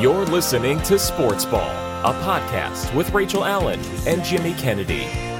You're 0.00 0.24
listening 0.26 0.82
to 0.82 0.98
Sports 0.98 1.44
Ball, 1.44 1.70
a 2.04 2.12
podcast 2.24 2.92
with 2.96 3.10
Rachel 3.14 3.44
Allen 3.44 3.80
and 4.06 4.24
Jimmy 4.24 4.52
Kennedy. 4.54 5.33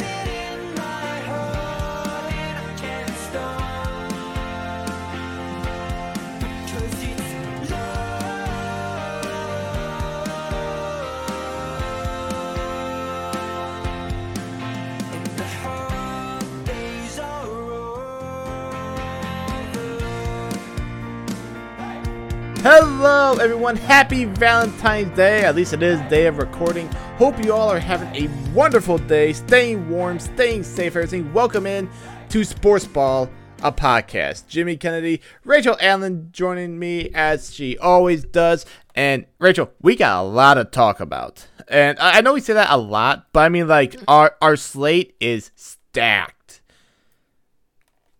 Everyone. 23.64 23.88
Happy 23.88 24.26
Valentine's 24.26 25.16
Day. 25.16 25.42
At 25.42 25.56
least 25.56 25.72
it 25.72 25.82
is 25.82 25.98
day 26.10 26.26
of 26.26 26.36
recording. 26.36 26.86
Hope 27.16 27.42
you 27.42 27.54
all 27.54 27.70
are 27.70 27.78
having 27.78 28.14
a 28.14 28.28
wonderful 28.52 28.98
day, 28.98 29.32
staying 29.32 29.88
warm, 29.88 30.18
staying 30.18 30.64
safe, 30.64 30.96
everything. 30.96 31.32
Welcome 31.32 31.64
in 31.64 31.88
to 32.28 32.44
Sports 32.44 32.86
Ball, 32.86 33.30
a 33.62 33.72
podcast. 33.72 34.48
Jimmy 34.48 34.76
Kennedy, 34.76 35.22
Rachel 35.44 35.78
Allen 35.80 36.28
joining 36.30 36.78
me 36.78 37.08
as 37.14 37.54
she 37.54 37.78
always 37.78 38.24
does. 38.24 38.66
And 38.94 39.24
Rachel, 39.38 39.70
we 39.80 39.96
got 39.96 40.20
a 40.20 40.28
lot 40.28 40.54
to 40.54 40.66
talk 40.66 41.00
about. 41.00 41.46
And 41.66 41.98
I 41.98 42.20
know 42.20 42.34
we 42.34 42.42
say 42.42 42.52
that 42.52 42.70
a 42.70 42.76
lot, 42.76 43.28
but 43.32 43.46
I 43.46 43.48
mean, 43.48 43.66
like, 43.66 43.96
our, 44.06 44.36
our 44.42 44.56
slate 44.56 45.16
is 45.20 45.52
stacked. 45.54 46.60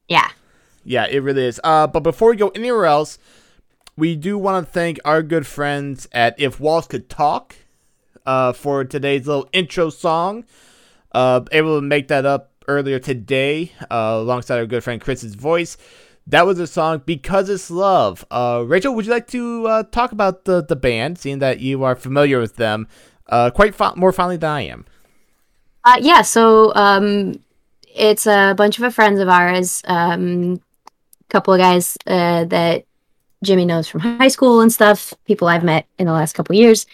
Yeah. 0.09 0.31
Yeah, 0.85 1.05
it 1.05 1.19
really 1.19 1.45
is. 1.45 1.61
Uh, 1.63 1.87
but 1.87 2.01
before 2.01 2.31
we 2.31 2.37
go 2.37 2.49
anywhere 2.49 2.87
else, 2.87 3.19
we 3.97 4.17
do 4.17 4.37
want 4.37 4.67
to 4.67 4.73
thank 4.73 4.99
our 5.05 5.23
good 5.23 5.47
friends 5.47 6.09
at 6.13 6.35
If 6.39 6.59
Walls 6.59 6.87
Could 6.87 7.09
Talk 7.09 7.57
uh, 8.27 8.53
for 8.53 8.85
today's 8.85 9.27
little 9.27 9.49
intro 9.53 9.91
song. 9.91 10.45
Uh, 11.13 11.43
able 11.53 11.79
to 11.79 11.83
make 11.83 12.09
that 12.09 12.27
up 12.27 12.51
earlier 12.67 12.99
today 12.99 13.71
uh, 13.91 14.19
alongside 14.19 14.59
our 14.59 14.67
good 14.67 14.83
friend 14.83 15.01
Chris's 15.01 15.35
voice. 15.35 15.77
That 16.27 16.47
was 16.47 16.59
a 16.59 16.67
song 16.67 17.03
Because 17.05 17.49
It's 17.49 17.71
Love. 17.71 18.25
Uh, 18.31 18.65
Rachel, 18.67 18.95
would 18.95 19.05
you 19.05 19.13
like 19.13 19.29
to 19.29 19.67
uh, 19.69 19.83
talk 19.85 20.11
about 20.11 20.45
the, 20.45 20.63
the 20.63 20.75
band, 20.75 21.19
seeing 21.19 21.39
that 21.39 21.61
you 21.61 21.85
are 21.85 21.95
familiar 21.95 22.41
with 22.41 22.57
them 22.57 22.89
uh, 23.29 23.51
quite 23.51 23.75
fo- 23.75 23.95
more 23.95 24.13
fondly 24.13 24.39
than 24.39 24.51
I 24.51 24.61
am? 24.63 24.87
Uh, 25.85 25.99
yeah, 26.01 26.23
so 26.23 26.75
um, 26.75 27.39
it's 27.95 28.27
a 28.27 28.55
bunch 28.57 28.81
of 28.81 28.95
friends 28.95 29.21
of 29.21 29.29
ours, 29.29 29.83
um, 29.87 30.61
couple 31.29 31.53
of 31.53 31.61
guys 31.61 31.97
uh, 32.07 32.45
that 32.47 32.87
Jimmy 33.45 33.65
knows 33.65 33.89
from 33.89 34.01
high 34.01 34.29
school 34.29 34.61
and 34.61 34.73
stuff, 34.73 35.15
people 35.27 35.49
I've 35.49 35.65
met 35.65 35.87
in 35.99 36.07
the 36.07 36.13
last 36.13 36.35
couple 36.35 36.55
years. 36.55 36.87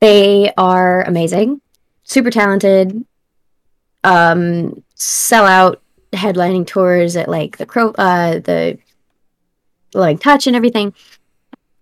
They 0.00 0.52
are 0.56 1.02
amazing, 1.02 1.60
super 2.04 2.30
talented, 2.30 3.04
um, 4.04 4.82
sell 4.94 5.46
out 5.46 5.80
headlining 6.12 6.66
tours 6.66 7.16
at 7.16 7.28
like 7.28 7.56
the 7.56 7.66
Crow, 7.66 7.90
uh, 7.90 8.40
the 8.40 8.78
like 9.94 10.20
Touch 10.20 10.46
and 10.46 10.56
everything. 10.56 10.94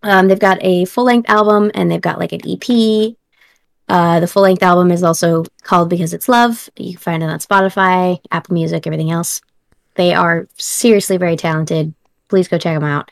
Um, 0.02 0.28
they've 0.28 0.38
got 0.38 0.58
a 0.62 0.86
full 0.86 1.04
length 1.04 1.28
album 1.28 1.70
and 1.74 1.90
they've 1.90 2.00
got 2.00 2.18
like 2.18 2.32
an 2.32 2.40
EP 2.44 3.16
uh, 3.90 4.20
the 4.20 4.26
full 4.28 4.44
length 4.44 4.62
album 4.62 4.92
is 4.92 5.02
also 5.02 5.44
called 5.64 5.90
Because 5.90 6.14
It's 6.14 6.28
Love. 6.28 6.70
You 6.76 6.92
can 6.92 7.00
find 7.00 7.22
it 7.24 7.28
on 7.28 7.40
Spotify, 7.40 8.20
Apple 8.30 8.54
Music, 8.54 8.86
everything 8.86 9.10
else. 9.10 9.40
They 9.96 10.14
are 10.14 10.46
seriously 10.56 11.16
very 11.16 11.34
talented. 11.34 11.92
Please 12.28 12.46
go 12.46 12.56
check 12.56 12.76
them 12.76 12.84
out. 12.88 13.10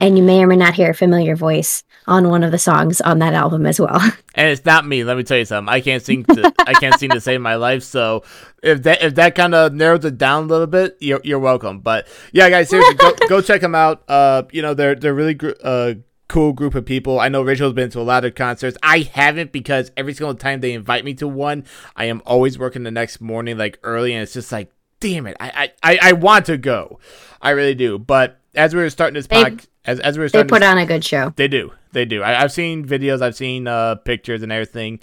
And 0.00 0.16
you 0.16 0.22
may 0.22 0.42
or 0.42 0.46
may 0.46 0.56
not 0.56 0.74
hear 0.74 0.90
a 0.90 0.94
familiar 0.94 1.34
voice 1.34 1.82
on 2.06 2.30
one 2.30 2.42
of 2.42 2.52
the 2.52 2.58
songs 2.58 3.00
on 3.00 3.18
that 3.18 3.34
album 3.34 3.66
as 3.66 3.80
well. 3.80 4.00
And 4.34 4.50
it's 4.50 4.64
not 4.64 4.86
me. 4.86 5.02
Let 5.02 5.16
me 5.16 5.24
tell 5.24 5.36
you 5.36 5.44
something. 5.44 5.68
I 5.68 5.80
can't 5.80 6.00
sing. 6.00 6.22
To, 6.22 6.54
I 6.64 6.72
can't 6.74 6.96
sing 6.96 7.10
to 7.10 7.20
save 7.20 7.40
my 7.40 7.56
life. 7.56 7.82
So 7.82 8.22
if 8.62 8.84
that 8.84 9.02
if 9.02 9.16
that 9.16 9.34
kind 9.34 9.52
of 9.52 9.72
narrows 9.72 10.04
it 10.04 10.16
down 10.16 10.44
a 10.44 10.46
little 10.46 10.68
bit, 10.68 10.96
you're, 11.00 11.20
you're 11.24 11.40
welcome. 11.40 11.80
But 11.80 12.06
yeah, 12.30 12.48
guys, 12.48 12.68
seriously, 12.68 12.94
go, 12.94 13.14
go 13.28 13.40
check 13.42 13.62
them 13.62 13.74
out. 13.74 14.04
Uh, 14.06 14.44
you 14.52 14.62
know 14.62 14.74
they're 14.74 14.94
they're 14.94 15.12
really 15.12 15.34
gr- 15.34 15.58
uh 15.60 15.94
cool 16.28 16.52
group 16.52 16.76
of 16.76 16.84
people. 16.84 17.18
I 17.18 17.28
know 17.28 17.42
Rachel's 17.42 17.72
been 17.72 17.90
to 17.90 18.00
a 18.00 18.02
lot 18.02 18.24
of 18.24 18.36
concerts. 18.36 18.78
I 18.80 19.00
haven't 19.12 19.50
because 19.50 19.90
every 19.96 20.14
single 20.14 20.36
time 20.36 20.60
they 20.60 20.72
invite 20.72 21.04
me 21.04 21.14
to 21.14 21.26
one, 21.26 21.64
I 21.96 22.04
am 22.04 22.22
always 22.24 22.60
working 22.60 22.84
the 22.84 22.92
next 22.92 23.20
morning 23.20 23.58
like 23.58 23.80
early, 23.82 24.12
and 24.12 24.22
it's 24.22 24.34
just 24.34 24.52
like, 24.52 24.70
damn 25.00 25.26
it, 25.26 25.36
I 25.40 25.72
I, 25.82 25.92
I, 25.94 25.98
I 26.10 26.12
want 26.12 26.46
to 26.46 26.56
go, 26.58 27.00
I 27.42 27.50
really 27.50 27.74
do. 27.74 27.98
But 27.98 28.38
as 28.54 28.72
we 28.72 28.82
were 28.82 28.90
starting 28.90 29.14
this 29.14 29.26
podcast, 29.26 29.66
as 29.88 30.00
as 30.00 30.16
we 30.18 30.22
were 30.24 30.28
they 30.28 30.44
put 30.44 30.60
this, 30.60 30.68
on 30.68 30.78
a 30.78 30.86
good 30.86 31.04
show. 31.04 31.32
they 31.36 31.48
do. 31.48 31.72
They 31.92 32.04
do. 32.04 32.22
I, 32.22 32.42
I've 32.42 32.52
seen 32.52 32.84
videos. 32.86 33.22
I've 33.22 33.34
seen 33.36 33.66
uh, 33.66 33.96
pictures 33.96 34.42
and 34.42 34.52
everything. 34.52 35.00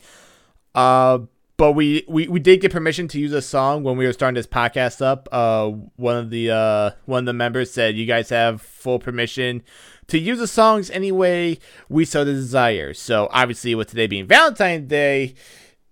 Uh, 0.74 1.20
but 1.58 1.72
we, 1.72 2.04
we 2.08 2.28
we 2.28 2.40
did 2.40 2.60
get 2.62 2.72
permission 2.72 3.08
to 3.10 3.20
use 3.20 3.32
a 3.32 3.42
song 3.42 3.84
when 3.84 3.96
we 3.98 4.06
were 4.06 4.14
starting 4.14 4.36
this 4.36 4.46
podcast 4.48 5.02
up. 5.02 5.30
Uh, 5.32 5.70
one 5.96 6.18
of 6.18 6.30
the 6.30 6.52
uh 6.52 6.92
one 7.06 7.20
of 7.20 7.26
the 7.26 7.34
members 7.34 7.72
said 7.72 7.96
you 7.96 8.06
guys 8.06 8.30
have 8.30 8.62
full 8.62 9.00
permission 9.00 9.64
to 10.08 10.20
use 10.20 10.38
the 10.38 10.48
songs 10.48 10.90
any 10.92 11.12
way 11.14 11.58
we 11.90 12.04
so 12.06 12.26
desire. 12.26 12.94
So 12.94 13.30
obviously, 13.32 13.74
with 13.74 13.90
today 13.90 14.06
being 14.08 14.28
Valentine's 14.28 14.90
Day, 14.90 15.36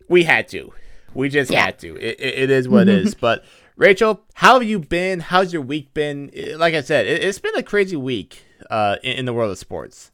we 0.09 0.23
had 0.25 0.47
to. 0.49 0.73
We 1.13 1.29
just 1.29 1.49
Yeah. 1.49 1.65
had 1.65 1.79
to. 1.79 1.95
It, 1.95 2.19
it, 2.19 2.39
it 2.43 2.49
is 2.49 2.67
what 2.67 2.89
it 2.89 2.97
is. 3.05 3.15
But 3.15 3.45
Rachel, 3.77 4.21
how 4.33 4.59
have 4.59 4.67
you 4.67 4.79
been? 4.79 5.21
How's 5.21 5.53
your 5.53 5.61
week 5.61 5.93
been? 5.93 6.29
Like 6.57 6.73
I 6.73 6.81
said, 6.81 7.07
it, 7.07 7.23
it's 7.23 7.39
been 7.39 7.55
a 7.55 7.63
crazy 7.63 7.95
week 7.95 8.43
uh, 8.69 8.97
in, 9.03 9.17
in 9.19 9.25
the 9.25 9.33
world 9.33 9.51
of 9.51 9.57
sports. 9.57 10.11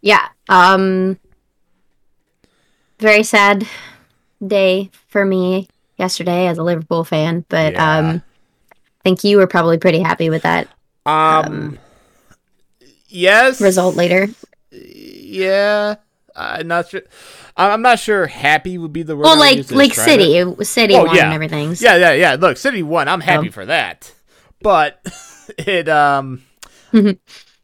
Yeah. 0.00 0.28
Um 0.48 1.18
very 2.98 3.22
sad 3.22 3.66
day 4.46 4.90
for 5.08 5.24
me 5.24 5.68
yesterday 5.98 6.46
as 6.46 6.58
a 6.58 6.62
Liverpool 6.62 7.04
fan, 7.04 7.44
but 7.48 7.72
Yeah. 7.74 7.98
um 7.98 8.22
I 8.72 9.02
think 9.02 9.24
you 9.24 9.38
were 9.38 9.46
probably 9.46 9.78
pretty 9.78 10.00
happy 10.00 10.28
with 10.28 10.42
that 10.42 10.68
Um, 11.06 11.78
yes. 13.08 13.60
result 13.60 13.96
later. 13.96 14.28
Yeah. 14.70 15.96
I'm 16.36 16.68
not 16.68 16.88
sure. 16.90 17.02
I'm 17.56 17.82
not 17.82 17.98
sure. 17.98 18.26
Happy 18.26 18.78
would 18.78 18.92
be 18.92 19.02
the 19.02 19.16
word. 19.16 19.24
Well, 19.24 19.38
like 19.38 19.70
like 19.70 19.94
City, 19.94 20.36
it. 20.36 20.64
City 20.66 20.94
Oh, 20.94 21.04
won 21.04 21.16
yeah. 21.16 21.24
and 21.26 21.34
everything. 21.34 21.74
Yeah, 21.78 21.96
yeah, 21.96 22.12
yeah. 22.12 22.36
Look, 22.38 22.56
City 22.56 22.82
won. 22.82 23.08
I'm 23.08 23.20
happy 23.20 23.48
Oh. 23.48 23.52
for 23.52 23.66
that. 23.66 24.12
But 24.62 25.00
it 25.58 25.88
um, 25.88 26.42
Mhm. 26.92 27.18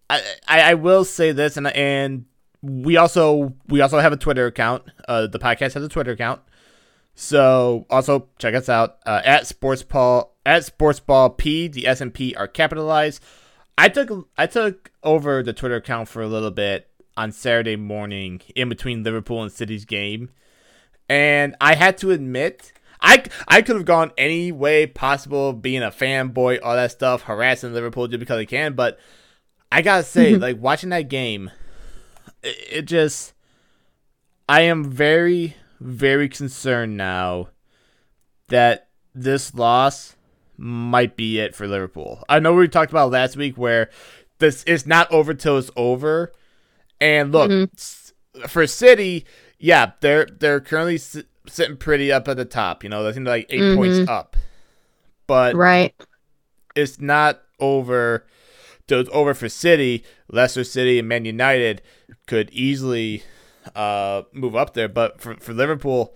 I, 0.08 0.22
I 0.48 0.74
will 0.74 1.04
say 1.04 1.32
this, 1.32 1.56
and 1.56 1.66
and 1.66 2.26
we 2.62 2.96
also 2.96 3.54
we 3.68 3.80
also 3.80 3.98
have 3.98 4.12
a 4.12 4.16
Twitter 4.16 4.46
account. 4.46 4.84
Uh, 5.08 5.26
the 5.26 5.38
podcast 5.38 5.74
has 5.74 5.82
a 5.82 5.88
Twitter 5.88 6.12
account. 6.12 6.40
So 7.14 7.86
also 7.88 8.28
check 8.38 8.54
us 8.54 8.68
out 8.68 8.98
uh, 9.06 9.22
at 9.24 9.44
sportsball 9.44 10.28
at 10.44 10.62
sportsball 10.62 11.36
p. 11.36 11.66
The 11.66 11.86
S 11.86 12.00
and 12.00 12.12
P 12.12 12.34
are 12.34 12.46
capitalized. 12.46 13.22
I 13.78 13.88
took 13.88 14.28
I 14.36 14.46
took 14.46 14.92
over 15.02 15.42
the 15.42 15.52
Twitter 15.52 15.76
account 15.76 16.08
for 16.08 16.22
a 16.22 16.28
little 16.28 16.50
bit 16.50 16.90
on 17.16 17.32
Saturday 17.32 17.76
morning 17.76 18.42
in 18.54 18.68
between 18.68 19.02
Liverpool 19.02 19.42
and 19.42 19.50
City's 19.50 19.84
game, 19.84 20.30
and 21.08 21.56
I 21.60 21.74
had 21.74 21.96
to 21.98 22.10
admit 22.10 22.72
I 23.00 23.24
I 23.48 23.62
could 23.62 23.76
have 23.76 23.84
gone 23.86 24.12
any 24.18 24.52
way 24.52 24.86
possible, 24.86 25.52
being 25.52 25.82
a 25.82 25.90
fanboy, 25.90 26.58
all 26.62 26.74
that 26.74 26.90
stuff, 26.90 27.22
harassing 27.22 27.72
Liverpool 27.72 28.08
just 28.08 28.20
because 28.20 28.38
I 28.38 28.44
can, 28.44 28.74
but 28.74 28.98
I 29.72 29.82
gotta 29.82 30.02
say, 30.04 30.36
like 30.36 30.60
watching 30.60 30.90
that 30.90 31.08
game, 31.08 31.50
it, 32.42 32.56
it 32.70 32.82
just 32.82 33.32
I 34.48 34.62
am 34.62 34.84
very 34.84 35.56
very 35.80 36.28
concerned 36.28 36.96
now 36.96 37.48
that 38.48 38.88
this 39.14 39.54
loss 39.54 40.16
might 40.56 41.16
be 41.16 41.38
it 41.38 41.54
for 41.54 41.66
Liverpool. 41.66 42.22
I 42.28 42.38
know 42.38 42.54
we 42.54 42.68
talked 42.68 42.90
about 42.92 43.10
last 43.10 43.36
week 43.36 43.58
where 43.58 43.90
this 44.38 44.62
is 44.64 44.86
not 44.86 45.10
over 45.12 45.34
till 45.34 45.58
it's 45.58 45.70
over. 45.76 46.32
And 47.00 47.32
look, 47.32 47.50
Mhm. 47.50 48.48
for 48.48 48.66
City, 48.66 49.26
yeah, 49.58 49.92
they're 50.00 50.26
they're 50.26 50.60
currently 50.60 50.94
s- 50.94 51.18
sitting 51.46 51.76
pretty 51.76 52.10
up 52.10 52.26
at 52.28 52.36
the 52.38 52.44
top. 52.46 52.82
You 52.82 52.88
know, 52.88 53.02
they 53.04 53.12
seem 53.12 53.24
like 53.24 53.46
8 53.50 53.76
points 53.76 54.08
up. 54.08 54.36
But 55.26 55.54
Right. 55.56 55.94
it's 56.74 57.00
not 57.00 57.42
over 57.60 58.26
it's 58.88 59.10
over 59.12 59.34
for 59.34 59.48
City. 59.48 60.04
Leicester 60.30 60.64
City 60.64 60.98
and 60.98 61.08
Man 61.08 61.24
United 61.24 61.82
could 62.26 62.50
easily 62.50 63.22
uh, 63.74 64.22
move 64.32 64.54
up 64.54 64.74
there, 64.74 64.88
but 64.88 65.20
for 65.20 65.34
for 65.36 65.52
Liverpool, 65.52 66.14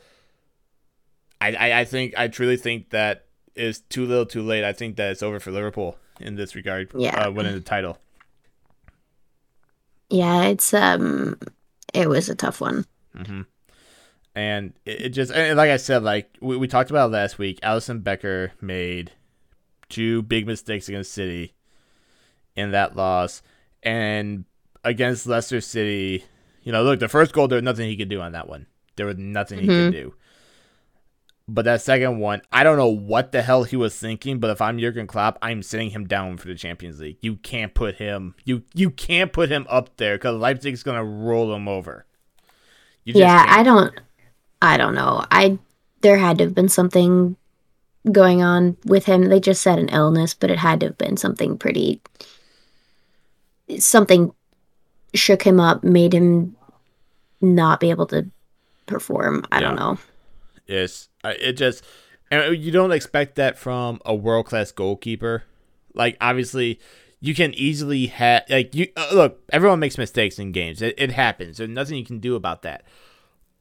I, 1.40 1.54
I 1.54 1.80
I 1.80 1.84
think 1.84 2.14
I 2.16 2.28
truly 2.28 2.56
think 2.56 2.90
that 2.90 3.26
is 3.54 3.80
too 3.80 4.06
little, 4.06 4.26
too 4.26 4.42
late. 4.42 4.64
I 4.64 4.72
think 4.72 4.96
that 4.96 5.10
it's 5.10 5.22
over 5.22 5.40
for 5.40 5.50
Liverpool 5.50 5.96
in 6.20 6.36
this 6.36 6.54
regard. 6.54 6.90
Yeah. 6.94 7.26
uh, 7.26 7.30
winning 7.30 7.54
the 7.54 7.60
title. 7.60 7.98
Yeah, 10.08 10.44
it's 10.46 10.72
um 10.74 11.38
it 11.94 12.08
was 12.08 12.28
a 12.28 12.34
tough 12.34 12.60
one. 12.60 12.84
hmm 13.16 13.42
And 14.34 14.74
it, 14.84 15.00
it 15.02 15.08
just 15.10 15.32
and 15.32 15.56
like 15.56 15.70
I 15.70 15.76
said, 15.76 16.02
like 16.02 16.36
we, 16.40 16.56
we 16.56 16.68
talked 16.68 16.90
about 16.90 17.10
last 17.10 17.38
week, 17.38 17.60
Alisson 17.62 18.02
Becker 18.02 18.52
made 18.60 19.12
two 19.88 20.22
big 20.22 20.46
mistakes 20.46 20.88
against 20.88 21.12
City 21.12 21.54
in 22.56 22.72
that 22.72 22.96
loss, 22.96 23.42
and 23.82 24.44
against 24.84 25.26
Leicester 25.26 25.60
City, 25.60 26.24
You 26.62 26.72
know, 26.72 26.82
look, 26.82 27.00
the 27.00 27.08
first 27.08 27.32
goal, 27.32 27.48
there 27.48 27.56
was 27.56 27.64
nothing 27.64 27.88
he 27.88 27.96
could 27.96 28.08
do 28.08 28.20
on 28.20 28.32
that 28.32 28.48
one. 28.48 28.66
There 28.96 29.06
was 29.06 29.16
nothing 29.16 29.60
he 29.60 29.66
could 29.66 29.74
mm-hmm. 29.74 29.90
do. 29.92 30.14
But 31.48 31.64
that 31.64 31.82
second 31.82 32.18
one, 32.18 32.42
I 32.52 32.62
don't 32.62 32.76
know 32.76 32.88
what 32.88 33.32
the 33.32 33.42
hell 33.42 33.64
he 33.64 33.76
was 33.76 33.98
thinking. 33.98 34.38
But 34.38 34.50
if 34.50 34.60
I'm 34.60 34.78
Jurgen 34.78 35.06
Klopp, 35.06 35.36
I'm 35.42 35.62
sitting 35.62 35.90
him 35.90 36.06
down 36.06 36.36
for 36.36 36.46
the 36.46 36.54
Champions 36.54 37.00
League. 37.00 37.16
You 37.22 37.36
can't 37.36 37.74
put 37.74 37.96
him. 37.96 38.34
You 38.44 38.62
you 38.72 38.90
can't 38.90 39.32
put 39.32 39.50
him 39.50 39.66
up 39.68 39.96
there 39.96 40.16
because 40.16 40.36
Leipzig's 40.36 40.84
gonna 40.84 41.04
roll 41.04 41.52
him 41.52 41.66
over. 41.66 42.06
Yeah, 43.04 43.44
can't. 43.44 43.58
I 43.58 43.62
don't 43.64 44.00
I 44.62 44.76
don't 44.76 44.94
know. 44.94 45.24
I 45.30 45.58
there 46.02 46.18
had 46.18 46.38
to 46.38 46.44
have 46.44 46.54
been 46.54 46.68
something 46.68 47.36
going 48.12 48.42
on 48.42 48.76
with 48.84 49.06
him. 49.06 49.28
They 49.28 49.40
just 49.40 49.62
said 49.62 49.78
an 49.78 49.88
illness, 49.88 50.34
but 50.34 50.50
it 50.50 50.58
had 50.58 50.80
to 50.80 50.86
have 50.86 50.98
been 50.98 51.16
something 51.16 51.58
pretty 51.58 52.00
something 53.78 54.32
shook 55.14 55.42
him 55.42 55.58
up, 55.60 55.82
made 55.84 56.12
him 56.12 56.56
not 57.40 57.80
be 57.80 57.90
able 57.90 58.06
to 58.08 58.26
perform. 58.86 59.44
I 59.52 59.60
don't 59.60 59.76
know. 59.76 59.98
I- 61.24 61.32
it 61.32 61.52
just 61.54 61.84
and 62.30 62.56
you 62.56 62.70
don't 62.70 62.92
expect 62.92 63.34
that 63.36 63.58
from 63.58 64.00
a 64.04 64.14
world 64.14 64.46
class 64.46 64.70
goalkeeper. 64.72 65.44
Like 65.94 66.16
obviously, 66.20 66.78
you 67.18 67.34
can 67.34 67.52
easily 67.54 68.06
have 68.06 68.44
like 68.48 68.74
you 68.74 68.88
uh, 68.96 69.08
look. 69.12 69.40
Everyone 69.52 69.80
makes 69.80 69.98
mistakes 69.98 70.38
in 70.38 70.52
games. 70.52 70.80
It, 70.80 70.94
it 70.96 71.10
happens. 71.12 71.56
There's 71.58 71.68
nothing 71.70 71.96
you 71.98 72.04
can 72.04 72.20
do 72.20 72.36
about 72.36 72.62
that. 72.62 72.84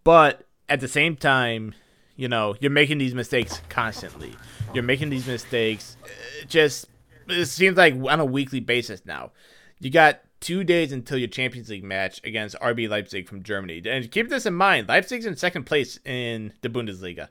But 0.04 0.46
at 0.68 0.80
the 0.82 0.88
same 0.88 1.16
time, 1.16 1.74
you 2.16 2.28
know 2.28 2.56
you're 2.60 2.70
making 2.72 3.00
these 3.00 3.16
mistakes 3.16 3.60
constantly. 3.70 4.34
You're 4.74 4.84
making 4.84 5.10
these 5.10 5.26
mistakes. 5.26 5.98
uh, 6.04 6.46
Just 6.48 6.86
it 7.28 7.46
seems 7.48 7.76
like 7.78 7.96
on 7.96 8.20
a 8.20 8.26
weekly 8.26 8.60
basis 8.60 9.02
now. 9.06 9.32
You 9.80 9.90
got 9.90 10.22
two 10.40 10.64
days 10.64 10.92
until 10.92 11.18
your 11.18 11.28
Champions 11.28 11.70
League 11.70 11.84
match 11.84 12.22
against 12.24 12.60
RB 12.60 12.90
Leipzig 12.90 13.28
from 13.28 13.44
Germany. 13.44 13.82
And 13.86 14.12
keep 14.12 14.30
this 14.30 14.46
in 14.46 14.54
mind: 14.54 14.88
Leipzig's 14.88 15.26
in 15.26 15.36
second 15.36 15.66
place 15.66 16.00
in 16.06 16.54
the 16.62 16.70
Bundesliga. 16.70 17.30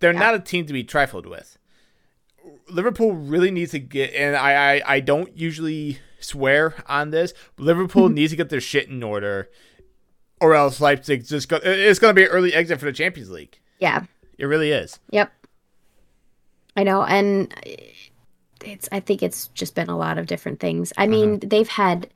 They're 0.00 0.12
not 0.12 0.34
a 0.34 0.40
team 0.40 0.66
to 0.66 0.72
be 0.72 0.84
trifled 0.84 1.26
with. 1.26 1.58
Liverpool 2.68 3.12
really 3.12 3.50
needs 3.50 3.72
to 3.72 3.78
get, 3.78 4.14
and 4.14 4.36
I, 4.36 4.76
I, 4.76 4.82
I 4.86 5.00
don't 5.00 5.36
usually 5.36 5.98
swear 6.20 6.74
on 6.86 7.10
this. 7.10 7.34
But 7.56 7.64
Liverpool 7.64 8.08
needs 8.08 8.32
to 8.32 8.36
get 8.36 8.48
their 8.48 8.60
shit 8.60 8.88
in 8.88 9.02
order, 9.02 9.50
or 10.40 10.54
else 10.54 10.80
Leipzig 10.80 11.26
just 11.26 11.48
go, 11.48 11.58
it's 11.62 11.98
going 11.98 12.14
to 12.14 12.18
be 12.18 12.24
an 12.24 12.30
early 12.30 12.54
exit 12.54 12.78
for 12.78 12.86
the 12.86 12.92
Champions 12.92 13.30
League. 13.30 13.58
Yeah. 13.80 14.04
It 14.38 14.46
really 14.46 14.70
is. 14.70 15.00
Yep. 15.10 15.32
I 16.76 16.84
know, 16.84 17.02
and 17.02 17.52
it's. 18.64 18.88
I 18.92 19.00
think 19.00 19.22
it's 19.22 19.48
just 19.48 19.74
been 19.74 19.88
a 19.88 19.96
lot 19.96 20.18
of 20.18 20.26
different 20.26 20.60
things. 20.60 20.92
I 20.96 21.06
mean, 21.06 21.38
Mm-hmm. 21.40 21.48
they've 21.48 21.68
had 21.68 22.08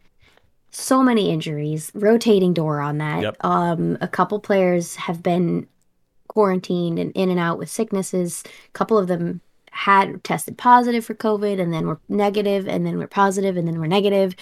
so 0.70 1.02
many 1.02 1.30
injuries, 1.30 1.90
rotating 1.94 2.54
door 2.54 2.80
on 2.80 2.98
that. 2.98 3.22
Yep. 3.22 3.36
Um, 3.44 3.98
a 4.00 4.08
couple 4.08 4.40
players 4.40 4.96
have 4.96 5.22
been 5.22 5.66
quarantined 6.28 6.98
and 6.98 7.12
in 7.12 7.28
and 7.30 7.38
out 7.38 7.58
with 7.58 7.68
sicknesses. 7.70 8.42
A 8.46 8.72
couple 8.72 8.96
of 8.98 9.06
them 9.06 9.40
had 9.70 10.22
tested 10.24 10.56
positive 10.58 11.04
for 11.04 11.14
COVID, 11.14 11.60
and 11.60 11.72
then 11.72 11.86
were 11.86 12.00
negative, 12.08 12.66
and 12.68 12.84
then 12.86 12.98
were 12.98 13.06
positive, 13.06 13.56
and 13.56 13.66
then 13.66 13.78
were 13.80 13.86
negative. 13.88 14.34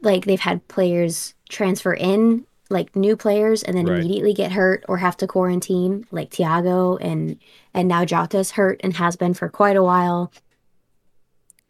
Like 0.00 0.24
they've 0.24 0.40
had 0.40 0.66
players 0.68 1.34
transfer 1.48 1.92
in, 1.94 2.44
like 2.70 2.94
new 2.94 3.16
players, 3.16 3.62
and 3.62 3.76
then 3.76 3.86
Right. 3.86 4.00
immediately 4.00 4.34
get 4.34 4.52
hurt 4.52 4.84
or 4.88 4.98
have 4.98 5.16
to 5.18 5.26
quarantine, 5.26 6.06
like 6.10 6.30
Thiago 6.30 6.98
and 7.00 7.38
and 7.74 7.88
now 7.88 8.04
Jota's 8.04 8.52
hurt 8.52 8.80
and 8.84 8.94
has 8.96 9.16
been 9.16 9.34
for 9.34 9.48
quite 9.48 9.76
a 9.76 9.82
while. 9.82 10.32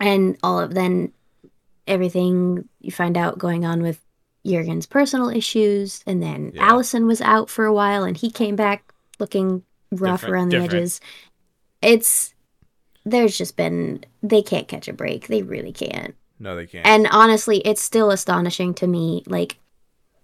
And 0.00 0.36
all 0.42 0.60
of 0.60 0.74
then 0.74 1.12
everything 1.86 2.68
you 2.80 2.90
find 2.92 3.16
out 3.16 3.38
going 3.38 3.64
on 3.64 3.82
with 3.82 4.00
Jurgen's 4.46 4.86
personal 4.86 5.28
issues, 5.28 6.02
and 6.06 6.22
then 6.22 6.52
Yeah. 6.54 6.70
Alisson 6.70 7.06
was 7.06 7.20
out 7.20 7.50
for 7.50 7.64
a 7.64 7.72
while, 7.72 8.04
and 8.04 8.16
he 8.16 8.30
came 8.30 8.56
back 8.56 8.92
looking 9.18 9.62
rough 9.90 10.20
Different- 10.20 10.32
around 10.32 10.48
the 10.50 10.56
different. 10.60 10.74
edges. 10.74 11.00
It's 11.82 12.34
there's 13.04 13.38
just 13.38 13.56
been 13.56 14.04
they 14.22 14.42
can't 14.42 14.68
catch 14.68 14.86
a 14.88 14.92
break. 14.92 15.26
They 15.28 15.42
really 15.42 15.72
can't. 15.72 16.14
No, 16.38 16.54
they 16.54 16.66
can't. 16.66 16.86
And 16.86 17.08
honestly, 17.10 17.58
it's 17.64 17.82
still 17.82 18.10
astonishing 18.10 18.74
to 18.74 18.86
me. 18.86 19.22
Like, 19.26 19.58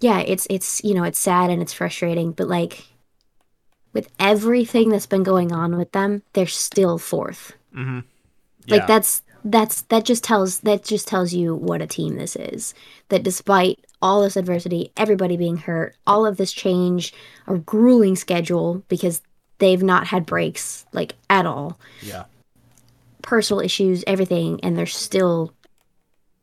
yeah, 0.01 0.21
it's 0.21 0.47
it's 0.51 0.85
you 0.85 0.95
know 0.95 1.03
it's 1.05 1.19
sad 1.19 1.51
and 1.51 1.61
it's 1.63 1.73
frustrating, 1.73 2.33
but 2.33 2.47
like 2.47 2.85
with 3.93 4.09
everything 4.19 4.91
that's 4.91 5.07
been 5.07 5.23
going 5.23 5.51
on 5.53 5.77
with 5.77 5.91
them, 5.93 6.23
they're 6.35 6.47
still 6.47 6.99
fourth. 6.99 7.55
mm-hmm. 7.75 8.01
Like 8.69 8.87
that's 8.87 9.23
that's 9.45 9.83
that 9.83 10.05
just 10.05 10.25
tells 10.25 10.61
that 10.61 10.85
just 10.85 11.07
tells 11.07 11.35
you 11.35 11.55
what 11.55 11.83
a 11.83 11.87
team 11.87 12.17
this 12.17 12.35
is. 12.35 12.75
That 13.11 13.23
despite 13.23 13.85
all 14.01 14.23
this 14.23 14.37
adversity, 14.37 14.91
everybody 14.97 15.37
being 15.37 15.59
hurt, 15.59 15.97
all 16.07 16.27
of 16.27 16.37
this 16.37 16.53
change, 16.53 17.13
a 17.47 17.59
grueling 17.59 18.17
schedule 18.17 18.83
because 18.89 19.21
they've 19.59 19.83
not 19.83 20.07
had 20.07 20.27
breaks 20.27 20.85
like 20.93 21.15
at 21.31 21.47
all 21.47 21.79
yeah. 22.03 22.25
personal 23.23 23.61
issues, 23.61 24.03
everything, 24.07 24.61
and 24.63 24.77
they're 24.77 24.87
still 24.87 25.53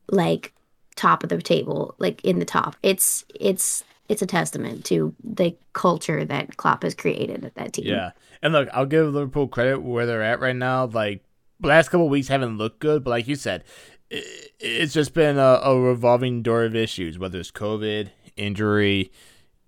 like 0.08 0.52
top 0.94 1.24
of 1.24 1.28
the 1.28 1.42
table, 1.42 1.94
like 1.98 2.24
in 2.24 2.38
the 2.38 2.44
top. 2.44 2.76
It's 2.82 3.24
it's 3.38 3.82
it's 4.08 4.22
a 4.22 4.26
testament 4.26 4.84
to 4.86 5.14
the 5.24 5.56
culture 5.72 6.24
that 6.24 6.56
Klopp 6.56 6.82
has 6.84 6.94
created 6.94 7.44
at 7.44 7.54
that 7.56 7.72
team. 7.72 7.86
Yeah, 7.86 8.10
and 8.42 8.52
look, 8.52 8.68
I'll 8.72 8.86
give 8.86 9.12
Liverpool 9.12 9.48
credit 9.48 9.80
where 9.82 10.06
they're 10.06 10.22
at 10.22 10.40
right 10.40 10.56
now. 10.56 10.86
Like 10.86 11.24
last 11.62 11.88
couple 11.90 12.06
of 12.06 12.10
weeks 12.10 12.28
haven't 12.28 12.58
looked 12.58 12.80
good, 12.80 13.04
but 13.04 13.10
like 13.10 13.28
you 13.28 13.34
said, 13.36 13.64
it's 14.10 14.92
just 14.92 15.14
been 15.14 15.38
a, 15.38 15.60
a 15.62 15.78
revolving 15.80 16.42
door 16.42 16.64
of 16.64 16.76
issues, 16.76 17.18
whether 17.18 17.38
it's 17.40 17.50
COVID, 17.50 18.10
injury, 18.36 19.10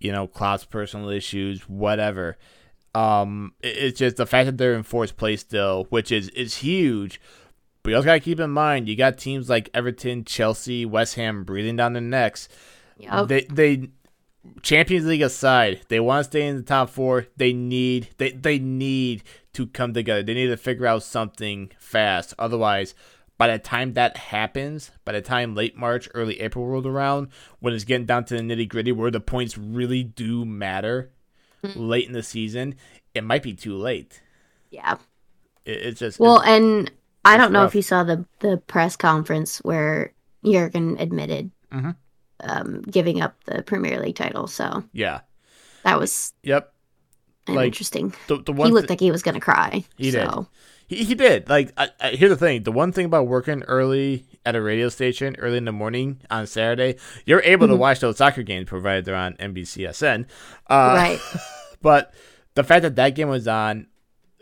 you 0.00 0.12
know, 0.12 0.26
Klopp's 0.26 0.64
personal 0.64 1.08
issues, 1.08 1.62
whatever. 1.68 2.36
Um, 2.94 3.54
it- 3.62 3.76
it's 3.78 3.98
just 3.98 4.16
the 4.16 4.26
fact 4.26 4.46
that 4.46 4.58
they're 4.58 4.74
in 4.74 4.82
fourth 4.82 5.16
place 5.16 5.40
still, 5.40 5.86
which 5.90 6.12
is 6.12 6.28
is 6.30 6.56
huge. 6.58 7.20
But 7.82 7.90
you 7.90 7.96
also 7.96 8.06
gotta 8.06 8.20
keep 8.20 8.40
in 8.40 8.50
mind, 8.50 8.88
you 8.88 8.96
got 8.96 9.18
teams 9.18 9.48
like 9.50 9.68
Everton, 9.74 10.24
Chelsea, 10.24 10.84
West 10.86 11.16
Ham 11.16 11.44
breathing 11.44 11.76
down 11.76 11.92
their 11.92 12.02
necks. 12.02 12.48
Yep. 12.98 13.28
They 13.28 13.40
they 13.50 13.88
Champions 14.62 15.06
League 15.06 15.22
aside, 15.22 15.80
they 15.88 16.00
want 16.00 16.20
to 16.24 16.30
stay 16.30 16.46
in 16.46 16.56
the 16.56 16.62
top 16.62 16.90
four. 16.90 17.26
They 17.36 17.52
need 17.52 18.10
they 18.18 18.30
they 18.32 18.58
need 18.58 19.22
to 19.54 19.66
come 19.66 19.94
together. 19.94 20.22
They 20.22 20.34
need 20.34 20.46
to 20.48 20.56
figure 20.56 20.86
out 20.86 21.02
something 21.02 21.70
fast. 21.78 22.34
Otherwise, 22.38 22.94
by 23.38 23.48
the 23.48 23.58
time 23.58 23.94
that 23.94 24.16
happens, 24.16 24.90
by 25.04 25.12
the 25.12 25.20
time 25.22 25.54
late 25.54 25.76
March, 25.76 26.08
early 26.14 26.40
April 26.40 26.66
rolled 26.66 26.86
around, 26.86 27.28
when 27.60 27.74
it's 27.74 27.84
getting 27.84 28.06
down 28.06 28.24
to 28.26 28.34
the 28.36 28.42
nitty 28.42 28.68
gritty, 28.68 28.92
where 28.92 29.10
the 29.10 29.20
points 29.20 29.56
really 29.58 30.02
do 30.04 30.44
matter, 30.44 31.10
late 31.74 32.06
in 32.06 32.12
the 32.12 32.22
season, 32.22 32.74
it 33.14 33.24
might 33.24 33.42
be 33.42 33.54
too 33.54 33.76
late. 33.76 34.20
yeah. 34.70 34.96
It, 35.64 35.80
it's 35.82 36.00
just 36.00 36.20
Well, 36.20 36.40
it's- 36.42 36.50
and 36.58 36.92
I 37.24 37.38
don't 37.38 37.50
know 37.52 37.62
rough. 37.62 37.70
if 37.70 37.74
you 37.76 37.80
saw 37.82 38.04
the 38.04 38.26
the 38.40 38.58
press 38.58 38.96
conference 38.96 39.58
where 39.64 40.12
Jurgen 40.44 40.98
admitted 41.00 41.50
Mhm. 41.72 41.96
um, 42.40 42.82
giving 42.82 43.22
up 43.22 43.42
the 43.44 43.62
Premier 43.62 43.98
League 43.98 44.16
title. 44.16 44.46
So 44.46 44.84
yeah, 44.92 45.20
that 45.84 45.98
was 45.98 46.34
yep. 46.42 46.73
Like, 47.48 47.66
interesting. 47.66 48.14
The 48.28 48.38
the 48.42 48.52
one 48.52 48.68
He 48.68 48.72
looked 48.74 48.88
thi- 48.88 48.92
like 48.92 49.00
he 49.00 49.10
was 49.10 49.22
gonna 49.22 49.40
cry. 49.40 49.84
He 49.96 50.10
did. 50.10 50.28
He, 50.86 51.04
he 51.04 51.14
did. 51.14 51.48
Like, 51.48 51.72
I, 51.78 51.88
I, 52.00 52.10
here's 52.10 52.30
the 52.30 52.36
thing: 52.36 52.62
the 52.62 52.72
one 52.72 52.92
thing 52.92 53.06
about 53.06 53.26
working 53.26 53.62
early 53.64 54.24
at 54.46 54.54
a 54.56 54.60
radio 54.62 54.88
station 54.90 55.34
early 55.38 55.56
in 55.56 55.64
the 55.64 55.72
morning 55.72 56.20
on 56.30 56.46
Saturday, 56.46 56.96
you're 57.24 57.42
able 57.42 57.66
to 57.68 57.76
watch 57.76 58.00
those 58.00 58.18
soccer 58.18 58.42
games 58.42 58.68
provided 58.68 59.04
they're 59.06 59.14
on 59.14 59.34
NBCSN. 59.34 60.26
Uh, 60.68 60.92
Right. 60.94 61.20
But 61.82 62.14
the 62.54 62.64
fact 62.64 62.82
that 62.82 62.96
that 62.96 63.10
game 63.14 63.28
was 63.28 63.46
on, 63.46 63.88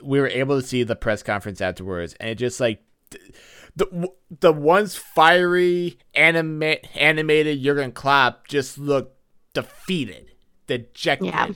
we 0.02 0.20
were 0.20 0.28
able 0.28 0.60
to 0.60 0.66
see 0.66 0.84
the 0.84 0.94
press 0.96 1.22
conference 1.24 1.60
afterwards, 1.60 2.14
and 2.20 2.30
it 2.30 2.36
just 2.36 2.60
like 2.60 2.82
th- 3.10 3.32
the 3.74 4.08
the 4.40 4.52
once 4.52 4.94
fiery 4.94 5.98
anima- 6.14 6.76
animated 6.94 7.60
Jurgen 7.62 7.90
Klopp 7.90 8.46
just 8.46 8.78
looked 8.78 9.16
defeated, 9.54 10.30
dejected. 10.68 11.26
Yeah. 11.28 11.48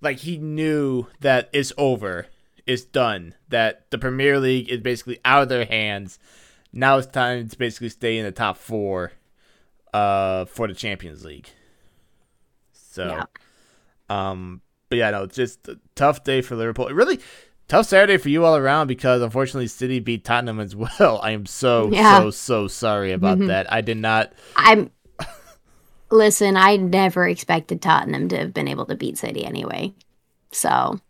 Like 0.00 0.18
he 0.18 0.36
knew 0.38 1.06
that 1.20 1.48
it's 1.52 1.72
over, 1.78 2.26
it's 2.66 2.84
done. 2.84 3.34
That 3.48 3.90
the 3.90 3.98
Premier 3.98 4.38
League 4.38 4.68
is 4.68 4.80
basically 4.80 5.18
out 5.24 5.42
of 5.42 5.48
their 5.48 5.64
hands. 5.64 6.18
Now 6.72 6.98
it's 6.98 7.06
time 7.06 7.48
to 7.48 7.58
basically 7.58 7.88
stay 7.88 8.18
in 8.18 8.24
the 8.24 8.32
top 8.32 8.56
four, 8.58 9.12
uh, 9.94 10.44
for 10.44 10.68
the 10.68 10.74
Champions 10.74 11.24
League. 11.24 11.48
So. 12.72 13.06
Yeah. 13.06 13.24
Um, 14.08 14.60
but 14.88 14.98
yeah, 14.98 15.10
no, 15.10 15.24
it's 15.24 15.34
just 15.36 15.66
a 15.68 15.78
tough 15.94 16.22
day 16.24 16.42
for 16.42 16.54
Liverpool. 16.56 16.88
Really 16.90 17.18
tough 17.68 17.86
Saturday 17.86 18.16
for 18.18 18.28
you 18.28 18.44
all 18.44 18.56
around 18.56 18.86
because 18.86 19.20
unfortunately 19.22 19.66
City 19.66 19.98
beat 19.98 20.24
Tottenham 20.24 20.60
as 20.60 20.76
well. 21.00 21.18
I 21.22 21.32
am 21.32 21.46
so 21.46 21.90
Yeah. 21.90 22.18
so 22.20 22.30
so 22.30 22.68
sorry 22.68 23.12
about 23.12 23.38
that. 23.40 23.72
I 23.72 23.80
did 23.80 23.96
not. 23.96 24.32
I'm. 24.54 24.90
Listen, 26.10 26.56
I 26.56 26.76
never 26.76 27.26
expected 27.26 27.82
Tottenham 27.82 28.28
to 28.28 28.38
have 28.38 28.54
been 28.54 28.68
able 28.68 28.86
to 28.86 28.94
beat 28.96 29.18
City 29.18 29.44
anyway. 29.44 29.92
So 30.52 31.00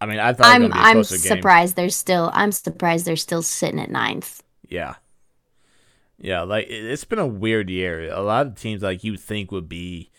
I 0.00 0.06
mean, 0.06 0.18
I 0.18 0.32
thought 0.32 0.46
I'm 0.46 0.62
gonna 0.62 0.74
be 0.74 0.78
a 0.78 0.82
I'm 0.82 0.94
closer 0.96 1.16
game. 1.16 1.36
surprised 1.36 1.76
they're 1.76 1.88
still 1.90 2.30
I'm 2.32 2.52
surprised 2.52 3.04
they're 3.06 3.16
still 3.16 3.42
sitting 3.42 3.80
at 3.80 3.90
ninth. 3.90 4.42
Yeah, 4.68 4.94
yeah. 6.18 6.42
Like 6.42 6.66
it- 6.68 6.84
it's 6.84 7.04
been 7.04 7.18
a 7.18 7.26
weird 7.26 7.68
year. 7.70 8.10
A 8.12 8.22
lot 8.22 8.46
of 8.46 8.54
teams 8.60 8.82
like 8.82 9.04
you 9.04 9.16
think 9.16 9.50
would 9.52 9.68
be 9.68 10.10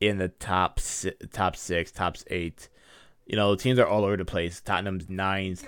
in 0.00 0.18
the 0.18 0.28
top 0.28 0.80
si- 0.80 1.12
top 1.32 1.54
six, 1.56 1.92
top 1.92 2.16
eight. 2.28 2.68
You 3.26 3.36
know, 3.36 3.54
teams 3.54 3.78
are 3.78 3.86
all 3.86 4.04
over 4.04 4.16
the 4.16 4.24
place. 4.24 4.60
Tottenham's 4.60 5.08
ninth. 5.08 5.66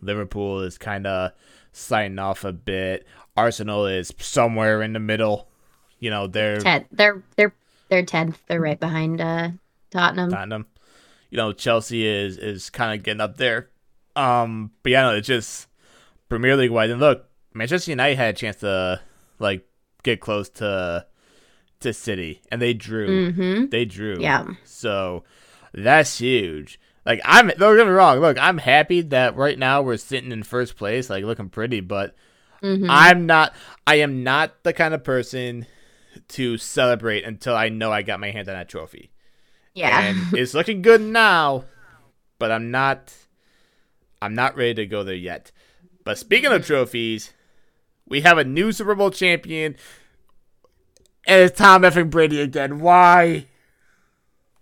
Liverpool 0.00 0.60
is 0.60 0.78
kind 0.78 1.06
of 1.06 1.32
sliding 1.72 2.18
off 2.18 2.44
a 2.44 2.52
bit. 2.52 3.06
Arsenal 3.36 3.86
is 3.86 4.12
somewhere 4.18 4.82
in 4.82 4.94
the 4.94 4.98
middle. 4.98 5.48
You 5.98 6.10
know, 6.10 6.26
they're 6.26 6.60
Ten, 6.60 6.86
they're 6.92 7.22
they're 7.36 7.54
they're 7.88 8.04
tenth. 8.04 8.38
They're 8.46 8.60
right 8.60 8.78
behind 8.78 9.20
uh, 9.20 9.50
Tottenham. 9.90 10.30
Tottenham. 10.30 10.66
You 11.30 11.36
know, 11.36 11.52
Chelsea 11.52 12.06
is 12.06 12.36
is 12.38 12.70
kind 12.70 12.98
of 12.98 13.04
getting 13.04 13.20
up 13.20 13.36
there. 13.36 13.70
Um, 14.14 14.72
but 14.82 14.92
yeah, 14.92 15.02
no, 15.02 15.14
it's 15.14 15.26
just 15.26 15.68
Premier 16.28 16.56
League 16.56 16.70
wise. 16.70 16.90
And 16.90 17.00
look, 17.00 17.28
Manchester 17.54 17.90
United 17.90 18.16
had 18.16 18.34
a 18.34 18.38
chance 18.38 18.56
to 18.56 19.00
like 19.38 19.66
get 20.02 20.20
close 20.20 20.48
to 20.50 21.06
to 21.80 21.92
City, 21.92 22.42
and 22.50 22.60
they 22.60 22.74
drew. 22.74 23.32
Mm-hmm. 23.32 23.66
They 23.70 23.84
drew. 23.84 24.16
Yeah. 24.20 24.46
So 24.64 25.24
that's 25.72 26.18
huge. 26.18 26.78
Like 27.04 27.20
I'm 27.24 27.48
don't 27.48 27.76
get 27.76 27.86
me 27.86 27.92
wrong. 27.92 28.18
Look, 28.20 28.38
I'm 28.38 28.58
happy 28.58 29.00
that 29.02 29.36
right 29.36 29.58
now 29.58 29.82
we're 29.82 29.96
sitting 29.96 30.32
in 30.32 30.42
first 30.42 30.76
place, 30.76 31.08
like 31.08 31.24
looking 31.24 31.48
pretty, 31.48 31.80
but 31.80 32.14
Mm-hmm. 32.62 32.86
I'm 32.88 33.26
not 33.26 33.54
I 33.86 33.96
am 33.96 34.24
not 34.24 34.62
the 34.62 34.72
kind 34.72 34.94
of 34.94 35.04
person 35.04 35.66
to 36.28 36.58
celebrate 36.58 37.24
until 37.24 37.54
I 37.54 37.68
know 37.68 37.92
I 37.92 38.02
got 38.02 38.20
my 38.20 38.30
hand 38.30 38.48
on 38.48 38.54
that 38.54 38.68
trophy. 38.68 39.10
Yeah. 39.74 40.00
And 40.00 40.18
it's 40.38 40.54
looking 40.54 40.82
good 40.82 41.00
now, 41.00 41.64
but 42.38 42.50
I'm 42.50 42.70
not 42.70 43.12
I'm 44.22 44.34
not 44.34 44.56
ready 44.56 44.74
to 44.74 44.86
go 44.86 45.04
there 45.04 45.14
yet. 45.14 45.52
But 46.04 46.18
speaking 46.18 46.52
of 46.52 46.64
trophies, 46.66 47.32
we 48.08 48.20
have 48.22 48.38
a 48.38 48.44
new 48.44 48.72
Super 48.72 48.94
Bowl 48.94 49.10
champion. 49.10 49.76
And 51.26 51.42
it's 51.42 51.58
Tom 51.58 51.82
effing 51.82 52.10
Brady 52.10 52.40
again. 52.40 52.78
Why? 52.78 53.46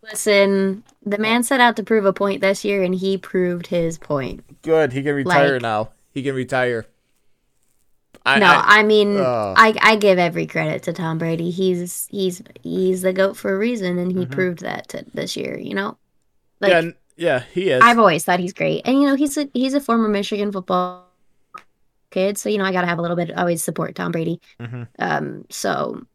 Listen, 0.02 0.82
the 1.04 1.18
man 1.18 1.42
set 1.42 1.60
out 1.60 1.76
to 1.76 1.82
prove 1.82 2.04
a 2.06 2.12
point 2.12 2.40
this 2.40 2.64
year, 2.64 2.82
and 2.82 2.94
he 2.94 3.18
proved 3.18 3.66
his 3.66 3.98
point. 3.98 4.62
Good. 4.62 4.92
He 4.92 5.02
can 5.02 5.14
retire 5.14 5.54
Like- 5.54 5.62
now. 5.62 5.90
He 6.12 6.22
can 6.22 6.34
retire. 6.34 6.86
I, 8.26 8.38
no, 8.38 8.46
I- 8.46 8.78
I, 8.78 8.82
mean, 8.82 9.16
Ugh. 9.18 9.54
I, 9.58 9.74
I 9.82 9.96
give 9.96 10.18
every 10.18 10.46
credit 10.46 10.82
to 10.84 10.92
Tom 10.92 11.18
Brady. 11.18 11.50
He's 11.50 12.08
he's 12.10 12.42
he's 12.62 13.02
the 13.02 13.12
goat 13.12 13.36
for 13.36 13.54
a 13.54 13.58
reason, 13.58 13.98
and 13.98 14.10
he 14.16 14.24
proved 14.24 14.60
that 14.60 14.88
to, 14.88 15.04
this 15.12 15.36
year. 15.36 15.58
You 15.58 15.74
know, 15.74 15.98
like 16.60 16.70
yeah, 16.72 16.90
yeah, 17.16 17.42
he 17.52 17.70
is. 17.70 17.82
I've 17.82 17.98
always 17.98 18.24
thought 18.24 18.40
he's 18.40 18.54
great, 18.54 18.82
and 18.86 19.00
you 19.00 19.06
know, 19.06 19.14
he's 19.14 19.36
a 19.36 19.48
he's 19.52 19.74
a 19.74 19.80
former 19.80 20.08
Michigan 20.08 20.50
football 20.52 21.06
kid, 22.10 22.38
so 22.38 22.48
you 22.48 22.58
know, 22.58 22.64
I 22.64 22.72
gotta 22.72 22.86
have 22.86 22.98
a 22.98 23.02
little 23.02 23.16
bit. 23.16 23.36
Always 23.36 23.62
support 23.62 23.94
Tom 23.94 24.12
Brady. 24.12 24.40
Mhm. 24.58 24.88
Um, 24.98 25.44
so 25.50 26.06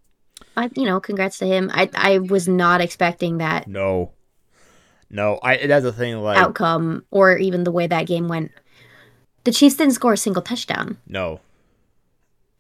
I, 0.57 0.69
you 0.75 0.85
know, 0.85 0.99
congrats 0.99 1.37
to 1.39 1.45
him. 1.45 1.69
I 1.73 1.89
I 1.93 2.17
was 2.19 2.47
not 2.47 2.81
expecting 2.81 3.37
that 3.37 3.67
No. 3.67 4.11
No, 5.11 5.39
I 5.43 5.65
that's 5.65 5.83
the 5.83 5.91
thing 5.93 6.17
like 6.21 6.37
outcome, 6.37 7.03
or 7.11 7.37
even 7.37 7.63
the 7.63 7.71
way 7.71 7.87
that 7.87 8.05
game 8.07 8.27
went. 8.27 8.51
The 9.43 9.51
Chiefs 9.51 9.75
didn't 9.75 9.93
score 9.93 10.13
a 10.13 10.17
single 10.17 10.41
touchdown. 10.41 10.97
no. 11.07 11.39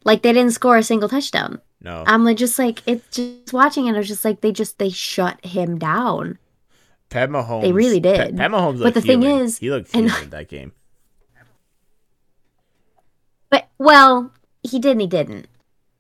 Like 0.05 0.21
they 0.21 0.33
didn't 0.33 0.51
score 0.51 0.77
a 0.77 0.83
single 0.83 1.09
touchdown. 1.09 1.61
No. 1.81 2.03
I'm 2.07 2.23
like 2.25 2.37
just 2.37 2.59
like 2.59 2.81
it's 2.85 3.15
just 3.15 3.53
watching 3.53 3.87
it. 3.87 3.93
I 3.95 3.97
was 3.97 4.07
just 4.07 4.25
like 4.25 4.41
they 4.41 4.51
just 4.51 4.77
they 4.79 4.89
shut 4.89 5.43
him 5.45 5.77
down. 5.77 6.37
Pat 7.09 7.29
Mahomes. 7.29 7.61
They 7.61 7.71
really 7.71 7.99
did. 7.99 8.37
Pat 8.37 8.51
Mahomes 8.51 8.83
But 8.83 8.93
the 8.93 9.01
thing 9.01 9.23
is- 9.23 9.57
he 9.57 9.69
looked 9.69 9.93
human 9.93 10.13
in 10.23 10.29
that 10.29 10.47
game. 10.47 10.73
But 13.49 13.67
well, 13.77 14.31
he 14.63 14.79
did 14.79 14.91
and 14.91 15.01
he 15.01 15.07
didn't. 15.07 15.47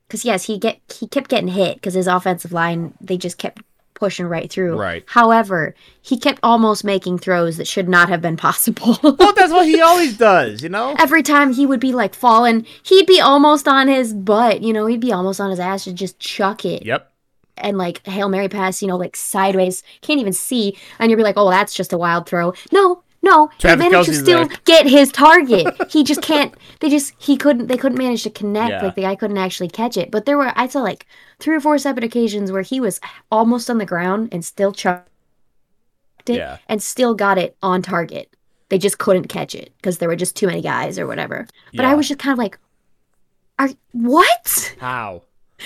Because 0.07 0.25
yes, 0.25 0.45
he 0.45 0.57
get 0.57 0.79
he 0.93 1.07
kept 1.07 1.29
getting 1.29 1.49
hit 1.49 1.75
because 1.75 1.93
his 1.93 2.07
offensive 2.07 2.51
line 2.51 2.93
they 2.99 3.17
just 3.17 3.37
kept 3.37 3.61
pushing 3.99 4.25
right 4.25 4.49
through. 4.51 4.77
Right. 4.79 5.03
However, 5.07 5.75
he 6.01 6.17
kept 6.17 6.39
almost 6.41 6.83
making 6.83 7.19
throws 7.19 7.57
that 7.57 7.67
should 7.67 7.87
not 7.89 8.09
have 8.09 8.21
been 8.21 8.37
possible. 8.37 8.97
Well, 9.19 9.33
that's 9.33 9.51
what 9.51 9.67
he 9.67 9.81
always 9.81 10.17
does, 10.17 10.63
you 10.63 10.69
know. 10.69 10.95
Every 10.97 11.21
time 11.23 11.53
he 11.53 11.65
would 11.65 11.79
be 11.79 11.91
like 11.91 12.13
falling, 12.15 12.65
he'd 12.83 13.05
be 13.05 13.19
almost 13.19 13.67
on 13.67 13.87
his 13.87 14.13
butt. 14.13 14.61
You 14.61 14.73
know, 14.73 14.85
he'd 14.85 14.99
be 15.01 15.11
almost 15.11 15.39
on 15.41 15.49
his 15.49 15.59
ass 15.59 15.83
to 15.83 15.93
just 15.93 16.19
chuck 16.19 16.63
it. 16.65 16.85
Yep. 16.85 17.11
and 17.57 17.77
like 17.77 18.05
hail 18.07 18.29
mary 18.29 18.47
pass, 18.47 18.81
you 18.81 18.87
know, 18.87 18.95
like 18.95 19.15
sideways, 19.17 19.83
can't 20.01 20.19
even 20.21 20.31
see, 20.33 20.77
and 20.97 21.09
you'll 21.11 21.17
be 21.17 21.23
like, 21.23 21.35
oh, 21.37 21.49
that's 21.49 21.73
just 21.73 21.91
a 21.93 21.97
wild 21.97 22.25
throw. 22.27 22.53
No, 22.71 23.03
no, 23.21 23.49
Travis 23.59 23.83
he 23.83 23.89
managed 23.89 24.09
to 24.09 24.15
still 24.15 24.47
there. 24.47 24.57
get 24.65 24.87
his 24.87 25.11
target. 25.11 25.67
he 25.91 26.03
just 26.03 26.21
can't. 26.21 26.53
They 26.79 26.89
just 26.89 27.13
he 27.17 27.35
couldn't. 27.37 27.67
They 27.67 27.77
couldn't 27.77 27.97
manage 27.97 28.23
to 28.23 28.29
connect. 28.29 28.71
Yeah. 28.71 28.83
Like 28.83 28.95
the 28.95 29.01
guy 29.01 29.15
couldn't 29.15 29.37
actually 29.37 29.69
catch 29.69 29.97
it. 29.97 30.09
But 30.11 30.25
there 30.25 30.37
were 30.37 30.51
I 30.55 30.67
saw 30.67 30.81
like 30.81 31.05
three 31.39 31.55
or 31.55 31.59
four 31.59 31.77
separate 31.77 32.05
occasions 32.05 32.51
where 32.51 32.61
he 32.61 32.79
was 32.79 33.01
almost 33.31 33.69
on 33.69 33.77
the 33.77 33.85
ground 33.85 34.29
and 34.31 34.43
still 34.45 34.71
chucked 34.71 35.09
it 36.27 36.35
Yeah. 36.37 36.57
and 36.67 36.81
still 36.81 37.13
got 37.15 37.37
it 37.37 37.57
on 37.61 37.81
target. 37.81 38.33
They 38.69 38.77
just 38.77 38.99
couldn't 38.99 39.27
catch 39.29 39.55
it 39.55 39.73
because 39.77 39.97
there 39.97 40.07
were 40.09 40.15
just 40.15 40.35
too 40.35 40.47
many 40.47 40.61
guys 40.61 40.97
or 40.99 41.07
whatever. 41.07 41.47
But 41.73 41.85
I 41.85 41.95
was 41.95 42.07
just 42.07 42.19
kind 42.19 42.33
of 42.33 42.37
like, 42.37 42.57
are 43.57 43.69
what? 43.91 44.75
How? 44.79 45.23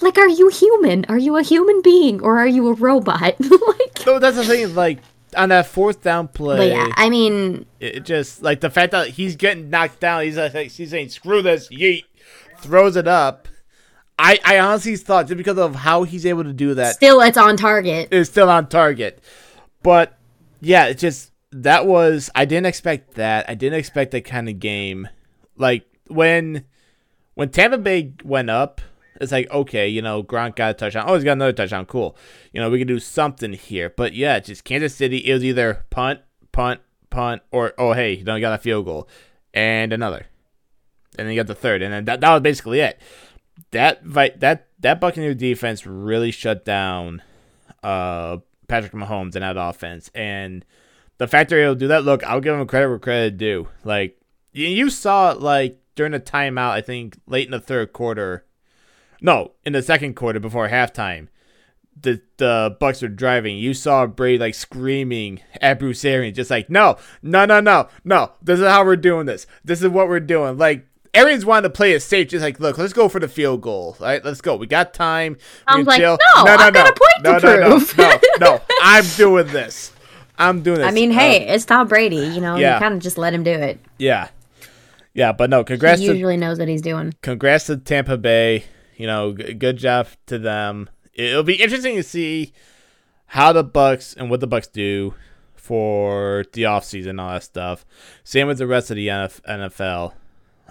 Like, 0.00 0.18
are 0.18 0.28
you 0.28 0.48
human? 0.50 1.04
Are 1.08 1.18
you 1.18 1.36
a 1.36 1.42
human 1.42 1.82
being 1.82 2.20
or 2.22 2.38
are 2.38 2.46
you 2.46 2.68
a 2.68 2.74
robot? 2.74 3.34
like, 3.40 4.06
No, 4.06 4.20
that's 4.20 4.36
the 4.36 4.44
thing. 4.44 4.72
Like 4.74 5.00
on 5.34 5.50
that 5.50 5.66
fourth 5.66 6.02
down 6.02 6.28
play, 6.28 6.56
but 6.56 6.68
yeah, 6.68 6.88
I 6.96 7.10
mean, 7.10 7.66
it 7.80 8.04
just 8.04 8.42
like 8.42 8.60
the 8.60 8.70
fact 8.70 8.92
that 8.92 9.08
he's 9.08 9.36
getting 9.36 9.70
knocked 9.70 10.00
down. 10.00 10.24
He's 10.24 10.36
like 10.36 10.52
he's 10.52 10.90
saying, 10.90 11.08
"Screw 11.08 11.42
this!" 11.42 11.68
Yeet, 11.68 12.04
throws 12.58 12.96
it 12.96 13.08
up. 13.08 13.48
I 14.18 14.38
I 14.44 14.58
honestly 14.58 14.96
thought 14.96 15.26
just 15.26 15.36
because 15.36 15.58
of 15.58 15.74
how 15.74 16.04
he's 16.04 16.24
able 16.24 16.44
to 16.44 16.52
do 16.52 16.74
that, 16.74 16.94
still 16.94 17.20
it's 17.20 17.36
on 17.36 17.56
target. 17.56 18.08
It's 18.10 18.30
still 18.30 18.48
on 18.48 18.68
target. 18.68 19.22
But 19.82 20.16
yeah, 20.60 20.86
it 20.86 20.98
just 20.98 21.32
that 21.52 21.86
was 21.86 22.30
I 22.34 22.44
didn't 22.44 22.66
expect 22.66 23.14
that. 23.14 23.48
I 23.48 23.54
didn't 23.54 23.78
expect 23.78 24.12
that 24.12 24.24
kind 24.24 24.48
of 24.48 24.58
game. 24.58 25.08
Like 25.56 25.84
when 26.08 26.64
when 27.34 27.50
Tampa 27.50 27.78
Bay 27.78 28.12
went 28.24 28.50
up, 28.50 28.80
it's 29.24 29.32
like 29.32 29.50
okay, 29.50 29.88
you 29.88 30.02
know, 30.02 30.22
Gronk 30.22 30.56
got 30.56 30.70
a 30.70 30.74
touchdown. 30.74 31.04
Oh, 31.08 31.14
he's 31.14 31.24
got 31.24 31.32
another 31.32 31.52
touchdown. 31.52 31.86
Cool. 31.86 32.16
You 32.52 32.60
know, 32.60 32.70
we 32.70 32.78
can 32.78 32.86
do 32.86 33.00
something 33.00 33.52
here. 33.52 33.90
But 33.90 34.14
yeah, 34.14 34.38
just 34.38 34.64
Kansas 34.64 34.94
City. 34.94 35.18
It 35.18 35.32
was 35.34 35.44
either 35.44 35.84
punt, 35.90 36.20
punt, 36.52 36.80
punt, 37.10 37.42
or 37.50 37.74
oh 37.78 37.92
hey, 37.92 38.14
you 38.14 38.24
know, 38.24 38.36
you 38.36 38.40
got 38.40 38.54
a 38.54 38.62
field 38.62 38.84
goal 38.84 39.08
and 39.52 39.92
another, 39.92 40.26
and 41.18 41.26
then 41.26 41.34
you 41.34 41.40
got 41.40 41.46
the 41.46 41.54
third, 41.54 41.82
and 41.82 41.92
then 41.92 42.04
that, 42.04 42.20
that 42.20 42.32
was 42.32 42.42
basically 42.42 42.80
it. 42.80 43.00
That 43.70 44.00
that 44.04 44.68
that 44.80 45.00
Buccaneer 45.00 45.34
defense 45.34 45.86
really 45.86 46.30
shut 46.30 46.64
down 46.64 47.22
uh 47.82 48.38
Patrick 48.68 48.92
Mahomes 48.92 49.34
and 49.34 49.42
that 49.42 49.56
offense. 49.56 50.10
And 50.14 50.64
the 51.18 51.26
fact 51.28 51.50
they're 51.50 51.64
able 51.64 51.74
to 51.74 51.78
do 51.78 51.88
that, 51.88 52.04
look, 52.04 52.24
I'll 52.24 52.40
give 52.40 52.58
him 52.58 52.66
credit 52.66 52.88
where 52.88 52.98
credit 52.98 53.38
due. 53.38 53.68
Like 53.84 54.18
you, 54.52 54.90
saw 54.90 55.32
like 55.32 55.78
during 55.94 56.12
the 56.12 56.20
timeout, 56.20 56.70
I 56.70 56.80
think 56.80 57.18
late 57.26 57.46
in 57.46 57.52
the 57.52 57.60
third 57.60 57.92
quarter. 57.92 58.44
No, 59.24 59.52
in 59.64 59.72
the 59.72 59.80
second 59.80 60.16
quarter 60.16 60.38
before 60.38 60.68
halftime. 60.68 61.28
The 61.98 62.20
the 62.36 62.76
Bucs 62.78 63.00
were 63.00 63.08
driving. 63.08 63.56
You 63.56 63.72
saw 63.72 64.06
Brady 64.06 64.36
like 64.36 64.54
screaming 64.54 65.40
at 65.62 65.78
Bruce 65.78 66.04
Arians, 66.04 66.36
just 66.36 66.50
like, 66.50 66.68
no, 66.68 66.98
no, 67.22 67.46
no, 67.46 67.58
no, 67.60 67.88
no. 68.04 68.32
This 68.42 68.60
is 68.60 68.66
how 68.66 68.84
we're 68.84 68.96
doing 68.96 69.24
this. 69.24 69.46
This 69.64 69.82
is 69.82 69.88
what 69.88 70.08
we're 70.08 70.20
doing. 70.20 70.58
Like 70.58 70.86
Arians 71.14 71.46
wanted 71.46 71.68
to 71.68 71.70
play 71.70 71.92
it 71.92 72.00
safe, 72.02 72.28
just 72.28 72.42
like, 72.42 72.60
look, 72.60 72.76
let's 72.76 72.92
go 72.92 73.08
for 73.08 73.18
the 73.18 73.26
field 73.26 73.62
goal. 73.62 73.96
All 73.98 74.06
right, 74.06 74.22
let's 74.22 74.42
go. 74.42 74.56
We 74.56 74.66
got 74.66 74.92
time. 74.92 75.38
I'm 75.66 75.84
like, 75.84 76.00
chill. 76.00 76.18
no, 76.36 76.42
I've 76.44 76.74
got 76.74 76.86
a 76.86 76.92
point 76.92 77.24
no, 77.24 77.38
to 77.38 77.46
no, 77.46 77.60
no, 77.60 77.68
prove. 77.78 77.96
No, 77.96 78.18
no, 78.40 78.60
I'm 78.82 79.04
doing 79.16 79.46
this. 79.46 79.90
I'm 80.36 80.60
doing 80.60 80.80
this. 80.80 80.86
I 80.86 80.90
mean, 80.90 81.12
hey, 81.12 81.48
um, 81.48 81.54
it's 81.54 81.64
Tom 81.64 81.88
Brady. 81.88 82.16
You 82.16 82.42
know, 82.42 82.56
yeah. 82.56 82.74
you 82.74 82.80
kind 82.80 82.92
of 82.92 83.00
just 83.00 83.16
let 83.16 83.32
him 83.32 83.42
do 83.42 83.52
it. 83.52 83.80
yeah, 83.98 84.28
yeah, 85.14 85.32
but 85.32 85.48
no, 85.48 85.64
congrats 85.64 86.02
he 86.02 86.08
to 86.08 86.12
usually 86.12 86.36
knows 86.36 86.58
what 86.58 86.68
he's 86.68 86.82
doing. 86.82 87.14
congrats 87.22 87.64
to 87.66 87.78
Tampa 87.78 88.18
Bay. 88.18 88.64
You 88.96 89.06
know, 89.06 89.32
g- 89.34 89.54
good 89.54 89.76
job 89.76 90.08
to 90.26 90.38
them. 90.38 90.88
It'll 91.12 91.42
be 91.42 91.62
interesting 91.62 91.96
to 91.96 92.02
see 92.02 92.52
how 93.26 93.52
the 93.52 93.64
Bucs 93.64 94.16
and 94.16 94.30
what 94.30 94.40
the 94.40 94.48
Bucs 94.48 94.70
do 94.70 95.14
for 95.54 96.44
the 96.52 96.62
offseason 96.64 97.10
and 97.10 97.20
all 97.20 97.32
that 97.32 97.42
stuff. 97.42 97.84
Same 98.22 98.46
with 98.46 98.58
the 98.58 98.66
rest 98.66 98.90
of 98.90 98.96
the 98.96 99.08
NF- 99.08 99.40
NFL. 99.42 100.12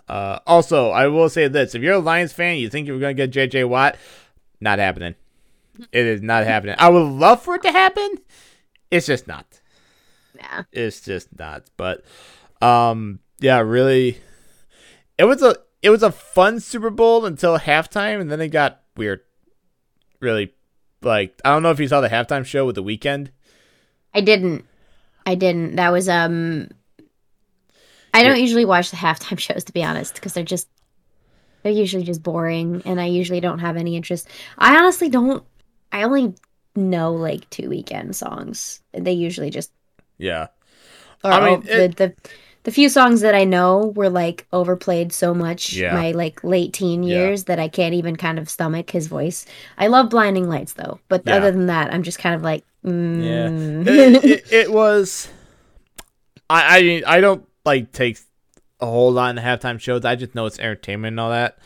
Uh, 0.07 0.39
also, 0.45 0.89
I 0.89 1.07
will 1.07 1.29
say 1.29 1.47
this: 1.47 1.75
if 1.75 1.81
you're 1.81 1.93
a 1.93 1.99
Lions 1.99 2.33
fan, 2.33 2.57
you 2.57 2.69
think 2.69 2.87
you're 2.87 2.99
going 2.99 3.15
to 3.15 3.27
get 3.27 3.51
JJ 3.51 3.67
Watt, 3.69 3.95
not 4.59 4.79
happening. 4.79 5.15
It 5.91 6.05
is 6.05 6.21
not 6.21 6.43
happening. 6.45 6.75
I 6.77 6.89
would 6.89 6.99
love 6.99 7.41
for 7.41 7.55
it 7.55 7.63
to 7.63 7.71
happen. 7.71 8.09
It's 8.91 9.07
just 9.07 9.27
not. 9.27 9.59
Yeah. 10.35 10.63
It's 10.71 11.01
just 11.01 11.37
not. 11.39 11.63
But 11.77 12.03
um 12.61 13.19
yeah, 13.39 13.59
really 13.59 14.19
it 15.17 15.23
was 15.25 15.41
a 15.41 15.55
it 15.83 15.89
was 15.91 16.01
a 16.01 16.11
fun 16.11 16.59
Super 16.59 16.89
Bowl 16.89 17.25
until 17.25 17.59
halftime 17.59 18.19
and 18.21 18.31
then 18.31 18.41
it 18.41 18.47
got 18.49 18.81
weird. 18.97 19.19
Really 20.19 20.53
like 21.01 21.39
I 21.45 21.49
don't 21.51 21.61
know 21.61 21.71
if 21.71 21.79
you 21.79 21.87
saw 21.87 22.01
the 22.01 22.09
halftime 22.09 22.45
show 22.45 22.65
with 22.65 22.75
the 22.75 22.83
Weeknd. 22.83 23.27
I 24.13 24.21
didn't. 24.21 24.65
I 25.25 25.35
didn't. 25.35 25.75
That 25.75 25.91
was 25.91 26.07
um. 26.09 26.69
I 28.13 28.23
don't 28.23 28.39
usually 28.39 28.65
watch 28.65 28.89
the 28.91 28.97
halftime 28.97 29.39
shows 29.47 29.63
to 29.65 29.73
be 29.73 29.83
honest, 29.83 30.15
because 30.15 30.33
they're 30.33 30.43
just 30.43 30.67
they're 31.63 31.71
usually 31.71 32.03
just 32.03 32.23
boring, 32.23 32.81
and 32.85 32.99
I 32.99 33.05
usually 33.05 33.39
don't 33.39 33.59
have 33.59 33.77
any 33.77 33.95
interest. 33.95 34.27
I 34.57 34.77
honestly 34.77 35.09
don't. 35.09 35.43
I 35.91 36.03
only 36.03 36.35
know 36.75 37.13
like 37.13 37.49
two 37.49 37.69
Weeknd 37.69 38.15
songs. 38.15 38.81
They 38.93 39.13
usually 39.13 39.49
just 39.49 39.71
Yeah. 40.17 40.47
I 41.23 41.39
mean, 41.49 41.63
oh, 41.67 41.71
it- 41.71 41.97
the 41.97 42.07
the 42.07 42.29
few 42.71 42.87
songs 42.89 43.21
that 43.21 43.35
I 43.35 43.43
know 43.43 43.91
were 43.95 44.09
like 44.09 44.47
overplayed 44.53 45.11
so 45.11 45.33
much 45.33 45.73
Yeah. 45.73 45.93
my 45.93 46.11
like 46.11 46.43
late 46.43 46.73
teen 46.73 47.03
Yeah. 47.03 47.15
years 47.17 47.43
that 47.45 47.59
I 47.59 47.67
can't 47.67 47.93
even 47.93 48.15
kind 48.15 48.39
of 48.39 48.49
stomach 48.49 48.89
his 48.91 49.07
voice. 49.07 49.45
I 49.77 49.87
love 49.87 50.09
Blinding 50.09 50.47
Lights 50.47 50.73
though, 50.73 50.99
but 51.09 51.23
Yeah. 51.25 51.35
other 51.35 51.51
than 51.51 51.65
that, 51.67 51.93
I'm 51.93 52.03
just 52.03 52.19
kind 52.19 52.35
of 52.35 52.41
like, 52.41 52.63
Yeah. 52.83 52.89
mm. 53.49 53.87
it, 53.87 54.23
it, 54.25 54.51
it 54.53 54.71
was. 54.71 55.27
I, 56.49 57.01
I 57.07 57.17
I 57.17 57.21
don't 57.21 57.45
like 57.65 57.91
take 57.91 58.17
a 58.79 58.85
whole 58.85 59.11
lot 59.11 59.29
in 59.29 59.35
the 59.37 59.41
halftime 59.41 59.79
shows. 59.79 60.03
I 60.05 60.15
just 60.15 60.35
know 60.35 60.45
it's 60.45 60.59
entertainment 60.59 61.13
and 61.13 61.19
all 61.19 61.29
that. 61.31 61.57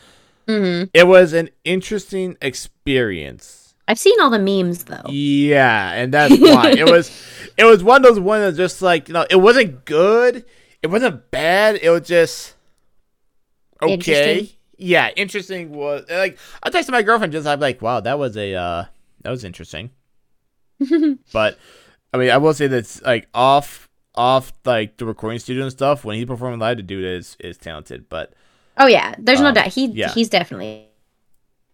Mhm. 0.46 0.88
It 0.94 1.06
was 1.06 1.32
an 1.32 1.50
interesting 1.64 2.36
experience. 2.40 3.74
I've 3.86 3.98
seen 3.98 4.20
all 4.20 4.30
the 4.30 4.38
memes 4.38 4.84
though. 4.84 5.02
Yeah, 5.08 5.92
and 5.92 6.12
that's 6.12 6.36
why 6.38 6.70
it 6.70 6.90
was. 6.90 7.10
It 7.56 7.64
was 7.64 7.82
one 7.82 8.04
of 8.04 8.08
those 8.08 8.20
ones 8.20 8.42
that's 8.44 8.56
just 8.56 8.82
like 8.82 9.08
you 9.08 9.14
know, 9.14 9.26
it 9.30 9.36
wasn't 9.36 9.84
good. 9.84 10.44
It 10.82 10.88
wasn't 10.88 11.30
bad. 11.30 11.76
It 11.82 11.90
was 11.90 12.06
just 12.06 12.54
okay. 13.82 13.92
Interesting. 13.92 14.48
Yeah, 14.80 15.10
interesting 15.16 15.70
was 15.70 16.04
like 16.08 16.38
I 16.62 16.70
texted 16.70 16.90
my 16.90 17.02
girlfriend 17.02 17.32
just 17.32 17.46
I'm 17.46 17.58
like, 17.60 17.82
wow, 17.82 18.00
that 18.00 18.18
was 18.18 18.36
a 18.36 18.54
uh 18.54 18.84
that 19.22 19.30
was 19.30 19.44
interesting. 19.44 19.90
but 21.32 21.58
I 22.12 22.18
mean, 22.18 22.30
I 22.30 22.36
will 22.38 22.54
say 22.54 22.66
that's 22.68 23.02
like 23.02 23.28
off 23.34 23.88
off 24.14 24.52
like 24.64 24.96
the 24.96 25.06
recording 25.06 25.38
studio 25.40 25.64
and 25.64 25.72
stuff. 25.72 26.04
When 26.04 26.16
he's 26.16 26.26
performing 26.26 26.60
live, 26.60 26.76
the 26.76 26.82
dude 26.82 27.04
is 27.04 27.36
is 27.40 27.58
talented. 27.58 28.08
But 28.08 28.34
Oh 28.76 28.86
yeah, 28.86 29.14
there's 29.18 29.40
no 29.40 29.48
Um, 29.48 29.54
doubt. 29.54 29.66
He 29.68 29.86
yeah. 29.86 30.08
he's 30.10 30.28
definitely 30.28 30.88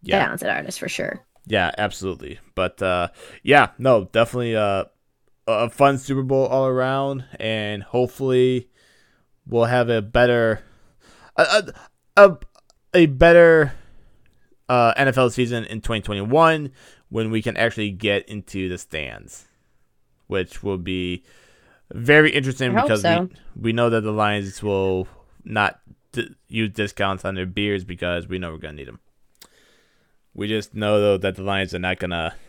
a 0.06 0.10
yeah, 0.10 0.18
talented 0.18 0.48
artist 0.48 0.78
for 0.78 0.88
sure. 0.88 1.20
Yeah, 1.46 1.70
absolutely. 1.76 2.38
But 2.54 2.80
uh 2.82 3.08
yeah, 3.42 3.70
no, 3.78 4.04
definitely 4.12 4.56
uh, 4.56 4.84
a 5.46 5.68
fun 5.70 5.98
Super 5.98 6.22
Bowl 6.22 6.46
all 6.46 6.66
around 6.66 7.24
and 7.38 7.82
hopefully 7.82 8.70
we'll 9.46 9.64
have 9.64 9.88
a 9.88 10.02
better 10.02 10.62
a 11.36 11.72
a, 12.16 12.36
a, 12.94 13.06
better 13.06 13.72
uh 14.68 14.94
NFL 14.94 15.32
season 15.32 15.64
in 15.64 15.80
2021 15.80 16.70
when 17.08 17.30
we 17.30 17.42
can 17.42 17.56
actually 17.56 17.90
get 17.90 18.28
into 18.28 18.68
the 18.68 18.78
stands, 18.78 19.46
which 20.26 20.62
will 20.62 20.78
be 20.78 21.24
very 21.92 22.30
interesting 22.30 22.74
because 22.74 23.02
so. 23.02 23.28
we, 23.54 23.62
we 23.62 23.72
know 23.72 23.90
that 23.90 24.00
the 24.00 24.12
Lions 24.12 24.62
will 24.62 25.06
not 25.44 25.80
d- 26.12 26.34
use 26.48 26.70
discounts 26.70 27.24
on 27.24 27.34
their 27.34 27.46
beers 27.46 27.84
because 27.84 28.26
we 28.26 28.38
know 28.38 28.50
we're 28.50 28.58
going 28.58 28.74
to 28.74 28.78
need 28.78 28.88
them. 28.88 29.00
We 30.34 30.48
just 30.48 30.74
know 30.74 31.00
though 31.00 31.18
that 31.18 31.36
the 31.36 31.42
Lions 31.42 31.74
are 31.74 31.78
not 31.78 31.98
gonna. 31.98 32.34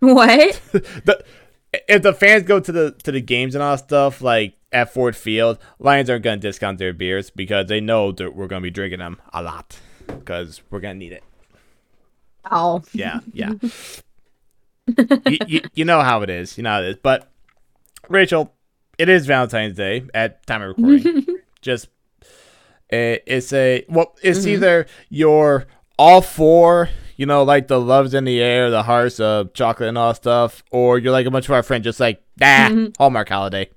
What? 0.00 0.60
The, 0.72 1.22
if 1.72 2.02
the 2.02 2.12
fans 2.12 2.44
go 2.44 2.60
to 2.60 2.72
the 2.72 2.92
to 3.02 3.12
the 3.12 3.20
games 3.20 3.54
and 3.54 3.62
all 3.62 3.76
that 3.76 3.84
stuff 3.84 4.20
like 4.20 4.54
at 4.72 4.92
Ford 4.92 5.16
Field, 5.16 5.58
Lions 5.78 6.10
aren't 6.10 6.24
gonna 6.24 6.36
discount 6.36 6.78
their 6.78 6.92
beers 6.92 7.30
because 7.30 7.66
they 7.66 7.80
know 7.80 8.12
that 8.12 8.34
we're 8.34 8.46
gonna 8.46 8.60
be 8.60 8.70
drinking 8.70 9.00
them 9.00 9.20
a 9.32 9.42
lot 9.42 9.78
because 10.06 10.62
we're 10.70 10.80
gonna 10.80 10.94
need 10.94 11.12
it. 11.12 11.24
Oh, 12.50 12.82
Yeah, 12.92 13.20
yeah. 13.32 13.52
you, 15.26 15.38
you, 15.46 15.60
you 15.74 15.84
know 15.84 16.00
how 16.00 16.22
it 16.22 16.30
is. 16.30 16.56
You 16.56 16.64
know 16.64 16.70
how 16.70 16.82
it 16.82 16.88
is. 16.88 16.96
But 16.96 17.30
Rachel, 18.08 18.52
it 18.98 19.08
is 19.08 19.26
Valentine's 19.26 19.76
Day 19.76 20.04
at 20.14 20.46
time 20.46 20.62
of 20.62 20.76
recording. 20.76 21.26
Just 21.62 21.88
it, 22.88 23.22
it's 23.26 23.52
a 23.52 23.84
well, 23.88 24.16
it's 24.22 24.40
mm-hmm. 24.40 24.48
either 24.48 24.86
you're 25.08 25.66
all 25.98 26.22
for 26.22 26.88
you 27.20 27.26
know 27.26 27.42
like 27.42 27.68
the 27.68 27.78
loves 27.78 28.14
in 28.14 28.24
the 28.24 28.40
air, 28.40 28.70
the 28.70 28.82
hearts 28.82 29.20
of 29.20 29.52
chocolate 29.52 29.90
and 29.90 29.98
all 29.98 30.08
that 30.08 30.16
stuff, 30.16 30.64
or 30.70 30.98
you're 30.98 31.12
like 31.12 31.26
a 31.26 31.30
bunch 31.30 31.44
of 31.44 31.50
our 31.52 31.62
friends, 31.62 31.84
just 31.84 32.00
like 32.00 32.22
nah, 32.40 32.86
Hallmark 32.96 33.28
holiday. 33.28 33.68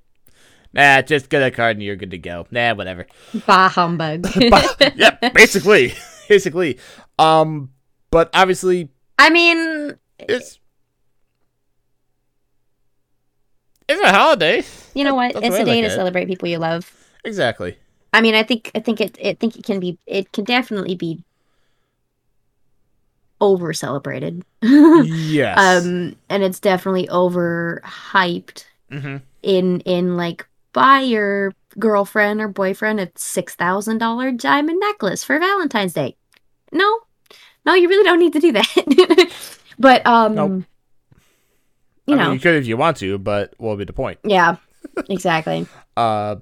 Nah, 0.72 1.02
just 1.02 1.30
get 1.30 1.44
a 1.44 1.52
card 1.52 1.76
and 1.76 1.84
you're 1.84 1.98
good 1.98 2.12
to 2.12 2.18
go. 2.18 2.48
Nah, 2.52 2.74
whatever. 2.74 3.06
bah 3.46 3.68
humbug. 3.68 4.26
yeah, 4.96 5.18
basically, 5.34 5.94
basically. 6.30 6.80
Um, 7.20 7.72
but 8.12 8.30
obviously 8.34 8.88
I 9.20 9.30
mean, 9.30 9.98
it's 10.20 10.58
it's 13.90 14.02
a 14.02 14.14
holiday. 14.14 14.64
you 14.94 15.04
know 15.04 15.16
what? 15.16 15.34
That's 15.34 15.48
It's 15.48 15.56
a 15.58 15.66
day 15.66 15.82
look 15.82 15.90
to 15.90 15.94
it. 15.94 15.98
celebrate 15.98 16.28
people 16.28 16.48
you 16.48 16.60
love. 16.60 16.90
Exactly. 17.26 17.78
I 18.14 18.22
mean, 18.22 18.36
I 18.36 18.44
think 18.44 18.72
I 18.74 18.80
think 18.80 19.02
it 19.02 19.18
I 19.22 19.34
think 19.34 19.58
it 19.58 19.66
can 19.66 19.82
be 19.82 20.00
it 20.08 20.32
can 20.32 20.46
definitely 20.46 20.96
be 20.96 21.26
over 23.44 23.74
celebrated. 23.74 24.44
Yes. 24.64 25.58
um 25.60 26.16
and 26.30 26.44
it's 26.44 26.60
definitely 26.60 27.10
over 27.10 27.82
hyped 27.86 28.66
hmm 28.90 29.18
in 29.44 29.82
in 29.82 30.16
like 30.16 30.48
buy 30.72 31.02
your 31.02 31.54
girlfriend 31.78 32.40
or 32.42 32.48
boyfriend 32.48 33.00
a 33.00 33.12
six 33.16 33.54
thousand 33.56 33.98
dollar 34.00 34.32
diamond 34.32 34.80
necklace 34.80 35.24
for 35.24 35.38
Valentine's 35.40 35.94
Day. 35.94 36.16
No, 36.72 37.00
no, 37.66 37.74
you 37.76 37.90
really 37.90 38.04
don't 38.04 38.20
need 38.20 38.34
to 38.34 38.40
do 38.40 38.52
that. 38.54 39.32
but 39.80 40.06
um, 40.08 40.36
Nope. 40.36 40.64
you 42.08 42.16
I 42.16 42.18
know, 42.18 42.24
mean, 42.26 42.34
you 42.36 42.40
could 42.40 42.56
if 42.56 42.66
you 42.68 42.78
want 42.78 42.98
to, 42.98 43.18
but 43.18 43.54
what 43.58 43.70
would 43.72 43.80
be 43.80 43.86
the 43.86 43.94
point? 43.94 44.20
yeah, 44.24 44.58
exactly. 45.10 45.68
Uh, 45.96 46.38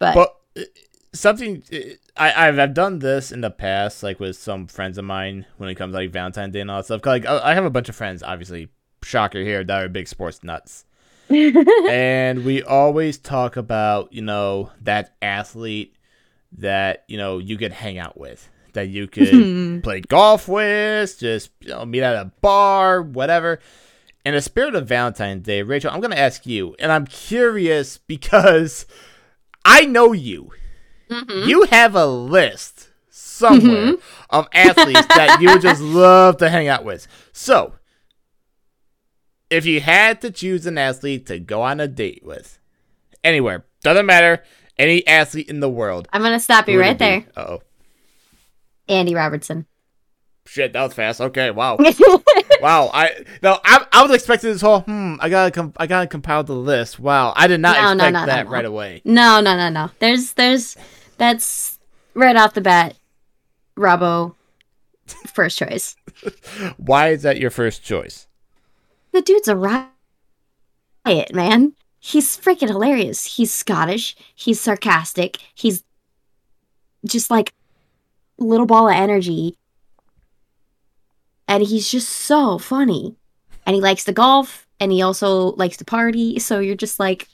But, 0.00 0.14
but 0.14 0.66
something 1.12 1.62
I 2.16 2.48
I've, 2.48 2.58
I've 2.58 2.74
done 2.74 2.98
this 2.98 3.32
in 3.32 3.40
the 3.40 3.50
past, 3.50 4.02
like 4.02 4.20
with 4.20 4.36
some 4.36 4.66
friends 4.66 4.98
of 4.98 5.04
mine 5.04 5.46
when 5.56 5.68
it 5.68 5.76
comes 5.76 5.92
to, 5.92 5.98
like 5.98 6.10
Valentine's 6.10 6.52
Day 6.52 6.60
and 6.60 6.70
all 6.70 6.78
that 6.78 6.84
stuff. 6.86 7.04
Like 7.04 7.26
I 7.26 7.50
I 7.50 7.54
have 7.54 7.64
a 7.64 7.70
bunch 7.70 7.88
of 7.88 7.96
friends, 7.96 8.22
obviously, 8.22 8.68
shocker 9.02 9.42
here, 9.42 9.64
that 9.64 9.82
are 9.84 9.88
big 9.88 10.08
sports 10.08 10.42
nuts. 10.42 10.84
and 11.30 12.44
we 12.44 12.62
always 12.62 13.18
talk 13.18 13.56
about 13.56 14.10
you 14.12 14.22
know 14.22 14.70
that 14.80 15.14
athlete 15.20 15.94
that 16.56 17.04
you 17.06 17.18
know 17.18 17.36
you 17.36 17.58
could 17.58 17.72
hang 17.72 17.98
out 17.98 18.18
with 18.18 18.48
that 18.72 18.88
you 18.88 19.06
could 19.06 19.82
play 19.82 20.00
golf 20.00 20.48
with 20.48 21.18
just 21.18 21.50
you 21.60 21.68
know 21.68 21.84
meet 21.84 22.02
at 22.02 22.16
a 22.16 22.32
bar 22.40 23.02
whatever 23.02 23.58
in 24.24 24.32
the 24.32 24.40
spirit 24.40 24.74
of 24.74 24.88
valentine's 24.88 25.44
day 25.44 25.60
rachel 25.60 25.90
i'm 25.90 26.00
going 26.00 26.10
to 26.10 26.18
ask 26.18 26.46
you 26.46 26.74
and 26.78 26.90
i'm 26.90 27.06
curious 27.06 27.98
because 27.98 28.86
i 29.66 29.84
know 29.84 30.12
you 30.12 30.50
Mhm. 31.10 31.46
you 31.46 31.62
have 31.64 31.94
a 31.94 32.06
list 32.06 32.88
somewhere 33.10 33.94
of 34.30 34.46
athletes 34.52 35.06
that 35.08 35.38
you 35.40 35.50
would 35.50 35.62
just 35.62 35.80
love 36.02 36.36
to 36.38 36.48
hang 36.50 36.68
out 36.68 36.84
with 36.84 37.06
so 37.32 37.74
if 39.50 39.64
you 39.64 39.80
had 39.80 40.20
to 40.20 40.30
choose 40.30 40.66
an 40.66 40.76
athlete 40.78 41.26
to 41.26 41.38
go 41.38 41.62
on 41.62 41.80
a 41.80 41.88
date 41.88 42.22
with, 42.22 42.58
anywhere, 43.24 43.64
doesn't 43.82 44.04
matter, 44.04 44.42
any 44.78 45.06
athlete 45.06 45.48
in 45.48 45.60
the 45.60 45.70
world. 45.70 46.06
I'm 46.12 46.20
gonna 46.22 46.38
stop 46.38 46.68
you 46.68 46.78
right 46.78 46.98
there, 46.98 47.24
Uh-oh. 47.36 47.62
Andy 48.88 49.14
Robertson. 49.14 49.66
Shit, 50.46 50.72
that 50.72 50.82
was 50.82 50.94
fast. 50.94 51.20
Okay, 51.20 51.50
wow. 51.50 51.76
wow. 52.62 52.90
I 52.92 53.24
no, 53.42 53.58
I, 53.64 53.86
I 53.92 54.02
was 54.02 54.12
expecting 54.14 54.50
this 54.50 54.62
whole 54.62 54.80
hmm, 54.80 55.16
I 55.20 55.28
gotta 55.28 55.50
com- 55.50 55.74
I 55.76 55.86
gotta 55.86 56.06
compile 56.06 56.42
the 56.42 56.54
list. 56.54 56.98
Wow. 56.98 57.34
I 57.36 57.46
did 57.46 57.60
not 57.60 57.76
No, 57.76 57.92
expect 57.92 58.12
no, 58.14 58.20
no, 58.20 58.26
that 58.26 58.48
right 58.48 58.64
away. 58.64 59.02
No, 59.04 59.40
no, 59.40 59.56
no, 59.58 59.68
no. 59.68 59.90
There's, 59.98 60.32
there's, 60.34 60.74
that's 61.18 61.78
right 62.14 62.36
off 62.36 62.54
the 62.54 62.60
bat. 62.60 62.96
Robbo, 63.76 64.34
first 65.32 65.58
choice. 65.58 65.94
Why 66.76 67.10
is 67.10 67.22
that 67.22 67.38
your 67.38 67.50
first 67.50 67.84
choice? 67.84 68.26
The 69.12 69.22
dude's 69.22 69.48
a 69.48 69.56
riot, 69.56 69.90
man. 71.34 71.74
He's 72.00 72.38
freaking 72.38 72.68
hilarious. 72.68 73.36
He's 73.36 73.52
Scottish. 73.52 74.16
He's 74.34 74.60
sarcastic. 74.60 75.38
He's 75.54 75.82
just 77.04 77.30
like 77.30 77.52
little 78.38 78.66
ball 78.66 78.88
of 78.88 78.94
energy. 78.94 79.56
And 81.48 81.62
he's 81.62 81.90
just 81.90 82.08
so 82.08 82.58
funny. 82.58 83.16
And 83.66 83.74
he 83.74 83.80
likes 83.80 84.04
to 84.04 84.12
golf 84.12 84.66
and 84.80 84.92
he 84.92 85.02
also 85.02 85.52
likes 85.52 85.76
to 85.78 85.84
party. 85.84 86.38
So 86.38 86.60
you're 86.60 86.76
just 86.76 87.00
like 87.00 87.28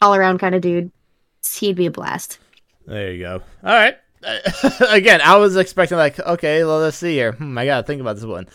all 0.00 0.14
around 0.14 0.38
kind 0.38 0.54
of 0.54 0.60
dude. 0.60 0.90
He'd 1.58 1.76
be 1.76 1.86
a 1.86 1.90
blast. 1.90 2.38
There 2.86 3.12
you 3.12 3.20
go. 3.20 3.42
All 3.62 3.72
right. 3.72 3.96
Again, 4.88 5.20
I 5.20 5.36
was 5.36 5.56
expecting 5.56 5.98
like, 5.98 6.18
okay, 6.18 6.64
well, 6.64 6.78
let's 6.78 6.96
see 6.96 7.14
here. 7.14 7.32
Hmm, 7.32 7.56
I 7.58 7.66
gotta 7.66 7.86
think 7.86 8.00
about 8.00 8.16
this 8.16 8.24
one. 8.24 8.48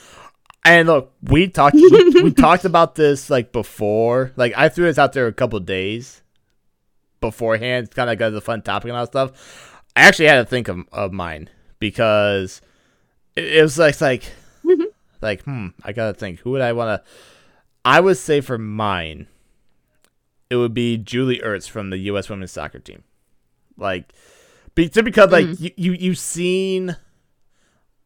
And 0.65 0.87
look, 0.87 1.13
we 1.21 1.47
talked 1.47 1.75
we, 1.75 2.09
we 2.23 2.33
talked 2.33 2.65
about 2.65 2.95
this 2.95 3.29
like 3.29 3.51
before. 3.51 4.31
Like 4.35 4.53
I 4.57 4.69
threw 4.69 4.85
this 4.85 4.97
out 4.97 5.13
there 5.13 5.27
a 5.27 5.33
couple 5.33 5.59
days 5.59 6.21
beforehand, 7.21 7.91
kind 7.91 8.09
of 8.09 8.17
got 8.17 8.31
the 8.31 8.41
fun 8.41 8.61
topic 8.61 8.89
and 8.89 8.97
all 8.97 9.05
that 9.05 9.11
stuff. 9.11 9.83
I 9.95 10.01
actually 10.01 10.27
had 10.27 10.37
to 10.37 10.45
think 10.45 10.67
of, 10.67 10.79
of 10.91 11.11
mine 11.11 11.49
because 11.79 12.61
it, 13.35 13.57
it 13.57 13.61
was 13.61 13.77
like 13.77 13.99
like 14.01 14.31
like 15.21 15.43
hmm, 15.43 15.67
I 15.83 15.93
gotta 15.93 16.13
think. 16.13 16.39
Who 16.39 16.51
would 16.51 16.61
I 16.61 16.73
want 16.73 17.03
to? 17.03 17.09
I 17.85 17.99
would 17.99 18.17
say 18.17 18.41
for 18.41 18.57
mine, 18.57 19.27
it 20.49 20.57
would 20.57 20.73
be 20.73 20.97
Julie 20.97 21.39
Ertz 21.39 21.69
from 21.69 21.89
the 21.89 21.97
U.S. 21.99 22.29
Women's 22.29 22.51
Soccer 22.51 22.79
Team. 22.79 23.03
Like, 23.79 24.13
be, 24.75 24.89
just 24.89 25.03
because 25.05 25.31
like 25.31 25.59
you, 25.59 25.71
you 25.77 25.91
you've 25.93 26.17
seen 26.19 26.95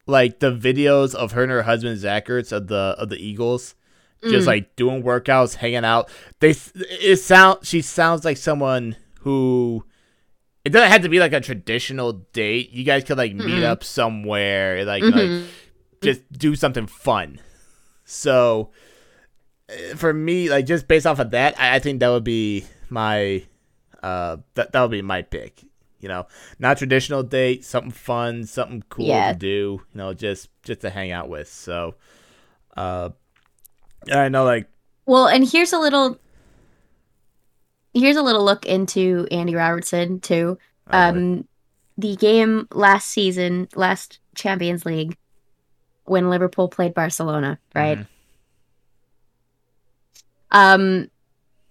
like 0.05 0.39
the 0.39 0.51
videos 0.51 1.15
of 1.15 1.31
her 1.33 1.43
and 1.43 1.51
her 1.51 1.63
husband 1.63 1.97
Zach 1.99 2.27
Ertz 2.27 2.51
of 2.51 2.67
the 2.67 2.95
of 2.97 3.09
the 3.09 3.17
Eagles 3.17 3.75
just 4.23 4.43
Mm. 4.45 4.47
like 4.47 4.75
doing 4.77 5.03
workouts, 5.03 5.55
hanging 5.55 5.83
out. 5.83 6.09
They 6.39 6.55
it 6.75 7.17
sound 7.17 7.65
she 7.65 7.81
sounds 7.81 8.23
like 8.23 8.37
someone 8.37 8.95
who 9.21 9.83
it 10.63 10.69
doesn't 10.69 10.91
have 10.91 11.01
to 11.01 11.09
be 11.09 11.19
like 11.19 11.33
a 11.33 11.41
traditional 11.41 12.13
date. 12.31 12.71
You 12.71 12.85
guys 12.85 13.03
could 13.03 13.17
like 13.17 13.33
meet 13.33 13.47
Mm-mm. 13.47 13.63
up 13.65 13.83
somewhere, 13.83 14.85
like 14.85 15.03
like 15.03 15.11
Mhm. 15.13 15.45
just 16.01 16.21
do 16.31 16.55
something 16.55 16.87
fun. 16.87 17.39
So 18.05 18.71
uh, 19.69 19.95
for 19.95 20.13
me, 20.13 20.49
like 20.49 20.65
just 20.65 20.87
based 20.87 21.05
off 21.05 21.19
of 21.19 21.31
that, 21.31 21.59
I, 21.59 21.75
I 21.75 21.79
think 21.79 21.99
that 21.99 22.09
would 22.09 22.23
be 22.23 22.65
my 22.89 23.43
uh 24.03 24.37
that 24.53 24.71
that 24.73 24.81
would 24.81 24.91
be 24.91 25.01
my 25.01 25.21
pick. 25.23 25.63
You 25.99 26.09
know, 26.09 26.27
not 26.59 26.77
traditional 26.77 27.23
date, 27.23 27.63
something 27.63 27.89
fun, 27.91 28.43
something 28.45 28.83
cool 28.89 29.05
Yeah. 29.07 29.31
to 29.31 29.39
do. 29.39 29.81
You 29.93 29.97
know, 29.97 30.13
just 30.13 30.49
just 30.63 30.81
to 30.81 30.89
hang 30.89 31.11
out 31.11 31.29
with. 31.29 31.47
So, 31.47 31.95
uh, 32.75 33.09
I 34.11 34.27
know 34.29 34.43
like 34.43 34.67
Well, 35.05 35.27
and 35.27 35.47
here's 35.49 35.71
a 35.73 35.79
little 35.79 36.19
here's 37.93 38.17
a 38.17 38.21
little 38.21 38.43
look 38.43 38.65
into 38.65 39.27
Andy 39.31 39.55
Robertson 39.55 40.19
too. 40.19 40.57
Um 40.89 41.47
the 41.97 42.15
game 42.17 42.67
last 42.73 43.07
season, 43.07 43.69
last 43.75 44.19
Champions 44.35 44.85
League 44.85 45.15
when 46.05 46.29
Liverpool 46.29 46.67
played 46.67 46.93
Barcelona, 46.93 47.59
right? 47.73 47.99
Mhm. 47.99 48.07
Um 50.51 51.09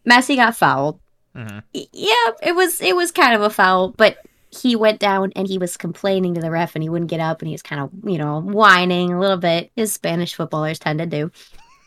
Messi 0.08 0.36
got 0.36 0.56
fouled. 0.56 0.98
Mhm. 1.34 1.62
Yeah, 1.72 2.30
it 2.42 2.54
was 2.54 2.80
it 2.80 2.96
was 2.96 3.10
kind 3.10 3.34
of 3.34 3.42
a 3.42 3.50
foul, 3.50 3.90
but 3.90 4.18
he 4.50 4.76
went 4.76 5.00
down 5.00 5.32
and 5.34 5.48
he 5.48 5.58
was 5.58 5.76
complaining 5.76 6.34
to 6.34 6.40
the 6.40 6.50
ref 6.50 6.74
and 6.76 6.82
he 6.82 6.88
wouldn't 6.88 7.10
get 7.10 7.20
up 7.20 7.40
and 7.40 7.48
he 7.48 7.54
was 7.54 7.62
kind 7.62 7.80
of, 7.80 7.90
you 8.04 8.18
know, 8.18 8.40
whining 8.40 9.12
a 9.12 9.18
little 9.20 9.38
bit 9.38 9.70
as 9.76 9.92
Spanish 9.92 10.34
footballers 10.34 10.78
tend 10.78 10.98
to 10.98 11.06
do. 11.06 11.30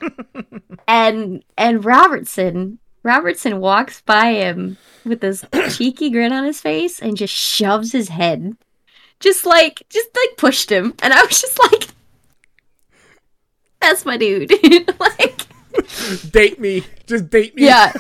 and 0.88 1.44
and 1.58 1.86
Robertson 1.86 2.80
Robertson 3.04 3.60
walks 3.60 4.02
by 4.02 4.34
him 4.34 4.78
with 5.06 5.22
this 5.22 5.46
cheeky 5.76 6.10
grin 6.10 6.34
on 6.34 6.44
his 6.44 6.60
face 6.60 7.00
and 7.02 7.16
just 7.16 7.34
shoves 7.34 7.92
his 7.92 8.10
head. 8.10 8.58
Just 9.20 9.46
like 9.46 9.84
just 9.90 10.10
like 10.16 10.38
pushed 10.38 10.72
him. 10.72 10.96
And 11.04 11.14
I 11.14 11.22
was 11.24 11.40
just 11.40 11.60
like 11.72 11.88
That's 13.80 14.06
my 14.06 14.18
dude. 14.18 14.52
like 15.00 15.46
date 16.32 16.60
me, 16.60 16.84
just 17.06 17.30
date 17.30 17.56
me. 17.56 17.66
yeah. 17.66 17.94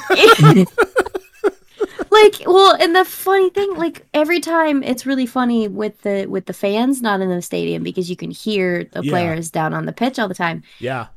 Like, 2.12 2.36
well, 2.46 2.76
and 2.80 2.96
the 2.96 3.06
funny 3.06 3.50
thing, 3.50 3.76
like 3.76 4.06
every 4.13 4.39
time 4.39 4.84
it's 4.84 5.06
really 5.06 5.26
funny 5.26 5.68
with 5.68 6.02
the 6.02 6.26
with 6.28 6.46
the 6.46 6.54
fans 6.54 7.02
not 7.02 7.22
in 7.22 7.30
the 7.30 7.41
stadium 7.41 7.84
because 7.84 8.10
you 8.10 8.15
can 8.15 8.32
hear 8.32 8.84
the 8.86 9.04
Yeah. 9.04 9.12
players 9.12 9.52
down 9.52 9.74
on 9.74 9.86
the 9.86 9.94
pitch 9.94 10.18
all 10.20 10.28
the 10.28 10.34
time. 10.34 10.63
yeah, 10.80 11.08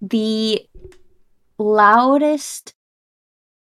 The 0.00 0.66
loudest 1.58 2.74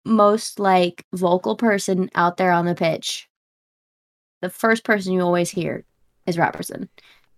most 0.05 0.59
like 0.61 1.05
vocal 1.14 1.57
person 1.57 2.11
out 2.14 2.37
there 2.37 2.52
on 2.52 2.66
the 2.66 2.74
pitch. 2.74 3.29
The 4.42 4.50
first 4.50 4.85
person 4.85 5.12
you 5.12 5.20
always 5.22 5.50
hear 5.50 5.85
is 6.26 6.38
Robertson, 6.38 6.88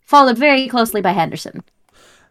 followed 0.03 0.37
very 0.37 0.69
closely 0.69 1.01
by 1.01 1.13
Henderson. 1.13 1.63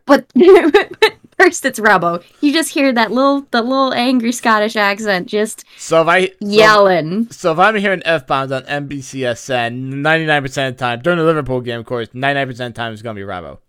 But 0.05 0.25
first 1.37 1.65
it's 1.65 1.79
Robbo. 1.79 2.23
You 2.41 2.51
just 2.53 2.69
hear 2.73 2.91
that 2.93 3.11
little 3.11 3.41
that 3.51 3.65
little 3.65 3.93
angry 3.93 4.31
Scottish 4.31 4.75
accent 4.75 5.27
just 5.27 5.65
So 5.77 6.01
if 6.01 6.07
I 6.07 6.31
yelling. 6.39 7.29
So 7.31 7.51
if 7.51 7.59
I'm 7.59 7.75
hearing 7.75 8.01
f 8.05 8.27
bombs 8.27 8.51
on 8.51 8.63
NBCSN, 8.63 9.73
ninety 9.73 10.25
nine 10.25 10.41
percent 10.41 10.73
of 10.73 10.77
the 10.77 10.83
time 10.83 11.01
during 11.01 11.19
the 11.19 11.25
Liverpool 11.25 11.61
game, 11.61 11.79
of 11.79 11.85
course, 11.85 12.09
ninety 12.13 12.39
nine 12.39 12.47
percent 12.47 12.69
of 12.69 12.75
the 12.75 12.77
time 12.77 12.93
it's 12.93 13.01
gonna 13.01 13.15
be 13.15 13.21
Robbo. 13.21 13.59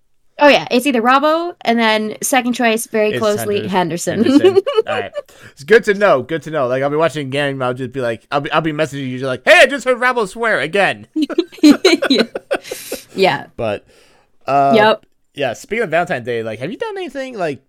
Oh 0.40 0.46
yeah, 0.46 0.68
it's 0.70 0.86
either 0.86 1.02
Robbo 1.02 1.56
and 1.62 1.78
then 1.80 2.16
second 2.22 2.52
choice 2.52 2.86
very 2.86 3.10
It's 3.10 3.18
closely 3.18 3.66
Henderson. 3.66 4.22
Henderson. 4.22 4.62
All 4.86 5.00
right, 5.00 5.12
it's 5.50 5.64
good 5.64 5.82
to 5.84 5.94
know. 5.94 6.22
Good 6.22 6.42
to 6.44 6.52
know. 6.52 6.68
Like 6.68 6.82
I'll 6.82 6.90
be 6.90 6.96
watching 6.96 7.26
a 7.26 7.30
game, 7.30 7.60
I'll 7.60 7.74
just 7.74 7.90
be 7.90 8.00
like, 8.00 8.24
I'll 8.30 8.40
be, 8.40 8.50
I'll 8.52 8.60
be 8.60 8.72
messaging 8.72 9.08
you, 9.08 9.18
just 9.18 9.26
like, 9.26 9.42
hey, 9.44 9.62
I 9.62 9.66
just 9.66 9.84
heard 9.84 9.98
Robbo 9.98 10.28
swear 10.28 10.60
again. 10.60 11.08
yeah. 11.14 12.22
yeah. 13.16 13.46
But, 13.56 13.84
uh, 14.46 14.74
Yep. 14.76 15.06
Yeah. 15.34 15.52
Speaking 15.52 15.84
of 15.84 15.90
Valentine's 15.90 16.24
Day, 16.26 16.42
like, 16.42 16.58
have 16.58 16.70
you 16.70 16.76
done 16.78 16.96
anything 16.96 17.36
like? 17.36 17.62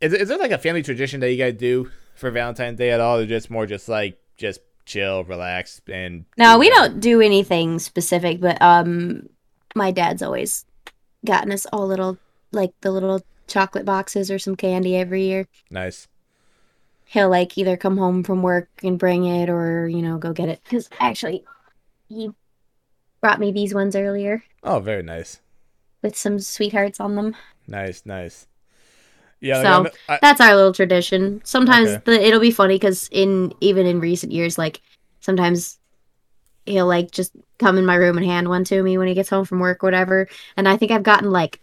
Is, 0.00 0.12
is 0.12 0.28
there 0.28 0.38
like 0.38 0.50
a 0.50 0.58
family 0.58 0.82
tradition 0.82 1.20
that 1.20 1.30
you 1.30 1.38
guys 1.38 1.54
do 1.54 1.90
for 2.14 2.30
Valentine's 2.30 2.78
Day 2.78 2.90
at 2.90 3.00
all, 3.00 3.18
or 3.18 3.26
just 3.26 3.50
more 3.50 3.66
just 3.66 3.88
like 3.88 4.18
just 4.36 4.60
chill, 4.84 5.24
relax, 5.24 5.80
and 5.88 6.24
No, 6.38 6.58
we 6.58 6.70
don't 6.70 7.00
do 7.00 7.20
anything 7.20 7.78
specific, 7.78 8.40
but 8.40 8.60
um 8.62 9.28
my 9.74 9.90
dad's 9.90 10.22
always 10.22 10.64
gotten 11.24 11.52
us 11.52 11.66
all 11.72 11.86
little 11.86 12.18
like 12.52 12.72
the 12.80 12.90
little 12.90 13.20
chocolate 13.46 13.84
boxes 13.84 14.30
or 14.30 14.38
some 14.38 14.56
candy 14.56 14.96
every 14.96 15.24
year. 15.24 15.46
Nice. 15.70 16.08
He'll 17.04 17.28
like 17.28 17.56
either 17.58 17.76
come 17.76 17.98
home 17.98 18.24
from 18.24 18.42
work 18.42 18.68
and 18.82 18.98
bring 18.98 19.24
it 19.24 19.48
or, 19.48 19.86
you 19.88 20.02
know, 20.02 20.18
go 20.18 20.32
get 20.32 20.48
it. 20.48 20.62
Cuz 20.64 20.88
actually 20.98 21.44
he 22.08 22.30
brought 23.20 23.40
me 23.40 23.50
these 23.50 23.74
ones 23.74 23.96
earlier 23.96 24.44
Oh, 24.62 24.78
very 24.80 25.02
nice. 25.02 25.40
With 26.02 26.16
some 26.16 26.38
sweethearts 26.38 27.00
on 27.00 27.14
them. 27.16 27.36
Nice, 27.66 28.02
nice. 28.04 28.46
Yeah, 29.40 29.62
So, 29.62 29.68
I'm- 29.68 29.86
I, 30.08 30.18
That's 30.22 30.40
our 30.40 30.54
little 30.56 30.72
tradition. 30.72 31.40
Sometimes 31.44 31.90
Okay. 31.90 32.02
the, 32.04 32.26
it'll 32.26 32.40
be 32.40 32.50
funny 32.50 32.74
because 32.76 33.08
in 33.12 33.52
even 33.60 33.86
in 33.86 34.00
recent 34.00 34.32
years, 34.32 34.56
like 34.58 34.80
sometimes 35.20 35.78
he'll 36.64 36.86
like 36.86 37.10
just 37.10 37.32
come 37.58 37.76
in 37.78 37.86
my 37.86 37.94
room 37.96 38.16
and 38.16 38.26
hand 38.26 38.48
one 38.48 38.64
to 38.64 38.82
me 38.82 38.98
when 38.98 39.08
he 39.08 39.14
gets 39.14 39.28
home 39.30 39.44
from 39.44 39.60
work, 39.60 39.82
or 39.84 39.86
whatever. 39.88 40.28
And 40.56 40.68
I 40.68 40.76
think 40.76 40.90
I've 40.90 41.02
gotten 41.02 41.30
like 41.30 41.60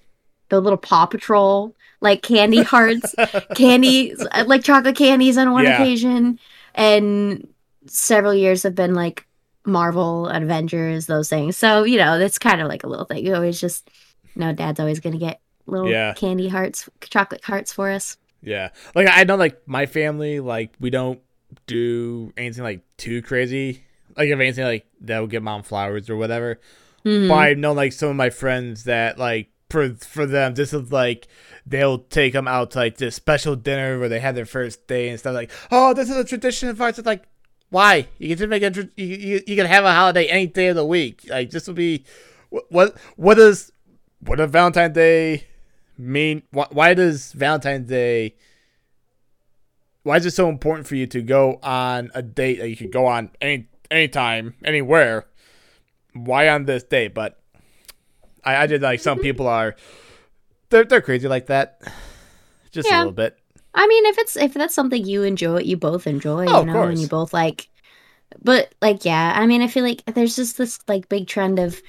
the 0.50 0.60
little 0.62 0.78
Paw 0.78 1.06
Patrol 1.08 1.76
like 2.00 2.22
candy 2.22 2.62
hearts, 2.74 3.15
candy 3.56 4.13
uh, 4.32 4.43
like 4.46 4.63
chocolate 4.63 4.96
candies 4.96 5.38
on 5.38 5.52
one 5.52 5.63
Yeah. 5.63 5.74
occasion, 5.82 6.39
and 6.76 7.48
several 7.88 8.34
years 8.34 8.63
have 8.63 8.76
been 8.76 8.93
like 8.93 9.26
Marvel 9.65 10.28
Avengers, 10.28 11.08
those 11.08 11.30
things. 11.30 11.58
So 11.58 11.84
you 11.86 11.98
know, 11.98 12.19
it's 12.19 12.38
kind 12.38 12.62
of 12.62 12.67
like 12.67 12.84
a 12.84 12.88
little 12.88 13.06
thing. 13.06 13.26
You 13.26 13.34
always 13.36 13.60
just, 13.60 13.89
know, 14.41 14.54
Dad's 14.54 14.80
always 14.80 15.00
gonna 15.00 15.17
get 15.17 15.39
little 15.65 15.89
Yeah. 15.89 16.13
candy 16.13 16.48
hearts, 16.50 16.89
chocolate 17.02 17.43
hearts 17.43 17.72
for 17.74 17.89
us. 17.89 18.17
Yeah. 18.41 18.69
Like 18.96 19.08
I 19.10 19.24
know 19.24 19.36
like 19.36 19.62
my 19.67 19.86
family, 19.86 20.39
like 20.39 20.74
we 20.80 20.89
don't 20.89 21.19
do 21.67 22.34
anything 22.38 22.63
like 22.63 22.82
too 22.98 23.22
crazy. 23.22 23.84
Like 24.17 24.28
if 24.30 24.39
anything 24.39 24.65
like 24.65 24.86
that 25.02 25.19
will 25.19 25.28
give 25.28 25.43
mom 25.43 25.63
flowers 25.63 26.10
or 26.10 26.15
whatever. 26.17 26.60
Mhm. 27.06 27.28
But 27.30 27.36
I 27.36 27.54
know 27.54 27.74
like 27.74 27.93
some 27.93 28.10
of 28.10 28.15
my 28.15 28.30
friends 28.30 28.84
that 28.86 29.17
like 29.17 29.50
for 29.69 29.89
for 29.96 30.26
them 30.26 30.54
this 30.54 30.72
is 30.74 30.91
like 30.91 31.28
they'll 31.65 31.98
take 31.98 32.34
them 32.34 32.48
out 32.48 32.72
to 32.72 32.78
like 32.78 32.98
this 32.98 33.15
special 33.15 33.56
dinner 33.56 33.98
where 34.00 34.10
they 34.10 34.19
had 34.19 34.36
their 34.36 34.46
first 34.46 34.86
day 34.88 35.10
and 35.10 35.17
stuff 35.19 35.34
like 35.34 35.50
oh 35.72 35.93
this 35.93 36.10
is 36.10 36.15
a 36.17 36.24
tradition 36.24 36.69
of 36.69 36.80
ours. 36.82 37.00
It's 37.00 37.06
like 37.06 37.24
why 37.69 38.08
you 38.19 38.30
can 38.30 38.38
just 38.38 38.50
make 38.50 38.62
a 38.62 38.89
you, 38.96 39.06
you, 39.06 39.41
you 39.48 39.56
can 39.56 39.65
have 39.65 39.84
a 39.84 39.91
holiday 39.93 40.26
any 40.28 40.46
day 40.46 40.67
of 40.67 40.76
the 40.76 40.86
week 40.86 41.26
like 41.28 41.50
this 41.50 41.65
will 41.65 41.74
be 41.74 42.06
what 42.50 42.65
what 42.69 42.98
what 43.15 43.34
does 43.36 43.72
what 44.26 44.38
does 44.38 44.52
Valentine's 44.52 44.94
Day 44.94 45.48
mean 45.98 46.44
why, 46.52 46.68
why 46.72 46.94
does 46.94 47.34
Valentine's 47.34 47.88
Day 47.88 48.36
why 50.04 50.18
is 50.18 50.26
it 50.26 50.32
so 50.32 50.50
important 50.50 50.86
for 50.86 50.96
you 50.96 51.08
to 51.08 51.22
go 51.22 51.60
on 51.64 52.12
a 52.14 52.22
date 52.22 52.60
that 52.60 52.70
you 52.70 52.76
could 52.76 52.92
go 52.92 53.06
on 53.06 53.32
any 53.42 53.68
anytime, 53.90 54.56
anywhere? 54.64 55.26
Why 56.14 56.50
on 56.50 56.66
this 56.66 56.84
date? 56.84 57.14
But 57.14 57.40
I, 58.44 58.58
I 58.58 58.68
did 58.68 58.82
like 58.82 59.00
some 59.00 59.20
people 59.20 59.48
are 59.48 59.76
they're 60.70 60.84
they're 60.84 61.02
crazy 61.02 61.28
like 61.28 61.48
that. 61.48 61.82
Just 62.72 62.92
a 62.92 62.98
little 62.98 63.12
bit. 63.12 63.38
I 63.76 63.88
mean, 63.88 64.06
if 64.06 64.18
it's 64.20 64.36
if 64.36 64.54
that's 64.54 64.76
something 64.76 65.06
you 65.06 65.24
enjoy, 65.24 65.62
you 65.62 65.78
both 65.78 66.06
enjoy, 66.06 66.46
Oh, 66.48 66.60
you 66.60 66.66
know, 66.66 66.84
and 66.84 67.00
you 67.00 67.08
both 67.08 67.34
like. 67.34 67.70
But 68.42 68.74
like, 68.82 69.06
yeah, 69.06 69.34
I 69.36 69.46
mean, 69.46 69.62
I 69.62 69.68
feel 69.68 69.84
like 69.84 70.04
there's 70.06 70.36
just 70.36 70.58
this 70.58 70.80
like 70.88 71.08
big 71.08 71.28
trend 71.28 71.60
of 71.60 71.82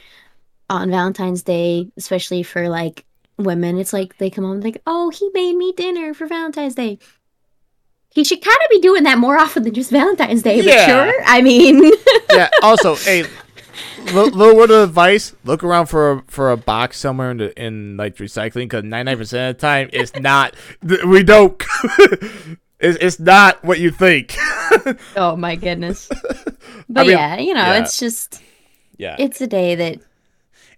on 0.71 0.91
Valentine's 0.91 1.43
Day, 1.43 1.91
especially 1.97 2.43
for 2.43 2.69
like 2.69 3.05
women. 3.39 3.79
It's 3.79 3.93
like 3.93 4.19
they 4.19 4.31
come 4.31 4.45
home 4.45 4.55
and 4.55 4.63
think, 4.63 4.79
"Oh, 4.87 5.11
he 5.11 5.31
made 5.35 5.57
me 5.57 5.73
dinner 5.73 6.15
for 6.15 6.27
Valentine's 6.27 6.75
Day." 6.75 6.99
He 8.11 8.23
should 8.23 8.43
kind 8.43 8.57
of 8.65 8.71
be 8.71 8.81
doing 8.81 9.03
that 9.05 9.19
more 9.19 9.37
often 9.41 9.63
than 9.65 9.75
just 9.75 9.91
Valentine's 9.91 10.43
Day, 10.43 10.59
but 10.59 10.67
Yeah. 10.67 10.87
sure. 10.87 11.23
I 11.27 11.43
mean, 11.43 11.91
Yeah. 12.31 12.49
Also, 12.63 12.95
hey, 12.95 13.25
little, 14.07 14.31
little 14.31 14.57
word 14.57 14.71
of 14.71 14.89
advice: 14.89 15.35
look 15.45 15.63
around 15.65 15.87
for 15.87 16.13
a, 16.13 16.23
for 16.29 16.51
a 16.51 16.57
box 16.57 16.99
somewhere 16.99 17.31
in 17.31 17.39
the, 17.39 17.63
in 17.63 17.97
like 17.97 18.17
recycling 18.17 18.65
because 18.65 18.85
ninety 18.85 19.11
nine 19.11 19.19
percent 19.19 19.51
of 19.51 19.57
the 19.57 19.61
time 19.61 19.91
it's 19.93 20.15
not. 20.21 20.55
We 20.83 21.23
don't. 21.23 21.63
it's 22.81 22.99
it's 23.01 23.21
not 23.21 23.63
what 23.65 23.81
you 23.81 23.91
think. 23.91 24.37
oh 25.17 25.37
my 25.37 25.57
goodness. 25.57 26.09
But 26.89 27.07
mean, 27.07 27.17
yeah, 27.17 27.37
you 27.39 27.55
know, 27.55 27.61
yeah. 27.61 27.83
it's 27.83 27.99
just 27.99 28.41
yeah. 28.97 29.17
it's 29.19 29.41
a 29.41 29.47
day 29.47 29.75
that 29.75 30.01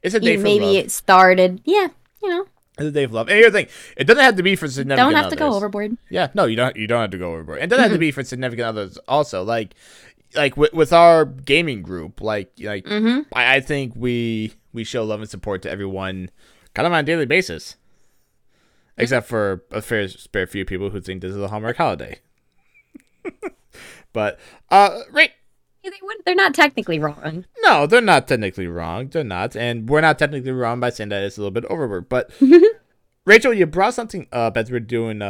It's 0.07 0.15
a 0.15 0.21
day 0.21 0.33
you, 0.33 0.39
for 0.39 0.45
maybe 0.45 0.65
love. 0.65 0.77
it 0.77 0.91
started. 0.91 1.61
Yeah, 1.65 1.89
you 2.23 2.29
know, 2.31 2.47
It's 2.79 2.87
a 2.89 2.91
day 2.93 3.05
of 3.05 3.13
love. 3.13 3.29
And 3.29 3.37
here's 3.39 3.53
the 3.53 3.59
thing: 3.59 3.69
it 3.97 4.05
doesn't 4.05 4.23
have 4.25 4.37
to 4.37 4.43
be 4.43 4.57
for 4.57 4.69
significant. 4.69 5.11
don't 5.13 5.21
have 5.23 5.31
to 5.31 5.37
go 5.37 5.53
overboard. 5.55 5.97
Yeah, 6.09 6.29
no, 6.35 6.47
you 6.47 6.57
don't. 6.57 6.77
You 6.77 6.87
don't 6.87 7.01
have 7.03 7.11
to 7.11 7.19
go 7.19 7.33
overboard. 7.33 7.61
It 7.63 7.67
doesn't 7.69 7.83
have 7.83 7.93
to 7.93 7.99
be 7.99 8.11
for 8.13 8.23
significant 8.25 8.67
others. 8.67 8.99
Also, 9.09 9.43
like, 9.43 9.75
like 10.35 10.57
with, 10.57 10.73
with 10.73 10.93
our 10.93 11.25
gaming 11.25 11.83
group, 11.83 12.21
like, 12.21 12.53
like 12.61 12.85
Mm-hmm. 12.85 13.23
I, 13.35 13.57
I 13.57 13.61
think 13.61 13.95
we 13.97 14.55
we 14.73 14.85
show 14.85 15.05
love 15.05 15.21
and 15.21 15.29
support 15.31 15.63
to 15.63 15.71
everyone, 15.71 16.31
kind 16.75 16.87
of 16.87 16.93
on 16.93 17.01
a 17.01 17.03
daily 17.03 17.27
basis. 17.27 17.77
except 18.99 19.27
for 19.29 19.65
a 19.71 19.83
fair 19.83 20.09
spare 20.09 20.47
few 20.47 20.65
people 20.65 20.91
who 20.91 21.01
think 21.01 21.21
this 21.21 21.33
is 21.35 21.41
a 21.43 21.49
Hallmark 21.49 21.77
holiday. 21.77 22.21
but 24.13 24.39
uh, 24.71 25.01
right. 25.11 25.33
They 25.91 25.99
would, 26.03 26.17
they're 26.25 26.35
not 26.35 26.55
technically 26.55 26.99
wrong. 26.99 27.45
No, 27.63 27.87
they're 27.87 28.01
not 28.01 28.27
technically 28.27 28.67
wrong. 28.67 29.09
They're 29.09 29.25
not, 29.25 29.55
and 29.57 29.89
we're 29.89 30.01
not 30.01 30.19
technically 30.19 30.51
wrong 30.51 30.81
by 30.81 30.91
saying 30.91 31.11
that 31.11 31.23
it's 31.23 31.39
a 31.39 31.41
little 31.41 31.53
bit 31.53 31.65
overworked. 31.67 32.09
But 32.09 32.31
Rachel, 33.25 33.53
you 33.53 33.67
brought 33.67 33.95
something 33.95 34.27
up 34.33 34.57
as 34.57 34.71
we're 34.71 34.81
doing 34.81 35.23
a, 35.23 35.29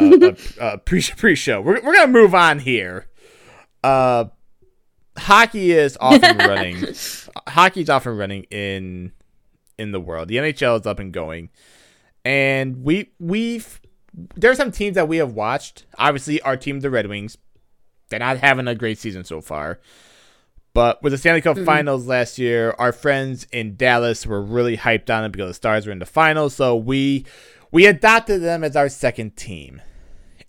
a, 0.60 0.72
a 0.72 0.78
pre 0.78 1.34
show. 1.34 1.60
We're 1.60 1.80
we're 1.82 1.94
gonna 1.94 2.12
move 2.12 2.34
on 2.34 2.58
here. 2.58 3.06
Uh, 3.84 4.26
hockey 5.18 5.72
is 5.72 5.96
often 6.00 6.38
running. 6.38 6.86
Hockey's 7.48 7.88
off 7.88 8.06
and 8.06 8.18
running 8.18 8.44
in 8.44 9.12
in 9.78 9.92
the 9.92 10.00
world. 10.00 10.28
The 10.28 10.36
NHL 10.36 10.80
is 10.80 10.86
up 10.86 10.98
and 10.98 11.12
going, 11.12 11.50
and 12.24 12.82
we 12.82 13.10
we've 13.18 13.80
there 14.34 14.50
are 14.50 14.54
some 14.54 14.72
teams 14.72 14.94
that 14.94 15.08
we 15.08 15.18
have 15.18 15.32
watched. 15.32 15.84
Obviously, 15.98 16.40
our 16.42 16.56
team, 16.56 16.80
the 16.80 16.90
Red 16.90 17.06
Wings, 17.06 17.36
they're 18.08 18.18
not 18.18 18.38
having 18.38 18.68
a 18.68 18.74
great 18.74 18.98
season 18.98 19.24
so 19.24 19.40
far. 19.40 19.80
But 20.76 21.02
with 21.02 21.12
the 21.12 21.16
Stanley 21.16 21.40
Cup 21.40 21.56
mm-hmm. 21.56 21.64
Finals 21.64 22.06
last 22.06 22.38
year, 22.38 22.74
our 22.78 22.92
friends 22.92 23.46
in 23.50 23.76
Dallas 23.76 24.26
were 24.26 24.42
really 24.42 24.76
hyped 24.76 25.08
on 25.08 25.24
it 25.24 25.32
because 25.32 25.48
the 25.48 25.54
Stars 25.54 25.86
were 25.86 25.92
in 25.92 26.00
the 26.00 26.04
finals. 26.04 26.54
So 26.54 26.76
we 26.76 27.24
we 27.72 27.86
adopted 27.86 28.42
them 28.42 28.62
as 28.62 28.76
our 28.76 28.90
second 28.90 29.38
team. 29.38 29.80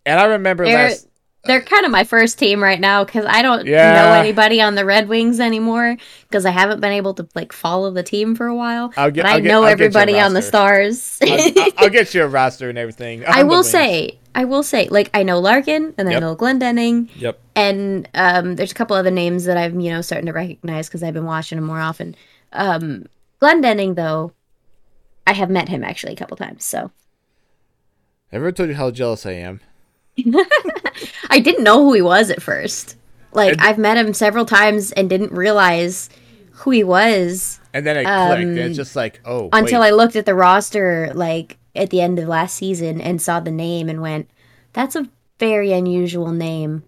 And 0.05 0.19
I 0.19 0.25
remember 0.25 0.65
they're, 0.65 0.89
last 0.89 1.07
they're 1.47 1.61
kind 1.61 1.85
of 1.85 1.91
my 1.91 2.03
first 2.03 2.37
team 2.37 2.61
right 2.61 2.79
now 2.79 3.03
because 3.03 3.25
I 3.27 3.41
don't 3.41 3.65
yeah. 3.65 3.93
know 3.93 4.13
anybody 4.13 4.61
on 4.61 4.75
the 4.75 4.85
Red 4.85 5.07
Wings 5.07 5.39
anymore 5.39 5.97
because 6.23 6.45
I 6.45 6.51
haven't 6.51 6.79
been 6.79 6.91
able 6.91 7.13
to 7.15 7.27
like 7.33 7.51
follow 7.51 7.91
the 7.91 8.03
team 8.03 8.35
for 8.35 8.47
a 8.47 8.55
while. 8.55 8.93
I'll 8.97 9.11
get, 9.11 9.23
but 9.23 9.31
I'll 9.31 9.37
I 9.37 9.39
know 9.39 9.63
get, 9.63 9.71
everybody 9.71 10.19
on 10.19 10.33
the 10.33 10.41
Stars. 10.41 11.19
I'll, 11.23 11.71
I'll, 11.77 11.89
get 11.89 12.13
you 12.13 12.23
a 12.23 12.27
roster 12.27 12.69
and 12.69 12.77
everything. 12.77 13.25
I 13.25 13.43
will 13.43 13.63
say 13.63 14.19
I 14.37 14.45
will 14.45 14.61
say, 14.61 14.87
like 14.89 15.09
I 15.15 15.23
know 15.23 15.39
Larkin 15.39 15.95
and 15.97 16.07
yep. 16.07 16.17
I 16.17 16.19
know 16.19 16.35
Glendening. 16.35 17.09
Yep. 17.15 17.39
And 17.55 18.07
um, 18.13 18.55
there's 18.55 18.71
a 18.71 18.75
couple 18.75 18.95
other 18.95 19.09
names 19.09 19.45
that 19.45 19.57
I'm 19.57 19.79
you 19.79 19.91
know 19.91 20.01
starting 20.01 20.27
to 20.27 20.31
recognize 20.33 20.87
because 20.87 21.01
I've 21.01 21.15
been 21.15 21.25
watching 21.25 21.57
them 21.57 21.65
more 21.65 21.79
often. 21.79 22.15
Um, 22.53 23.07
Glendening 23.41 23.95
though, 23.95 24.33
I 25.25 25.33
have 25.33 25.49
met 25.49 25.69
him 25.69 25.83
actually 25.83 26.13
a 26.13 26.15
couple 26.15 26.37
times. 26.37 26.63
So. 26.63 26.91
Ever 28.31 28.51
told 28.51 28.69
you 28.69 28.75
how 28.75 28.91
jealous 28.91 29.25
I 29.25 29.31
am? 29.31 29.61
I 31.29 31.39
didn't 31.39 31.63
know 31.63 31.83
who 31.83 31.93
he 31.93 32.01
was 32.01 32.29
at 32.29 32.41
first. 32.41 32.95
Like 33.33 33.53
and, 33.53 33.61
I've 33.61 33.77
met 33.77 33.97
him 33.97 34.13
several 34.13 34.45
times 34.45 34.91
and 34.91 35.09
didn't 35.09 35.31
realize 35.31 36.09
who 36.51 36.71
he 36.71 36.83
was. 36.83 37.59
And 37.73 37.85
then 37.85 37.97
it 37.97 38.05
um. 38.05 38.39
And 38.39 38.57
it's 38.57 38.75
just 38.75 38.95
like, 38.95 39.21
oh. 39.25 39.49
Until 39.53 39.81
wait. 39.81 39.87
I 39.87 39.91
looked 39.91 40.15
at 40.15 40.25
the 40.25 40.35
roster, 40.35 41.11
like 41.13 41.57
at 41.75 41.89
the 41.89 42.01
end 42.01 42.19
of 42.19 42.27
last 42.27 42.55
season 42.55 42.99
and 42.99 43.21
saw 43.21 43.39
the 43.39 43.51
name 43.51 43.89
and 43.89 44.01
went, 44.01 44.29
that's 44.73 44.95
a 44.95 45.07
very 45.39 45.71
unusual 45.71 46.31
name. 46.31 46.83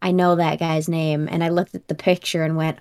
I 0.00 0.12
know 0.12 0.36
that 0.36 0.58
guy's 0.58 0.88
name. 0.88 1.28
And 1.30 1.44
I 1.44 1.50
looked 1.50 1.74
at 1.74 1.88
the 1.88 1.94
picture 1.94 2.42
and 2.42 2.56
went, 2.56 2.78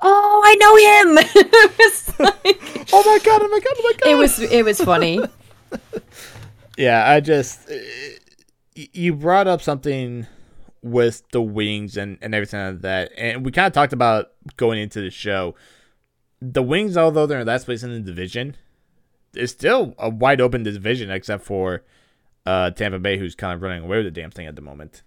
oh, 0.00 0.42
I 0.44 0.54
know 0.54 0.76
him. 0.76 1.14
like, 2.18 2.88
oh 2.92 3.02
my 3.04 3.18
god! 3.24 3.42
Oh 3.42 3.48
my 3.48 3.60
god! 3.60 3.74
Oh 3.76 3.82
my 3.82 3.92
god! 3.98 4.10
It 4.10 4.14
was 4.14 4.38
it 4.40 4.64
was 4.64 4.80
funny. 4.80 5.20
yeah, 6.76 7.10
I 7.10 7.20
just 7.20 7.70
you 8.76 9.14
brought 9.14 9.46
up 9.46 9.62
something 9.62 10.26
with 10.82 11.22
the 11.32 11.42
wings 11.42 11.96
and 11.96 12.18
and 12.20 12.34
everything 12.34 12.60
like 12.60 12.80
that, 12.82 13.10
and 13.16 13.44
we 13.44 13.50
kind 13.50 13.66
of 13.66 13.72
talked 13.72 13.92
about 13.92 14.32
going 14.56 14.78
into 14.78 15.00
the 15.00 15.10
show. 15.10 15.54
The 16.40 16.62
wings, 16.62 16.96
although 16.96 17.26
they're 17.26 17.40
in 17.40 17.46
last 17.46 17.64
place 17.64 17.82
in 17.82 17.90
the 17.90 18.00
division, 18.00 18.56
it's 19.34 19.52
still 19.52 19.94
a 19.98 20.10
wide 20.10 20.40
open 20.40 20.62
division 20.62 21.10
except 21.10 21.44
for 21.44 21.82
uh, 22.44 22.70
Tampa 22.70 22.98
Bay, 22.98 23.18
who's 23.18 23.34
kind 23.34 23.54
of 23.54 23.62
running 23.62 23.82
away 23.82 23.98
with 23.98 24.06
the 24.06 24.10
damn 24.20 24.30
thing 24.30 24.46
at 24.46 24.54
the 24.54 24.62
moment. 24.62 25.02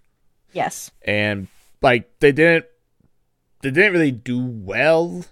Yes. 0.52 0.90
And 1.02 1.48
like 1.80 2.10
they 2.18 2.32
didn't, 2.32 2.66
they 3.62 3.70
didn't 3.70 3.92
really 3.92 4.10
do 4.10 4.44
well 4.44 5.24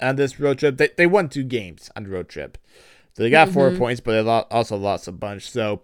on 0.00 0.16
this 0.16 0.40
road 0.40 0.58
trip. 0.58 0.78
They 0.78 0.88
they 0.96 1.06
won 1.06 1.28
two 1.28 1.44
games 1.44 1.90
on 1.94 2.04
the 2.04 2.10
road 2.10 2.28
trip, 2.28 2.58
so 3.14 3.22
they 3.22 3.30
got 3.30 3.48
mm-hmm. 3.48 3.54
four 3.54 3.70
points, 3.72 4.00
but 4.00 4.22
they 4.22 4.28
also 4.28 4.76
lost 4.76 5.06
a 5.06 5.12
bunch. 5.12 5.50
So 5.50 5.82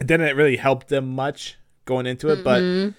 it 0.00 0.06
didn't 0.06 0.36
really 0.36 0.56
help 0.56 0.88
them 0.88 1.14
much 1.14 1.56
going 1.84 2.06
into 2.06 2.28
it. 2.30 2.44
Mm-hmm. 2.44 2.88
But 2.88 2.94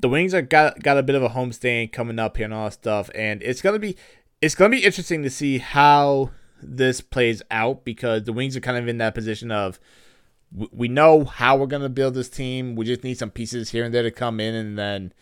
the 0.00 0.08
Wings 0.08 0.34
are 0.34 0.42
got 0.42 0.82
got 0.82 0.98
a 0.98 1.02
bit 1.02 1.14
of 1.14 1.22
a 1.22 1.30
homestand 1.30 1.92
coming 1.92 2.18
up 2.18 2.36
here 2.36 2.44
and 2.44 2.54
all 2.54 2.64
that 2.64 2.72
stuff, 2.72 3.10
and 3.14 3.42
it's 3.42 3.62
gonna 3.62 3.78
be 3.78 3.96
it's 4.40 4.54
gonna 4.54 4.70
be 4.70 4.84
interesting 4.84 5.22
to 5.22 5.30
see 5.30 5.58
how 5.58 6.30
this 6.62 7.00
plays 7.00 7.42
out 7.50 7.84
because 7.84 8.24
the 8.24 8.32
Wings 8.32 8.56
are 8.56 8.60
kind 8.60 8.78
of 8.78 8.88
in 8.88 8.98
that 8.98 9.14
position 9.14 9.50
of 9.50 9.78
we 10.72 10.88
know 10.88 11.24
how 11.24 11.56
we're 11.56 11.66
gonna 11.66 11.88
build 11.88 12.14
this 12.14 12.28
team. 12.28 12.76
We 12.76 12.84
just 12.84 13.04
need 13.04 13.18
some 13.18 13.30
pieces 13.30 13.70
here 13.70 13.84
and 13.84 13.94
there 13.94 14.02
to 14.02 14.10
come 14.10 14.40
in 14.40 14.54
and 14.54 14.78
then 14.78 15.12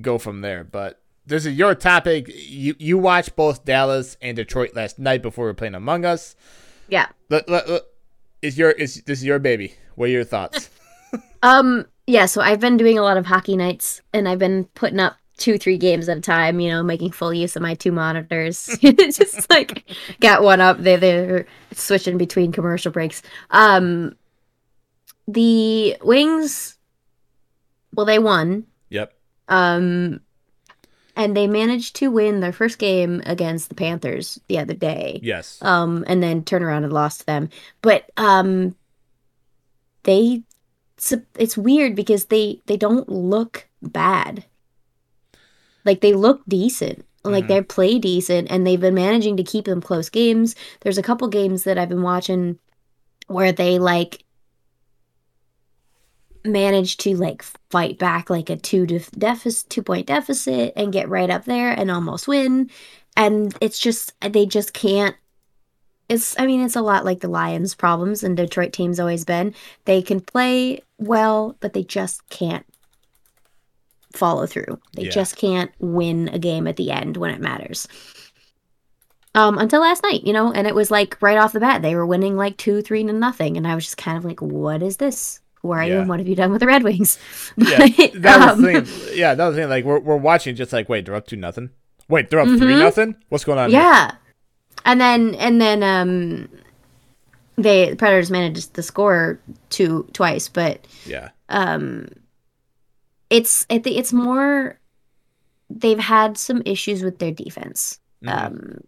go 0.00 0.18
from 0.18 0.40
there. 0.40 0.64
But 0.64 1.00
this 1.26 1.46
is 1.46 1.56
your 1.56 1.74
topic. 1.74 2.28
You 2.28 2.74
you 2.78 2.98
watched 2.98 3.36
both 3.36 3.64
Dallas 3.64 4.16
and 4.20 4.36
Detroit 4.36 4.74
last 4.74 4.98
night 4.98 5.22
before 5.22 5.46
we 5.46 5.50
were 5.50 5.54
playing 5.54 5.74
Among 5.74 6.04
Us. 6.04 6.36
Yeah. 6.88 7.06
Let, 7.28 7.48
let, 7.48 7.68
let, 7.68 7.82
is 8.42 8.58
your 8.58 8.70
is 8.70 9.02
this 9.02 9.20
is 9.20 9.24
your 9.24 9.38
baby? 9.38 9.74
What 10.00 10.08
are 10.08 10.12
your 10.12 10.24
thoughts? 10.24 10.70
um. 11.42 11.84
Yeah. 12.06 12.24
So 12.24 12.40
I've 12.40 12.58
been 12.58 12.78
doing 12.78 12.98
a 12.98 13.02
lot 13.02 13.18
of 13.18 13.26
hockey 13.26 13.54
nights, 13.54 14.00
and 14.14 14.26
I've 14.26 14.38
been 14.38 14.64
putting 14.74 14.98
up 14.98 15.18
two 15.36 15.58
three 15.58 15.76
games 15.76 16.08
at 16.08 16.16
a 16.16 16.20
time 16.20 16.60
you 16.60 16.68
know 16.68 16.82
making 16.82 17.10
full 17.10 17.32
use 17.32 17.56
of 17.56 17.62
my 17.62 17.74
two 17.74 17.92
monitors 17.92 18.66
just 18.82 19.48
like 19.48 19.84
got 20.20 20.42
one 20.42 20.60
up 20.60 20.76
they 20.76 20.96
they're 20.96 21.46
switching 21.72 22.18
between 22.18 22.52
commercial 22.52 22.92
breaks 22.92 23.22
um 23.50 24.14
the 25.26 25.96
wings 26.02 26.76
well 27.94 28.04
they 28.04 28.18
won 28.18 28.66
yep 28.90 29.14
um 29.48 30.20
and 31.16 31.34
they 31.34 31.46
managed 31.46 31.96
to 31.96 32.10
win 32.10 32.40
their 32.40 32.52
first 32.52 32.78
game 32.78 33.22
against 33.24 33.70
the 33.70 33.74
panthers 33.74 34.38
the 34.48 34.58
other 34.58 34.74
day 34.74 35.20
yes 35.22 35.58
um 35.62 36.04
and 36.06 36.22
then 36.22 36.44
turn 36.44 36.62
around 36.62 36.84
and 36.84 36.92
lost 36.92 37.20
to 37.20 37.26
them 37.26 37.48
but 37.80 38.10
um 38.18 38.76
they 40.04 40.42
it's 41.38 41.56
weird 41.56 41.96
because 41.96 42.26
they 42.26 42.60
they 42.66 42.76
don't 42.76 43.08
look 43.08 43.68
bad 43.82 44.44
like 45.84 46.00
they 46.00 46.12
look 46.12 46.42
decent. 46.48 47.04
Like 47.22 47.44
mm-hmm. 47.44 47.52
they 47.52 47.62
play 47.62 47.98
decent 47.98 48.50
and 48.50 48.66
they've 48.66 48.80
been 48.80 48.94
managing 48.94 49.36
to 49.36 49.42
keep 49.42 49.66
them 49.66 49.82
close 49.82 50.08
games. 50.08 50.54
There's 50.80 50.98
a 50.98 51.02
couple 51.02 51.28
games 51.28 51.64
that 51.64 51.78
I've 51.78 51.88
been 51.88 52.02
watching 52.02 52.58
where 53.26 53.52
they 53.52 53.78
like 53.78 54.24
manage 56.44 56.96
to 56.98 57.14
like 57.16 57.42
fight 57.70 57.98
back 57.98 58.30
like 58.30 58.48
a 58.48 58.56
two 58.56 58.86
def- 58.86 59.10
deficit 59.10 59.68
two 59.68 59.82
point 59.82 60.06
deficit 60.06 60.72
and 60.74 60.92
get 60.92 61.10
right 61.10 61.28
up 61.28 61.44
there 61.44 61.70
and 61.70 61.90
almost 61.90 62.26
win 62.26 62.70
and 63.14 63.54
it's 63.60 63.78
just 63.78 64.14
they 64.22 64.46
just 64.46 64.72
can't 64.72 65.14
it's 66.10 66.38
i 66.38 66.46
mean 66.46 66.60
it's 66.60 66.76
a 66.76 66.82
lot 66.82 67.04
like 67.04 67.20
the 67.20 67.28
lions 67.28 67.74
problems 67.74 68.22
and 68.22 68.36
detroit 68.36 68.72
teams 68.72 69.00
always 69.00 69.24
been 69.24 69.54
they 69.84 70.02
can 70.02 70.20
play 70.20 70.80
well 70.98 71.56
but 71.60 71.72
they 71.72 71.82
just 71.82 72.28
can't 72.28 72.66
follow 74.12 74.46
through. 74.46 74.80
They 74.94 75.04
yeah. 75.04 75.10
just 75.10 75.36
can't 75.36 75.70
win 75.78 76.28
a 76.28 76.38
game 76.38 76.66
at 76.66 76.76
the 76.76 76.90
end 76.90 77.16
when 77.16 77.30
it 77.30 77.40
matters. 77.40 77.86
Um, 79.34 79.58
until 79.58 79.80
last 79.80 80.02
night, 80.02 80.24
you 80.24 80.32
know, 80.32 80.52
and 80.52 80.66
it 80.66 80.74
was 80.74 80.90
like 80.90 81.20
right 81.22 81.38
off 81.38 81.52
the 81.52 81.60
bat, 81.60 81.82
they 81.82 81.94
were 81.94 82.06
winning 82.06 82.36
like 82.36 82.56
two, 82.56 82.82
three 82.82 83.04
to 83.04 83.12
nothing, 83.12 83.56
and 83.56 83.66
I 83.66 83.74
was 83.74 83.84
just 83.84 83.96
kind 83.96 84.18
of 84.18 84.24
like, 84.24 84.42
"What 84.42 84.82
is 84.82 84.96
this? 84.96 85.40
Who 85.62 85.70
are 85.70 85.84
yeah. 85.84 85.94
you? 85.94 85.98
And 86.00 86.08
what 86.08 86.18
have 86.18 86.26
you 86.26 86.34
done 86.34 86.50
with 86.50 86.60
the 86.60 86.66
Red 86.66 86.82
Wings?" 86.82 87.16
But, 87.56 87.96
yeah, 87.96 88.06
that 88.14 88.40
um, 88.40 88.62
was 88.62 88.72
the 88.72 88.82
thing. 88.82 89.18
Yeah, 89.18 89.34
that 89.34 89.46
was 89.46 89.54
the 89.54 89.62
thing. 89.62 89.70
Like 89.70 89.84
we're 89.84 90.00
we're 90.00 90.16
watching, 90.16 90.56
just 90.56 90.72
like, 90.72 90.88
wait, 90.88 91.06
they're 91.06 91.14
up 91.14 91.28
two 91.28 91.36
nothing. 91.36 91.70
Wait, 92.08 92.28
they're 92.28 92.40
up 92.40 92.48
mm-hmm. 92.48 92.58
three 92.58 92.74
nothing. 92.74 93.14
What's 93.28 93.44
going 93.44 93.60
on? 93.60 93.70
Yeah, 93.70 94.10
here? 94.10 94.18
And 94.84 95.00
then 95.00 95.34
and 95.36 95.60
then 95.60 95.82
um, 95.82 96.48
they 97.56 97.90
the 97.90 97.96
Predators 97.96 98.30
managed 98.30 98.74
to 98.74 98.82
score 98.82 99.40
two 99.68 100.08
twice, 100.12 100.48
but 100.48 100.86
yeah, 101.06 101.30
um, 101.48 102.08
it's 103.28 103.66
I 103.70 103.78
think 103.78 103.96
it's 103.96 104.12
more 104.12 104.78
they've 105.68 105.98
had 105.98 106.36
some 106.36 106.62
issues 106.64 107.02
with 107.02 107.18
their 107.18 107.32
defense. 107.32 108.00
Mm-hmm. 108.24 108.46
Um, 108.46 108.80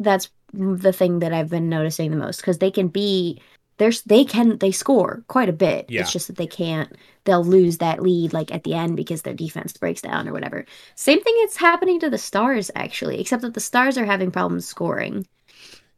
that's 0.00 0.30
the 0.52 0.92
thing 0.92 1.18
that 1.18 1.32
I've 1.32 1.50
been 1.50 1.68
noticing 1.68 2.10
the 2.10 2.16
most 2.16 2.40
because 2.40 2.58
they 2.58 2.70
can 2.70 2.88
be 2.88 3.40
there's 3.78 4.02
they 4.02 4.24
can 4.24 4.58
they 4.58 4.70
score 4.70 5.24
quite 5.28 5.48
a 5.48 5.52
bit. 5.52 5.86
Yeah. 5.88 6.02
It's 6.02 6.12
just 6.12 6.28
that 6.28 6.36
they 6.36 6.46
can't 6.46 6.92
they'll 7.24 7.44
lose 7.44 7.78
that 7.78 8.02
lead 8.02 8.32
like 8.32 8.52
at 8.52 8.64
the 8.64 8.74
end 8.74 8.96
because 8.96 9.22
their 9.22 9.34
defense 9.34 9.72
breaks 9.72 10.02
down 10.02 10.28
or 10.28 10.32
whatever. 10.32 10.64
Same 10.94 11.22
thing 11.22 11.34
is 11.40 11.56
happening 11.56 11.98
to 12.00 12.10
the 12.10 12.18
Stars 12.18 12.70
actually, 12.74 13.20
except 13.20 13.42
that 13.42 13.54
the 13.54 13.60
Stars 13.60 13.98
are 13.98 14.04
having 14.04 14.30
problems 14.30 14.66
scoring. 14.66 15.26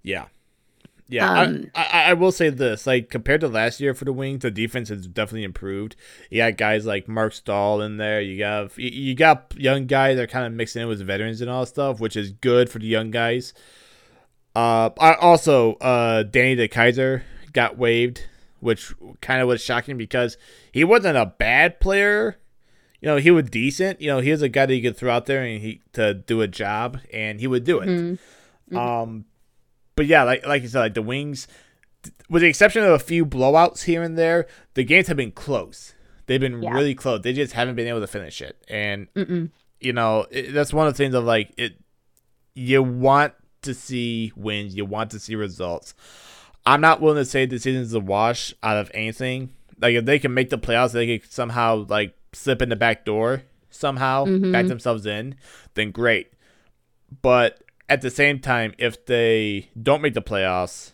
Yeah. 0.02 0.26
Yeah, 1.08 1.42
um, 1.42 1.70
I, 1.72 1.84
I, 1.84 2.10
I 2.10 2.12
will 2.14 2.32
say 2.32 2.50
this: 2.50 2.84
like 2.84 3.10
compared 3.10 3.40
to 3.42 3.48
last 3.48 3.80
year 3.80 3.94
for 3.94 4.04
the 4.04 4.12
Wings, 4.12 4.42
the 4.42 4.50
defense 4.50 4.88
has 4.88 5.06
definitely 5.06 5.44
improved. 5.44 5.94
You 6.30 6.38
got 6.38 6.56
guys 6.56 6.84
like 6.84 7.06
Marc 7.06 7.32
Staal 7.32 7.80
in 7.80 7.96
there. 7.96 8.20
You 8.20 8.36
got 8.36 8.76
you 8.76 9.14
got 9.14 9.54
young 9.56 9.86
guys 9.86 10.16
that 10.16 10.24
are 10.24 10.26
kind 10.26 10.46
of 10.46 10.52
mixing 10.52 10.82
in 10.82 10.88
with 10.88 11.00
veterans 11.00 11.40
and 11.40 11.48
all 11.48 11.60
that 11.60 11.68
stuff, 11.68 12.00
which 12.00 12.16
is 12.16 12.32
good 12.32 12.68
for 12.68 12.80
the 12.80 12.88
young 12.88 13.12
guys. 13.12 13.54
Uh, 14.56 14.90
I 14.98 15.14
also 15.14 15.74
uh 15.74 16.24
Danny 16.24 16.56
DeKeyser 16.56 17.22
got 17.56 17.76
waived 17.78 18.18
which 18.60 18.94
kind 19.20 19.40
of 19.42 19.46
was 19.48 19.62
shocking 19.62 19.96
because 19.98 20.38
he 20.72 20.82
wasn't 20.82 21.16
a 21.16 21.26
bad 21.26 21.78
player. 21.78 22.38
You 23.00 23.06
know, 23.08 23.16
he 23.18 23.30
was 23.30 23.50
decent. 23.50 24.00
You 24.00 24.08
know, 24.08 24.20
he 24.20 24.30
was 24.30 24.40
a 24.42 24.48
guy 24.48 24.64
that 24.66 24.74
you 24.74 24.82
could 24.82 24.96
throw 24.96 25.12
out 25.12 25.26
there 25.26 25.44
and 25.44 25.60
he 25.60 25.82
to 25.92 26.14
do 26.14 26.40
a 26.40 26.48
job, 26.48 26.98
and 27.12 27.38
he 27.38 27.46
would 27.46 27.64
do 27.64 27.80
it. 27.80 27.88
Mm-hmm. 27.88 28.76
Um, 28.76 29.26
but 29.94 30.06
yeah, 30.06 30.22
like 30.24 30.46
like 30.46 30.62
you 30.62 30.68
said, 30.68 30.80
like 30.80 30.94
the 30.94 31.02
Wings, 31.02 31.46
with 32.30 32.42
the 32.42 32.48
exception 32.48 32.82
of 32.82 32.90
a 32.92 32.98
few 32.98 33.26
blowouts 33.26 33.82
here 33.84 34.02
and 34.02 34.16
there, 34.16 34.46
the 34.74 34.84
games 34.84 35.06
have 35.08 35.18
been 35.18 35.32
close. 35.32 35.92
They've 36.24 36.40
been 36.40 36.62
Yeah. 36.62 36.72
really 36.72 36.94
close. 36.94 37.20
They 37.22 37.34
just 37.34 37.52
haven't 37.52 37.76
been 37.76 37.86
able 37.86 38.00
to 38.00 38.06
finish 38.06 38.40
it, 38.40 38.56
and 38.68 39.12
Mm-mm. 39.14 39.50
you 39.80 39.92
know 39.92 40.26
it, 40.30 40.52
that's 40.54 40.72
one 40.72 40.86
of 40.88 40.94
the 40.94 40.98
things 40.98 41.14
of 41.14 41.24
like 41.24 41.52
it. 41.58 41.74
You 42.54 42.82
want 42.82 43.34
to 43.62 43.74
see 43.74 44.32
wins. 44.34 44.74
You 44.74 44.86
want 44.86 45.10
to 45.10 45.20
see 45.20 45.34
results. 45.36 45.94
I'm 46.66 46.80
not 46.80 47.00
willing 47.00 47.18
to 47.18 47.24
say 47.24 47.46
the 47.46 47.58
season's 47.58 47.94
a 47.94 48.00
wash 48.00 48.52
out 48.62 48.76
of 48.76 48.90
anything. 48.92 49.50
Like 49.80 49.94
if 49.94 50.04
they 50.04 50.18
can 50.18 50.34
make 50.34 50.50
the 50.50 50.58
playoffs, 50.58 50.92
they 50.92 51.18
could 51.18 51.32
somehow 51.32 51.86
like 51.88 52.16
slip 52.32 52.60
in 52.60 52.68
the 52.68 52.76
back 52.76 53.04
door 53.04 53.42
somehow, 53.70 54.24
back 54.24 54.32
mm-hmm. 54.32 54.68
themselves 54.68 55.06
in, 55.06 55.36
then 55.74 55.90
great. 55.90 56.32
But 57.22 57.62
at 57.88 58.02
the 58.02 58.10
same 58.10 58.40
time, 58.40 58.74
if 58.78 59.06
they 59.06 59.68
don't 59.80 60.02
make 60.02 60.14
the 60.14 60.22
playoffs, 60.22 60.92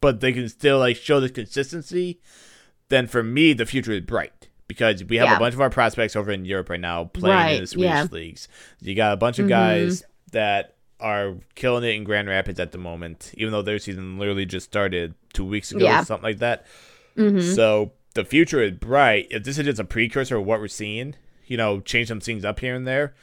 but 0.00 0.20
they 0.20 0.32
can 0.32 0.48
still 0.48 0.78
like 0.78 0.96
show 0.96 1.20
this 1.20 1.30
consistency, 1.30 2.20
then 2.88 3.06
for 3.06 3.22
me 3.22 3.52
the 3.52 3.66
future 3.66 3.92
is 3.92 4.00
bright 4.02 4.48
because 4.68 5.04
we 5.04 5.16
have 5.16 5.28
Yeah. 5.28 5.36
a 5.36 5.38
bunch 5.38 5.54
of 5.54 5.60
our 5.60 5.70
prospects 5.70 6.16
over 6.16 6.30
in 6.32 6.44
Europe 6.44 6.70
right 6.70 6.80
now 6.80 7.04
playing 7.04 7.36
Right, 7.36 7.52
in 7.56 7.60
the 7.62 7.66
Swedish 7.66 7.90
yeah. 7.90 8.06
leagues. 8.10 8.48
You 8.80 8.94
got 8.94 9.12
a 9.12 9.16
bunch 9.16 9.38
of 9.38 9.44
mm-hmm. 9.44 9.50
guys 9.50 10.04
that 10.32 10.76
are 11.02 11.34
killing 11.54 11.84
it 11.84 11.94
in 11.94 12.04
Grand 12.04 12.28
Rapids 12.28 12.58
at 12.60 12.72
the 12.72 12.78
moment, 12.78 13.32
even 13.36 13.52
though 13.52 13.62
their 13.62 13.78
season 13.78 14.18
literally 14.18 14.46
just 14.46 14.64
started 14.66 15.14
two 15.34 15.44
weeks 15.44 15.70
ago, 15.72 15.84
Yeah. 15.84 16.02
or 16.02 16.04
something 16.04 16.22
like 16.30 16.38
that. 16.38 16.64
Mhm. 17.16 17.54
So 17.54 17.92
the 18.14 18.24
future 18.24 18.62
is 18.62 18.72
bright. 18.72 19.26
If 19.30 19.44
this 19.44 19.58
is 19.58 19.64
just 19.66 19.80
a 19.80 19.84
precursor 19.84 20.36
of 20.36 20.46
what 20.46 20.60
we're 20.60 20.68
seeing, 20.68 21.14
you 21.46 21.56
know, 21.56 21.80
change 21.80 22.08
some 22.08 22.20
things 22.20 22.44
up 22.44 22.60
here 22.60 22.74
and 22.74 22.86
there. 22.86 23.14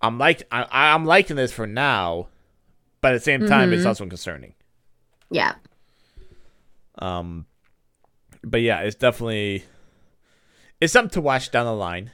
I'm 0.00 0.18
like 0.18 0.42
I, 0.52 0.66
I'm 0.70 1.04
liking 1.06 1.36
this 1.36 1.52
for 1.52 1.66
now, 1.66 2.28
but 3.00 3.12
at 3.12 3.18
the 3.18 3.24
same 3.24 3.46
time, 3.46 3.72
it's 3.72 3.82
Mhm. 3.84 3.86
also 3.86 4.06
concerning. 4.06 4.54
Yeah. 5.30 5.54
Um, 6.98 7.46
but 8.44 8.60
yeah, 8.60 8.80
it's 8.80 8.96
definitely 8.96 9.64
it's 10.80 10.92
something 10.92 11.10
to 11.14 11.20
watch 11.20 11.50
down 11.52 11.64
the 11.66 11.72
line, 11.74 12.10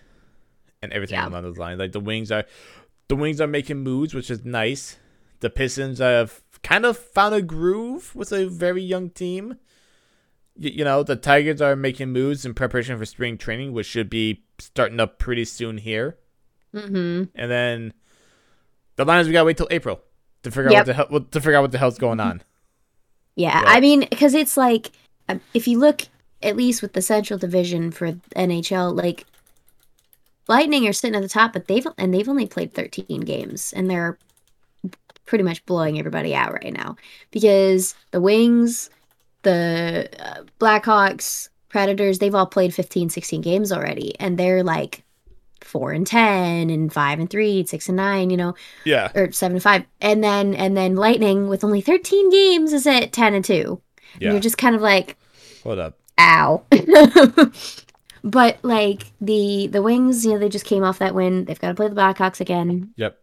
and 0.82 0.92
everything 0.92 1.16
Yeah. 1.16 1.28
along 1.28 1.42
those 1.42 1.56
lines. 1.58 1.78
Like 1.78 1.92
the 1.92 2.00
Wings 2.00 2.30
are, 2.30 2.44
the 3.08 3.16
Wings 3.16 3.40
are 3.40 3.46
making 3.46 3.78
moves, 3.78 4.12
which 4.14 4.30
is 4.30 4.44
nice. 4.44 4.98
The 5.40 5.50
Pistons 5.50 5.98
have 5.98 6.42
kind 6.62 6.84
of 6.84 6.96
found 6.98 7.34
a 7.34 7.42
groove 7.42 8.14
with 8.14 8.32
a 8.32 8.46
very 8.46 8.82
young 8.82 9.10
team. 9.10 9.56
Y- 10.60 10.70
you 10.74 10.84
know, 10.84 11.02
the 11.02 11.16
Tigers 11.16 11.60
are 11.60 11.76
making 11.76 12.10
moves 12.10 12.44
in 12.44 12.54
preparation 12.54 12.98
for 12.98 13.04
spring 13.06 13.38
training, 13.38 13.72
which 13.72 13.86
should 13.86 14.10
be 14.10 14.42
starting 14.58 14.98
up 15.00 15.18
pretty 15.18 15.44
soon 15.44 15.78
here. 15.78 16.18
Mm-hmm. 16.74 17.24
And 17.34 17.50
then 17.50 17.92
the 18.96 19.04
Lions, 19.04 19.26
we 19.28 19.32
gotta 19.32 19.44
wait 19.46 19.56
till 19.56 19.68
April 19.70 20.00
to 20.42 20.50
figure 20.50 20.68
out 20.70 20.74
what 20.74 20.86
the 20.86 20.94
hell 20.94 21.06
what- 21.08 21.32
to 21.32 21.40
figure 21.40 21.54
out 21.56 21.62
what 21.62 21.72
the 21.72 21.78
hell's 21.78 21.98
going 21.98 22.20
on. 22.20 22.42
Yeah, 23.36 23.60
Yeah. 23.62 23.68
I 23.68 23.80
mean, 23.80 24.00
because 24.10 24.34
it's 24.34 24.56
like, 24.56 24.90
um, 25.28 25.40
if 25.54 25.68
you 25.68 25.78
look 25.78 26.02
at 26.42 26.56
least 26.56 26.82
with 26.82 26.92
the 26.92 27.02
Central 27.02 27.38
Division 27.38 27.90
for 27.92 28.12
NHL, 28.34 28.96
like 28.96 29.24
Lightning 30.48 30.86
are 30.88 30.92
sitting 30.92 31.14
at 31.14 31.22
the 31.22 31.28
top, 31.28 31.52
but 31.52 31.68
they've 31.68 31.86
and 31.98 32.12
they've 32.12 32.28
only 32.28 32.46
played 32.46 32.72
13 32.74 33.20
games, 33.20 33.72
and 33.76 33.90
they're 33.90 34.18
pretty 35.28 35.44
much 35.44 35.64
blowing 35.66 35.98
everybody 35.98 36.34
out 36.34 36.52
right 36.52 36.72
now 36.72 36.96
because 37.30 37.94
the 38.10 38.20
Wings, 38.20 38.90
the 39.42 40.08
uh, 40.18 40.42
Blackhawks, 40.58 41.50
Predators, 41.68 42.18
they've 42.18 42.34
all 42.34 42.46
played 42.46 42.74
15, 42.74 43.10
16 43.10 43.42
games 43.42 43.70
already, 43.70 44.18
and 44.18 44.38
they're 44.38 44.64
like 44.64 45.04
four 45.60 45.92
and 45.92 46.06
10 46.06 46.70
and 46.70 46.90
five 46.90 47.18
and 47.18 47.28
three, 47.28 47.64
six 47.66 47.88
and 47.88 47.96
nine, 47.96 48.30
you 48.30 48.38
know 48.38 48.54
Yeah, 48.84 49.10
or 49.14 49.30
seven 49.32 49.56
and 49.56 49.62
five, 49.62 49.84
and 50.00 50.24
then 50.24 50.54
and 50.54 50.76
then 50.76 50.96
Lightning 50.96 51.48
with 51.48 51.62
only 51.62 51.82
thirteen 51.82 52.30
games 52.30 52.72
is 52.72 52.86
at 52.86 53.12
ten 53.12 53.34
and 53.34 53.44
two. 53.44 53.80
And 54.14 54.22
yeah. 54.22 54.32
You're 54.32 54.40
just 54.40 54.56
kind 54.56 54.74
of 54.74 54.80
like, 54.80 55.18
Hold 55.62 55.78
up. 55.78 55.98
ow. 56.18 56.62
but 58.24 58.58
like 58.62 59.04
the 59.20 59.66
the 59.66 59.82
Wings, 59.82 60.24
you 60.24 60.32
know, 60.32 60.38
they 60.38 60.48
just 60.48 60.64
came 60.64 60.82
off 60.82 61.00
that 61.00 61.14
win. 61.14 61.44
They've 61.44 61.60
got 61.60 61.68
to 61.68 61.74
play 61.74 61.88
the 61.88 61.94
Blackhawks 61.94 62.40
again. 62.40 62.94
Yep. 62.96 63.18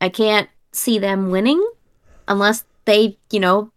I 0.00 0.08
can't 0.08 0.48
see 0.72 0.98
them 0.98 1.30
winning 1.30 1.64
unless 2.28 2.64
they, 2.84 3.18
you 3.30 3.40
know, 3.40 3.70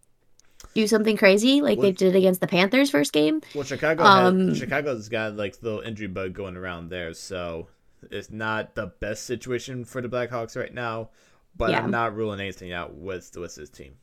do 0.74 0.88
something 0.88 1.16
crazy 1.16 1.62
like 1.62 1.80
they 1.80 1.92
did 1.92 2.16
against 2.16 2.42
the 2.42 2.48
Panthers 2.48 2.90
first 2.92 3.14
game. 3.14 3.42
Well, 3.54 3.64
Chicago 3.64 4.04
Um, 4.04 4.50
has, 4.50 4.58
Chicago's 4.58 5.08
got 5.10 5.36
like 5.36 5.56
little 5.62 5.80
injury 5.82 6.08
bug 6.08 6.34
going 6.34 6.58
around 6.58 6.90
there, 6.90 7.14
so 7.14 7.68
it's 8.12 8.30
not 8.30 8.76
the 8.76 8.88
best 9.00 9.26
situation 9.26 9.86
for 9.86 10.02
the 10.02 10.10
Blackhawks 10.10 10.56
right 10.60 10.74
now. 10.74 11.10
But 11.58 11.72
Yeah. 11.72 11.82
I'm 11.82 11.92
not 11.92 12.16
ruling 12.16 12.42
anything 12.42 12.74
out 12.74 12.94
with 12.94 13.36
with 13.38 13.56
this 13.56 13.70
team. 13.70 13.94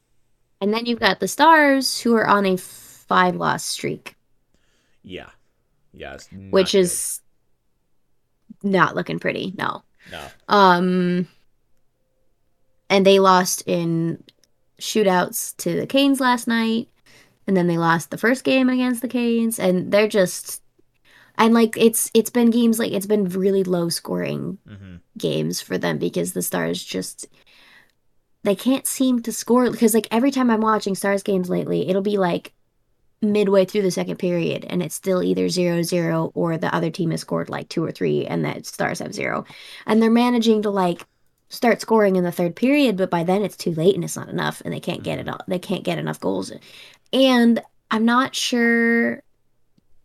And 0.63 0.73
then 0.73 0.87
you've 0.87 1.01
got 1.01 1.21
the 1.21 1.29
Stars 1.29 2.01
who 2.01 2.15
are 2.15 2.27
on 2.27 2.47
a 2.47 2.57
five 2.57 3.37
loss 3.37 3.65
streak, 3.65 4.15
Yeah, 5.03 5.29
yeah, 5.93 6.17
which 6.51 6.73
good. 6.73 6.79
is 6.79 7.21
not 8.63 8.95
looking 8.95 9.19
pretty. 9.19 9.53
No. 9.59 9.83
no. 10.11 10.25
Um, 10.49 11.29
and 12.93 13.07
they 13.07 13.19
lost 13.19 13.63
in 13.67 14.23
shootouts 14.79 15.57
to 15.57 15.81
the 15.81 15.87
Canes 15.87 16.21
last 16.21 16.47
night, 16.47 16.91
and 17.47 17.57
then 17.57 17.67
they 17.67 17.79
lost 17.79 18.11
the 18.11 18.19
first 18.19 18.45
game 18.45 18.69
against 18.69 19.01
the 19.01 19.09
Canes, 19.09 19.59
and 19.59 19.91
they're 19.91 20.07
just 20.07 20.63
and 21.39 21.55
like 21.55 21.75
it's 21.79 22.11
it's 22.13 22.29
been 22.31 22.51
games 22.51 22.79
like 22.79 22.93
it's 22.93 23.07
been 23.07 23.29
really 23.31 23.65
low 23.65 23.89
scoring 23.89 24.59
hmm 24.69 24.97
games 25.19 25.61
for 25.61 25.77
them 25.77 25.99
because 25.99 26.33
the 26.33 26.41
Stars 26.41 26.83
just 26.83 27.27
they 28.45 28.55
can't 28.55 28.87
seem 28.87 29.21
to 29.23 29.33
score. 29.33 29.71
Because 29.71 29.95
like 29.95 30.09
every 30.11 30.31
time 30.31 30.51
I'm 30.51 30.63
watching 30.63 30.95
Stars 30.95 31.23
games 31.23 31.51
lately, 31.51 31.89
it'll 31.89 32.03
be 32.03 32.19
like 32.19 32.53
midway 33.21 33.65
through 33.65 33.83
the 33.83 33.91
second 33.91 34.17
period 34.17 34.65
and 34.69 34.83
it's 34.83 34.95
still 34.97 35.23
either 35.23 35.47
0-0 35.47 36.33
or 36.35 36.59
the 36.59 36.75
other 36.75 36.91
team 36.91 37.11
has 37.13 37.21
scored 37.21 37.49
like 37.49 37.69
two 37.69 37.85
or 37.85 37.93
three 37.93 38.27
and 38.27 38.45
the 38.45 38.63
Stars 38.65 38.99
have 38.99 39.15
zero. 39.15 39.45
And 39.87 40.03
they're 40.03 40.11
managing 40.11 40.63
to 40.63 40.71
like 40.71 41.07
start 41.53 41.83
scoring 41.83 42.17
in 42.17 42.25
the 42.25 42.33
third 42.33 42.57
period, 42.57 42.97
but 42.97 43.11
by 43.11 43.23
then 43.23 43.43
it's 43.43 43.57
too 43.57 43.73
late 43.75 43.95
and 43.95 44.03
it's 44.03 44.17
not 44.17 44.31
enough 44.31 44.63
and 44.65 44.73
they 44.73 44.81
can't 44.81 45.03
get 45.03 45.19
it 45.19 45.29
all 45.29 45.39
they 45.47 45.59
can't 45.59 45.85
get 45.85 45.99
enough 45.99 46.19
goals. 46.19 46.51
And 47.13 47.61
I'm 47.91 48.07
not 48.07 48.35
sure 48.35 49.23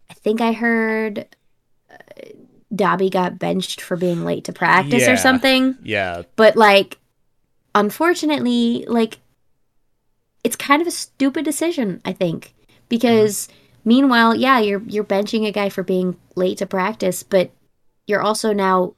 I 0.10 0.13
think 0.13 0.41
I 0.41 0.51
heard 0.51 1.25
uh, 1.89 1.95
Dobby 2.75 3.10
got 3.10 3.39
benched 3.39 3.79
for 3.79 3.95
being 3.95 4.25
late 4.25 4.43
to 4.43 4.53
practice 4.53 5.03
Yeah. 5.07 5.13
or 5.13 5.17
something 5.17 5.77
Yeah, 5.81 6.23
but 6.36 6.57
like 6.57 6.99
unfortunately 7.73 8.83
like 8.88 9.19
it's 10.43 10.55
kind 10.55 10.81
of 10.81 10.88
a 10.88 10.91
stupid 10.91 11.45
decision 11.45 12.01
i 12.05 12.12
think 12.12 12.53
because 12.89 13.47
meanwhile 13.86 14.33
yeah 14.36 14.57
you're 14.60 14.81
you're 14.88 15.03
benching 15.03 15.45
a 15.47 15.51
guy 15.51 15.69
for 15.69 15.83
being 15.83 16.17
late 16.36 16.57
to 16.57 16.65
practice 16.65 17.21
but 17.21 17.51
you're 18.07 18.21
also 18.21 18.51
now 18.51 18.95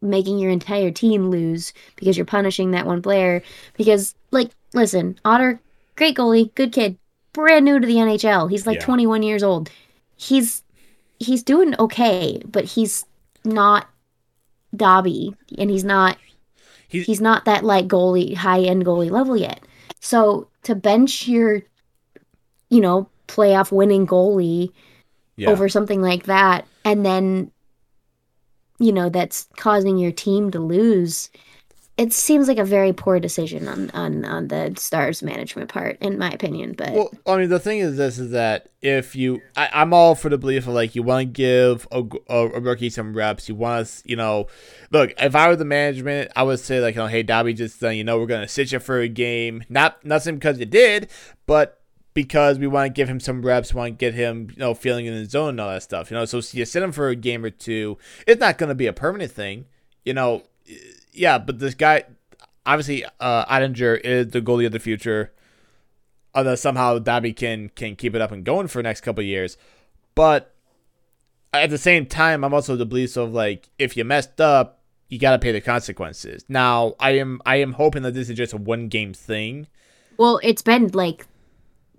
making 0.00 0.38
your 0.38 0.50
entire 0.50 0.90
team 0.90 1.30
lose 1.30 1.72
because 1.96 2.16
you're 2.16 2.26
punishing 2.26 2.70
that 2.70 2.86
one 2.86 3.02
player 3.02 3.42
because 3.76 4.14
like 4.30 4.50
listen 4.74 5.18
otter 5.24 5.60
great 5.96 6.16
goalie 6.16 6.54
good 6.54 6.72
kid 6.72 6.96
brand 7.32 7.64
new 7.64 7.78
to 7.78 7.86
the 7.86 7.96
nhl 7.96 8.50
he's 8.50 8.66
like 8.66 8.78
Yeah. 8.78 8.84
21 8.84 9.22
years 9.22 9.42
old 9.42 9.70
he's 10.16 10.62
he's 11.18 11.42
doing 11.42 11.74
okay 11.78 12.40
but 12.46 12.64
he's 12.64 13.04
not 13.44 13.88
Dobby 14.74 15.34
and 15.58 15.68
he's 15.70 15.84
not 15.84 16.16
He's- 16.88 17.06
he's 17.06 17.20
not 17.20 17.44
that 17.44 17.64
like 17.64 17.88
goalie 17.88 18.34
high 18.34 18.60
end 18.62 18.84
goalie 18.86 19.10
level 19.10 19.36
yet. 19.36 19.60
So 20.00 20.48
to 20.64 20.74
bench 20.74 21.28
your 21.28 21.62
you 22.70 22.80
know 22.80 23.08
playoff 23.28 23.70
winning 23.70 24.06
goalie 24.06 24.72
yeah. 25.36 25.50
over 25.50 25.68
something 25.68 26.00
like 26.02 26.24
that 26.24 26.66
and 26.84 27.04
then 27.04 27.50
you 28.82 28.92
know 28.92 29.08
that's 29.08 29.48
causing 29.56 29.96
your 29.96 30.12
team 30.12 30.50
to 30.50 30.58
lose 30.58 31.30
it 31.98 32.12
seems 32.12 32.48
like 32.48 32.58
a 32.58 32.64
very 32.64 32.92
poor 32.92 33.20
decision 33.20 33.68
on 33.68 33.90
on 33.90 34.24
on 34.24 34.48
the 34.48 34.72
stars 34.76 35.22
management 35.22 35.68
part 35.68 35.98
in 36.00 36.18
my 36.18 36.30
opinion 36.30 36.72
but 36.72 36.92
Well, 36.92 37.10
I 37.26 37.36
mean, 37.36 37.48
the 37.50 37.60
thing 37.60 37.80
is 37.80 37.96
this: 37.96 38.18
is 38.18 38.30
that 38.30 38.68
if 38.80 39.14
you, 39.14 39.42
I, 39.56 39.68
I'm 39.72 39.92
all 39.92 40.14
for 40.14 40.30
the 40.30 40.38
belief 40.38 40.66
of 40.66 40.72
like 40.72 40.94
you 40.94 41.02
want 41.02 41.20
to 41.28 41.32
give 41.32 41.86
a, 41.92 42.02
a, 42.28 42.48
a 42.48 42.60
rookie 42.60 42.88
some 42.90 43.14
reps. 43.14 43.48
You 43.48 43.54
want 43.54 43.86
to, 43.86 44.08
you 44.08 44.16
know, 44.16 44.46
look. 44.90 45.12
If 45.18 45.36
I 45.36 45.48
were 45.48 45.56
the 45.56 45.66
management, 45.66 46.32
I 46.34 46.44
would 46.44 46.60
say 46.60 46.80
like, 46.80 46.94
you 46.94 47.02
know, 47.02 47.08
hey, 47.08 47.22
Dobby, 47.22 47.52
just 47.52 47.82
uh, 47.84 47.90
you 47.90 48.04
know, 48.04 48.18
we're 48.18 48.26
gonna 48.26 48.48
sit 48.48 48.72
you 48.72 48.80
for 48.80 49.00
a 49.00 49.08
game. 49.08 49.64
Not 49.68 50.02
nothing 50.04 50.36
because 50.36 50.58
you 50.58 50.66
did, 50.66 51.10
but 51.46 51.81
because 52.14 52.58
we 52.58 52.66
want 52.66 52.86
to 52.86 52.92
give 52.92 53.08
him 53.08 53.20
some 53.20 53.42
reps, 53.42 53.72
want 53.72 53.92
to 53.92 53.96
get 53.96 54.14
him, 54.14 54.48
you 54.50 54.58
know, 54.58 54.74
feeling 54.74 55.06
in 55.06 55.14
the 55.14 55.24
zone 55.24 55.50
and 55.50 55.60
all 55.60 55.70
that 55.70 55.82
stuff. 55.82 56.10
You 56.10 56.16
know, 56.16 56.24
so 56.24 56.38
you 56.52 56.64
sit 56.64 56.82
him 56.82 56.92
for 56.92 57.08
a 57.08 57.16
game 57.16 57.44
or 57.44 57.50
two. 57.50 57.98
It's 58.26 58.40
not 58.40 58.58
gonna 58.58 58.74
be 58.74 58.86
a 58.86 58.92
permanent 58.92 59.32
thing. 59.32 59.66
You 60.04 60.14
know, 60.14 60.42
yeah, 61.12 61.38
but 61.38 61.58
this 61.58 61.74
guy, 61.74 62.04
obviously, 62.66 63.04
uh, 63.20 63.46
Oettinger 63.46 64.00
is 64.00 64.28
the 64.28 64.42
goalie 64.42 64.66
of 64.66 64.72
the 64.72 64.78
future. 64.78 65.32
Unless 66.34 66.62
somehow 66.62 66.98
Dobby 66.98 67.34
can 67.34 67.70
can 67.70 67.94
keep 67.94 68.14
it 68.14 68.22
up 68.22 68.32
and 68.32 68.44
going 68.44 68.66
for 68.66 68.78
the 68.78 68.84
next 68.84 69.02
couple 69.02 69.22
years. 69.22 69.58
But 70.14 70.54
at 71.52 71.70
the 71.70 71.78
same 71.78 72.06
time, 72.06 72.44
I'm 72.44 72.54
also 72.54 72.76
the 72.76 72.86
belief 72.86 73.16
of 73.16 73.32
like 73.32 73.68
if 73.78 73.96
you 73.96 74.04
messed 74.04 74.40
up, 74.40 74.80
you 75.08 75.18
gotta 75.18 75.38
pay 75.38 75.52
the 75.52 75.60
consequences. 75.60 76.44
Now, 76.48 76.94
I 76.98 77.12
am 77.12 77.40
I 77.44 77.56
am 77.56 77.72
hoping 77.72 78.02
that 78.02 78.14
this 78.14 78.30
is 78.30 78.36
just 78.36 78.54
a 78.54 78.56
one 78.56 78.88
game 78.88 79.12
thing. 79.12 79.66
Well, 80.16 80.40
it's 80.42 80.62
been 80.62 80.88
like 80.88 81.26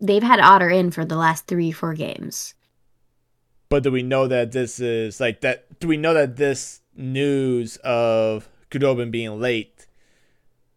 they've 0.01 0.23
had 0.23 0.39
Otter 0.39 0.69
in 0.69 0.91
for 0.91 1.05
the 1.05 1.15
last 1.17 1.47
three, 1.47 1.71
four 1.71 1.93
games. 1.93 2.53
But 3.69 3.83
do 3.83 3.91
we 3.91 4.03
know 4.03 4.27
that 4.27 4.51
this 4.51 4.79
is 4.79 5.19
like 5.19 5.41
that? 5.41 5.79
Do 5.79 5.87
we 5.87 5.97
know 5.97 6.13
that 6.13 6.35
this 6.35 6.81
news 6.95 7.77
of 7.77 8.47
Khudobin 8.69 9.09
being 9.11 9.39
late? 9.39 9.87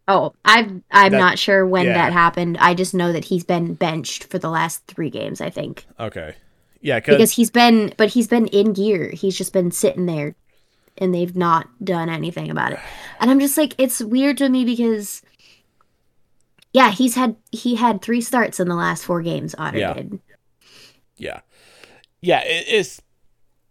Oh, 0.08 0.32
I'm 0.44 0.84
I'm 0.90 1.12
That- 1.12 1.18
not 1.18 1.38
sure 1.38 1.66
when 1.66 1.86
yeah. 1.86 1.94
that 1.94 2.12
happened. 2.12 2.56
I 2.58 2.74
just 2.74 2.94
know 2.94 3.12
that 3.12 3.24
he's 3.24 3.44
been 3.44 3.74
benched 3.74 4.24
for 4.24 4.38
the 4.38 4.48
last 4.50 4.86
three 4.86 5.10
games. 5.10 5.40
I 5.40 5.50
think 5.50 5.84
Okay, 5.98 6.36
yeah, 6.80 7.00
because 7.00 7.32
he's 7.32 7.50
been, 7.50 7.92
but 7.96 8.10
he's 8.10 8.28
been 8.28 8.46
in 8.46 8.72
gear. 8.72 9.10
He's 9.10 9.36
just 9.36 9.52
been 9.52 9.72
sitting 9.72 10.06
there, 10.06 10.36
and 10.96 11.12
they've 11.12 11.34
not 11.36 11.66
done 11.84 12.08
anything 12.08 12.50
about 12.50 12.72
it. 12.72 12.78
And 13.20 13.30
I'm 13.30 13.40
just 13.40 13.58
like, 13.58 13.74
it's 13.78 14.00
weird 14.00 14.38
to 14.38 14.48
me 14.48 14.64
because, 14.64 15.22
yeah, 16.76 16.90
he's 16.90 17.14
had 17.14 17.36
he 17.52 17.74
had 17.74 18.02
three 18.02 18.20
starts 18.20 18.60
in 18.60 18.68
the 18.68 18.74
last 18.74 19.02
four 19.02 19.22
games. 19.22 19.54
Otter 19.56 19.78
Yeah. 19.78 19.94
did. 19.94 20.20
Yeah, 21.16 21.40
yeah. 22.20 22.40
It, 22.44 22.66
it's 22.68 23.00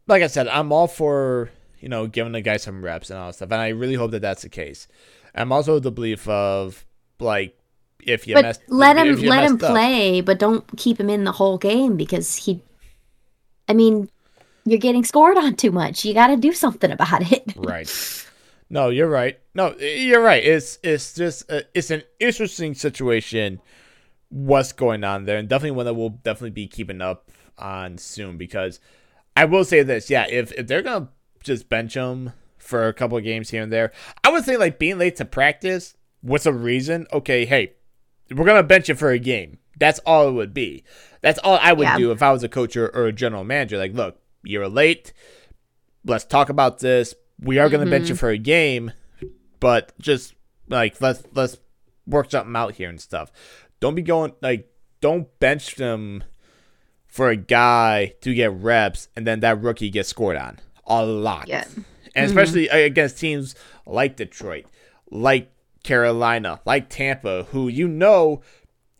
like 0.08 0.24
I 0.24 0.28
said, 0.28 0.48
I'm 0.48 0.72
all 0.72 0.88
for 0.88 1.52
you 1.80 1.88
know 1.88 2.08
giving 2.08 2.32
the 2.32 2.42
guy 2.42 2.58
some 2.58 2.84
reps 2.84 3.12
and 3.12 3.20
all 3.20 3.28
that 3.28 3.34
stuff, 3.34 3.52
and 3.52 3.62
I 3.62 3.68
really 3.68 3.94
hope 3.94 4.10
that 4.10 4.24
that's 4.24 4.42
the 4.42 4.50
case. 4.50 4.88
I'm 5.36 5.52
also 5.52 5.78
the 5.78 5.92
belief 5.92 6.28
of 6.28 6.84
like 7.20 7.56
if 8.04 8.28
you 8.28 8.34
but 8.34 8.42
messed, 8.42 8.62
let 8.70 8.98
him 8.98 9.22
let 9.22 9.44
him 9.44 9.52
messed 9.54 9.66
up- 9.66 9.72
play, 9.72 10.22
but 10.22 10.40
don't 10.40 10.66
keep 10.76 11.00
him 11.00 11.12
in 11.12 11.26
the 11.26 11.32
whole 11.34 11.60
game 11.60 11.98
because 11.98 12.36
he. 12.36 12.64
I 13.70 13.74
mean, 13.74 14.10
you're 14.66 14.80
getting 14.80 15.04
scored 15.04 15.38
on 15.38 15.56
too 15.58 15.72
much. 15.72 16.06
You 16.06 16.16
got 16.16 16.28
to 16.28 16.38
do 16.38 16.54
something 16.54 16.90
about 16.90 17.32
it. 17.32 17.54
Right. 17.56 17.88
No, 18.70 18.90
you're 18.90 19.10
right. 19.10 19.40
No, 19.54 19.76
you're 19.78 20.22
right. 20.22 20.44
It's 20.44 20.80
it's 20.84 21.14
just 21.14 21.50
uh, 21.52 21.62
it's 21.74 21.92
an 21.92 22.04
interesting 22.20 22.74
situation. 22.74 23.62
What's 24.30 24.72
going 24.74 25.04
on 25.04 25.26
there, 25.26 25.38
and 25.38 25.48
definitely 25.48 25.72
one 25.72 25.86
that 25.86 25.94
we'll 25.94 26.10
definitely 26.10 26.50
be 26.50 26.68
keeping 26.68 27.02
up 27.02 27.30
on 27.58 27.98
soon. 27.98 28.38
Because 28.38 28.80
I 29.38 29.46
will 29.46 29.64
say 29.64 29.84
this, 29.84 30.10
yeah, 30.10 30.26
if 30.28 30.52
if 30.54 30.68
they're 30.68 30.82
gonna 30.82 31.10
just 31.44 31.70
bench 31.70 31.94
him 31.94 32.32
for 32.58 32.88
a 32.88 32.94
couple 32.94 33.18
of 33.18 33.24
games 33.24 33.52
here 33.52 33.62
and 33.62 33.72
there, 33.72 33.92
I 34.24 34.32
would 34.32 34.44
say 34.44 34.58
like 34.58 34.80
being 34.80 34.98
late 34.98 35.16
to 35.18 35.26
practice. 35.26 35.96
What's 36.22 36.48
a 36.48 36.54
reason? 36.54 37.06
Okay, 37.14 37.46
hey, 37.46 37.74
we're 38.32 38.46
gonna 38.46 38.64
bench 38.64 38.90
you 38.90 38.96
for 38.96 39.12
a 39.12 39.20
game. 39.20 39.60
That's 39.78 40.00
all 40.00 40.28
it 40.28 40.32
would 40.32 40.54
be. 40.54 40.84
That's 41.22 41.38
all 41.40 41.60
I 41.62 41.74
would 41.74 41.84
Yeah. 41.84 41.98
do 41.98 42.12
if 42.12 42.24
I 42.24 42.32
was 42.32 42.44
a 42.44 42.50
coach 42.50 42.76
or, 42.76 42.88
or 42.90 43.06
a 43.06 43.12
general 43.14 43.44
manager. 43.44 43.78
Like, 43.78 43.94
look, 43.94 44.20
you're 44.44 44.68
late. 44.68 45.14
Let's 46.04 46.24
talk 46.26 46.50
about 46.50 46.80
this. 46.80 47.14
We 47.40 47.60
are 47.60 47.70
gonna 47.70 47.86
bench 47.86 48.10
you 48.10 48.16
for 48.16 48.30
a 48.30 48.38
game, 48.38 48.92
but 49.60 49.98
just 50.00 50.36
like 50.70 51.00
let's 51.02 51.24
let's 51.34 51.58
work 52.08 52.32
something 52.32 52.56
out 52.56 52.76
here 52.76 52.90
and 52.90 53.00
stuff. 53.00 53.32
Don't 53.80 53.96
be 53.96 54.02
going 54.02 54.34
like 54.42 54.70
don't 55.02 55.28
bench 55.40 55.76
them 55.76 56.24
for 57.08 57.30
a 57.30 57.36
guy 57.36 58.14
to 58.22 58.34
get 58.34 58.52
reps 58.52 59.08
and 59.16 59.26
then 59.26 59.40
that 59.42 59.62
rookie 59.62 59.90
gets 59.90 60.10
scored 60.10 60.38
on 60.38 60.60
a 60.86 61.06
lot. 61.06 61.48
Yeah. 61.48 61.66
And 62.16 62.26
especially 62.26 62.70
uh, 62.70 62.78
against 62.78 63.20
teams 63.20 63.56
like 63.86 64.16
Detroit, 64.16 64.66
like 65.12 65.52
Carolina, 65.84 66.62
like 66.66 66.90
Tampa, 66.90 67.44
who 67.52 67.68
you 67.68 67.88
know, 67.88 68.42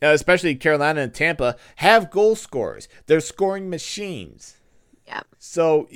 uh, 0.04 0.08
especially 0.08 0.56
Carolina 0.56 1.02
and 1.02 1.14
Tampa, 1.14 1.56
have 1.78 2.12
goal 2.12 2.36
scorers. 2.36 2.88
They're 3.08 3.22
scoring 3.22 3.70
machines. 3.70 4.58
Yeah. 5.08 5.22
So 5.40 5.88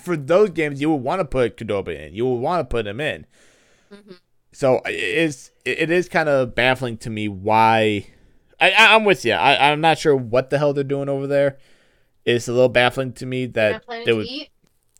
for 0.00 0.16
those 0.16 0.50
games, 0.50 0.80
you 0.80 0.90
would 0.90 1.02
want 1.02 1.20
to 1.20 1.24
put 1.24 1.56
Khudobin 1.56 2.08
in. 2.08 2.14
You 2.14 2.26
would 2.26 2.40
want 2.40 2.60
to 2.60 2.64
put 2.72 2.86
him 2.86 3.00
in. 3.00 3.26
So 4.52 4.80
it 4.86 4.94
is 4.94 5.50
it 5.64 5.90
is 5.90 6.08
kind 6.08 6.28
of 6.28 6.54
baffling 6.54 6.96
to 6.98 7.10
me 7.10 7.28
why. 7.28 8.06
I, 8.60 8.70
I- 8.70 8.94
I'm 8.94 9.04
with 9.04 9.24
you. 9.24 9.32
I, 9.32 9.70
I'm 9.70 9.80
not 9.80 9.98
sure 9.98 10.16
what 10.16 10.50
the 10.50 10.58
hell 10.58 10.72
they're 10.72 10.82
doing 10.84 11.08
over 11.08 11.26
there. 11.26 11.58
It's 12.24 12.48
a 12.48 12.52
little 12.52 12.68
baffling 12.70 13.12
to 13.14 13.26
me 13.26 13.46
that 13.46 13.84
they 14.06 14.12
would 14.12 14.26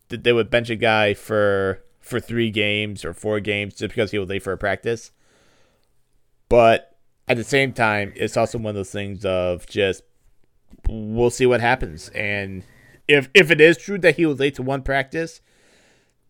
that 0.08 0.22
they 0.24 0.32
would 0.32 0.50
bench 0.50 0.70
a 0.70 0.76
guy 0.76 1.14
for 1.14 1.82
for 2.00 2.20
three 2.20 2.50
games 2.50 3.04
or 3.04 3.12
four 3.12 3.40
games 3.40 3.74
just 3.74 3.88
because 3.94 4.10
he 4.12 4.18
was 4.18 4.28
late 4.28 4.42
for 4.42 4.52
a 4.52 4.58
practice. 4.58 5.10
But 6.48 6.96
at 7.26 7.36
the 7.36 7.44
same 7.44 7.72
time, 7.72 8.12
it's 8.14 8.36
also 8.36 8.58
one 8.58 8.70
of 8.70 8.74
those 8.76 8.90
things 8.92 9.24
of 9.24 9.66
just 9.66 10.02
we'll 10.88 11.30
see 11.30 11.46
what 11.46 11.60
happens. 11.60 12.08
And 12.10 12.62
if 13.08 13.28
if 13.34 13.50
it 13.50 13.60
is 13.60 13.76
true 13.76 13.98
that 13.98 14.16
he 14.16 14.26
was 14.26 14.38
late 14.40 14.54
to 14.56 14.62
one 14.62 14.82
practice, 14.82 15.40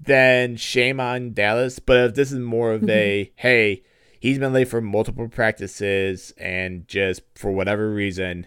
then 0.01 0.57
shame 0.57 1.01
on 1.01 1.33
Dallas. 1.33 1.79
But 1.79 1.99
if 1.99 2.15
this 2.15 2.33
is 2.33 2.39
more 2.39 2.73
of 2.73 2.89
a 2.89 3.33
hey, 3.37 3.83
he's 4.21 4.39
been 4.39 4.53
late 4.53 4.69
for 4.69 4.81
multiple 4.81 5.29
practices 5.29 6.33
and 6.39 6.87
just 6.89 7.23
for 7.35 7.51
whatever 7.53 7.91
reason 7.91 8.47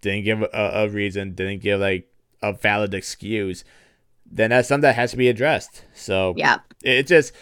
didn't 0.00 0.24
give 0.24 0.42
a, 0.42 0.48
a 0.54 0.88
reason, 0.88 1.34
didn't 1.34 1.60
give 1.62 1.80
like 1.80 2.08
a 2.42 2.52
valid 2.52 2.94
excuse, 2.94 3.64
then 4.24 4.50
that's 4.50 4.68
something 4.68 4.82
that 4.82 4.94
has 4.94 5.10
to 5.10 5.16
be 5.16 5.28
addressed. 5.28 5.84
So 5.94 6.34
Yeah. 6.36 6.58
it 6.82 6.90
it 6.98 7.06
just 7.06 7.32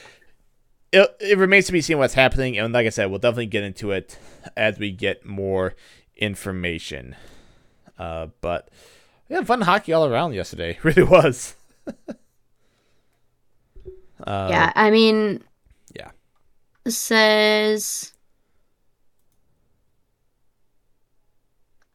it, 0.90 1.16
it 1.20 1.38
remains 1.38 1.66
to 1.66 1.72
be 1.72 1.80
seen 1.82 1.98
what's 1.98 2.14
happening 2.14 2.56
and 2.58 2.72
like 2.72 2.86
i 2.86 2.88
said 2.88 3.10
we'll 3.10 3.18
definitely 3.18 3.44
get 3.44 3.62
into 3.62 3.90
it 3.90 4.18
as 4.56 4.78
we 4.78 4.90
get 4.90 5.26
more 5.26 5.74
information 6.16 7.14
uh 7.98 8.28
but 8.40 8.70
yeah 9.28 9.42
fun 9.42 9.60
hockey 9.60 9.92
all 9.92 10.06
around 10.06 10.32
yesterday 10.34 10.78
really 10.84 11.02
was 11.02 11.54
uh 14.26 14.48
yeah. 14.50 14.72
I 14.74 14.90
mean, 14.90 15.42
yeah 15.94 16.10
says 16.86 18.12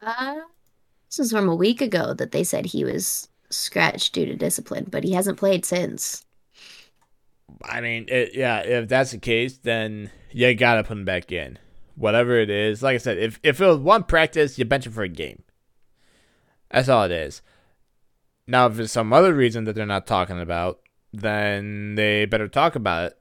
uh 0.02 0.34
this 1.08 1.18
is 1.18 1.30
from 1.32 1.48
a 1.48 1.54
week 1.54 1.80
ago 1.80 2.14
that 2.14 2.32
they 2.32 2.44
said 2.44 2.66
he 2.66 2.84
was 2.84 3.28
scratched 3.50 4.14
due 4.14 4.26
to 4.26 4.34
discipline, 4.34 4.86
but 4.90 5.04
he 5.04 5.12
hasn't 5.12 5.38
played 5.38 5.64
since. 5.64 6.24
i 7.64 7.80
mean 7.80 8.04
it, 8.08 8.34
yeah 8.34 8.60
if 8.60 8.88
that's 8.88 9.12
the 9.12 9.18
case 9.18 9.58
then 9.58 10.10
you 10.32 10.52
gotta 10.54 10.82
put 10.82 10.96
him 10.96 11.04
back 11.04 11.30
in 11.30 11.58
whatever 11.94 12.36
it 12.38 12.50
is 12.50 12.82
like 12.82 12.94
i 12.94 12.98
said 12.98 13.16
if, 13.18 13.38
if 13.42 13.60
it 13.60 13.66
was 13.66 13.78
one 13.78 14.02
practice 14.02 14.58
you 14.58 14.64
bench 14.64 14.86
him 14.86 14.92
for 14.92 15.02
a 15.04 15.08
game 15.08 15.42
that's 16.70 16.88
all 16.88 17.04
it 17.04 17.12
is. 17.12 17.42
Now 18.46 18.66
if 18.66 18.74
there's 18.74 18.92
some 18.92 19.12
other 19.12 19.34
reason 19.34 19.64
that 19.64 19.74
they're 19.74 19.86
not 19.86 20.06
talking 20.06 20.40
about 20.40 20.80
then 21.12 21.94
they 21.94 22.24
better 22.24 22.48
talk 22.48 22.74
about 22.74 23.12
it. 23.12 23.18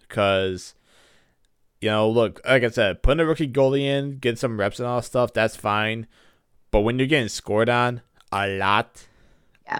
Because 0.00 0.74
you 1.80 1.88
know 1.88 2.10
look 2.10 2.40
like 2.46 2.62
i 2.62 2.68
said 2.68 3.02
putting 3.02 3.20
a 3.20 3.24
rookie 3.24 3.48
goalie 3.48 3.84
in 3.84 4.18
get 4.18 4.38
some 4.38 4.60
reps 4.60 4.78
and 4.78 4.86
all 4.86 5.00
that 5.00 5.06
stuff 5.06 5.32
that's 5.32 5.56
fine. 5.56 6.06
But 6.70 6.80
when 6.80 6.98
you're 6.98 7.08
getting 7.08 7.28
scored 7.28 7.68
on 7.68 8.02
a 8.32 8.46
lot 8.48 9.06
Yeah. 9.66 9.78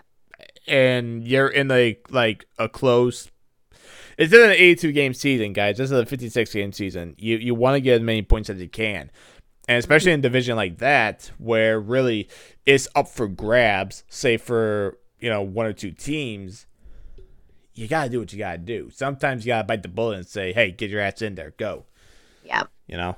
and 0.67 1.27
you're 1.27 1.49
in 1.49 1.69
like 1.69 2.07
like 2.11 2.47
a 2.59 2.69
close 2.69 3.31
it's 4.19 4.33
in 4.35 4.41
an 4.43 4.51
82 4.51 4.93
game 4.93 5.15
season 5.15 5.53
guys. 5.55 5.79
This 5.79 5.91
is 5.91 5.99
a 5.99 6.05
56 6.05 6.53
game 6.53 6.73
season. 6.73 7.15
You 7.19 7.37
you 7.37 7.55
want 7.55 7.77
to 7.77 7.81
get 7.81 7.97
as 7.97 8.03
many 8.03 8.23
points 8.23 8.51
as 8.51 8.61
you 8.61 8.69
can 8.69 9.11
and 9.69 9.79
especially 9.79 10.13
in 10.13 10.19
a 10.21 10.23
division 10.23 10.57
like 10.57 10.79
that 10.79 11.31
where 11.39 11.79
really 11.81 12.29
it's 12.67 12.89
up 12.95 13.09
for 13.09 13.29
grabs 13.29 14.05
say 14.09 14.37
for 14.37 14.99
you 15.19 15.29
know 15.31 15.43
one 15.43 15.67
or 15.67 15.73
two 15.73 15.91
teams 15.93 16.67
you 17.75 17.87
gotta 17.89 18.11
do 18.11 18.19
what 18.19 18.33
you 18.33 18.39
gotta 18.39 18.59
do. 18.59 18.91
Sometimes 18.93 19.47
you 19.47 19.51
gotta 19.51 19.65
bite 19.67 19.83
the 19.83 19.89
bullet 19.89 20.17
and 20.19 20.27
say 20.27 20.53
hey 20.53 20.71
get 20.71 20.91
your 20.91 21.01
ass 21.01 21.23
in 21.23 21.35
there 21.35 21.55
go. 21.57 21.85
Yeah. 22.45 22.65
you 22.87 22.97
know? 22.97 23.17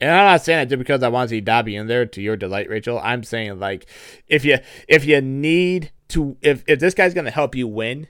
And 0.00 0.10
i'm 0.10 0.24
not 0.26 0.42
saying 0.42 0.58
that 0.60 0.68
just 0.68 0.78
because 0.78 1.02
i 1.02 1.08
want 1.08 1.28
to 1.30 1.36
see 1.36 1.40
dobby 1.40 1.74
in 1.76 1.86
there 1.86 2.06
to 2.06 2.20
your 2.22 2.36
delight 2.36 2.68
rachel. 2.68 2.98
I'm 3.02 3.22
saying 3.24 3.58
like 3.60 3.86
if 4.28 4.44
you 4.44 4.58
if 4.88 5.04
you 5.04 5.20
need 5.20 5.90
to 6.08 6.36
if 6.40 6.64
if 6.66 6.80
this 6.80 6.94
guy's 6.94 7.14
gonna 7.14 7.30
help 7.30 7.54
you 7.54 7.66
win 7.68 8.08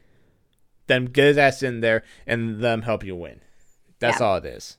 then 0.86 1.06
get 1.06 1.24
his 1.26 1.38
ass 1.38 1.62
in 1.62 1.80
there 1.80 2.02
and 2.26 2.60
let 2.60 2.74
him 2.74 2.82
help 2.82 3.02
you 3.02 3.16
win. 3.16 3.40
That's 3.98 4.20
Yeah. 4.20 4.26
all 4.26 4.36
it 4.36 4.44
is. 4.44 4.78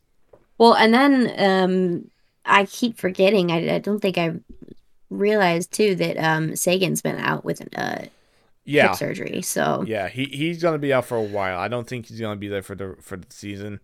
Well, 0.58 0.74
and 0.74 0.94
then 0.94 1.34
um 1.38 2.10
I 2.48 2.66
keep 2.66 2.98
forgetting. 2.98 3.52
I, 3.52 3.76
I 3.76 3.80
don't 3.80 4.00
think 4.00 4.18
I 4.18 4.36
realized 5.10 5.72
too 5.72 5.96
that 5.96 6.18
um 6.18 6.56
Seguin's 6.56 7.02
been 7.02 7.18
out 7.18 7.46
with 7.46 7.62
an 7.62 7.70
uh 7.76 8.06
yeah 8.66 8.90
hip 8.90 8.98
surgery. 8.98 9.42
So 9.42 9.84
yeah 9.88 10.08
he, 10.08 10.26
he's 10.26 10.62
gonna 10.62 10.78
be 10.78 10.94
out 10.94 11.06
for 11.06 11.16
a 11.18 11.22
while 11.22 11.58
i 11.58 11.70
don't 11.70 11.88
think 11.88 12.08
he's 12.08 12.20
gonna 12.20 12.36
be 12.36 12.50
there 12.50 12.62
for 12.62 12.76
the 12.76 12.98
for 13.00 13.16
the 13.16 13.26
season 13.30 13.80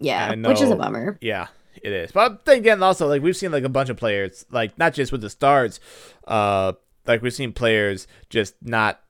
yeah, 0.00 0.30
I 0.32 0.48
which 0.48 0.62
is 0.62 0.70
a 0.70 0.76
bummer. 0.76 1.18
Yeah, 1.20 1.48
it 1.82 1.92
is. 1.92 2.10
But 2.10 2.44
then 2.46 2.58
again, 2.58 2.82
also 2.82 3.06
like 3.06 3.22
we've 3.22 3.36
seen 3.36 3.52
like 3.52 3.64
a 3.64 3.68
bunch 3.68 3.90
of 3.90 3.96
players, 3.96 4.46
like 4.50 4.76
not 4.78 4.94
just 4.94 5.12
with 5.12 5.20
the 5.20 5.30
stars, 5.30 5.78
uh, 6.26 6.72
like 7.06 7.22
we've 7.22 7.34
seen 7.34 7.52
players 7.52 8.06
just 8.30 8.54
not 8.62 9.00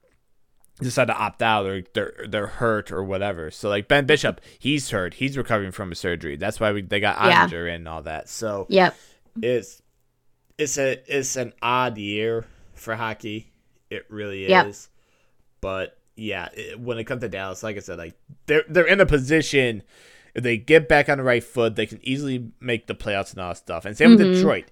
decide 0.84 1.06
to 1.06 1.14
opt 1.16 1.42
out 1.42 1.66
or 1.66 1.82
they're 1.94 2.24
they're 2.28 2.46
hurt 2.46 2.90
or 2.92 3.02
whatever. 3.04 3.50
So 3.50 3.68
like 3.68 3.88
Ben 3.88 4.06
Bishop, 4.06 4.40
he's 4.58 4.90
hurt. 4.90 5.14
He's 5.14 5.36
recovering 5.36 5.72
from 5.72 5.92
a 5.92 5.94
surgery. 5.94 6.36
That's 6.36 6.58
why 6.60 6.72
we, 6.72 6.82
they 6.82 7.00
got 7.00 7.16
Yeah. 7.26 7.46
Oettinger 7.46 7.68
in 7.68 7.74
and 7.74 7.88
all 7.88 8.02
that. 8.02 8.28
So 8.28 8.66
Yep. 8.68 8.96
it's 9.42 9.82
it's 10.58 10.78
a 10.78 10.98
it's 11.06 11.36
an 11.36 11.52
odd 11.62 11.96
year 11.98 12.46
for 12.74 12.94
hockey. 12.96 13.52
It 13.90 14.06
really 14.08 14.44
is. 14.44 14.50
Yep. 14.50 14.74
But 15.60 15.98
yeah, 16.16 16.48
it, 16.54 16.78
when 16.80 16.98
it 16.98 17.04
comes 17.04 17.20
to 17.22 17.28
Dallas, 17.28 17.62
like 17.62 17.76
I 17.76 17.80
said, 17.80 17.98
like 17.98 18.14
they're 18.46 18.64
they're 18.68 18.86
in 18.86 19.00
a 19.00 19.06
position 19.06 19.82
if 20.34 20.42
they 20.44 20.56
get 20.56 20.88
back 20.88 21.08
on 21.08 21.18
the 21.18 21.24
right 21.24 21.42
foot, 21.42 21.74
they 21.74 21.86
can 21.86 21.98
easily 22.02 22.50
make 22.60 22.86
the 22.86 22.94
playoffs 22.94 23.32
and 23.32 23.40
all 23.42 23.48
that 23.48 23.56
stuff. 23.56 23.84
And 23.84 23.96
same 23.96 24.10
with 24.10 24.20
Mhm. 24.20 24.34
Detroit. 24.34 24.66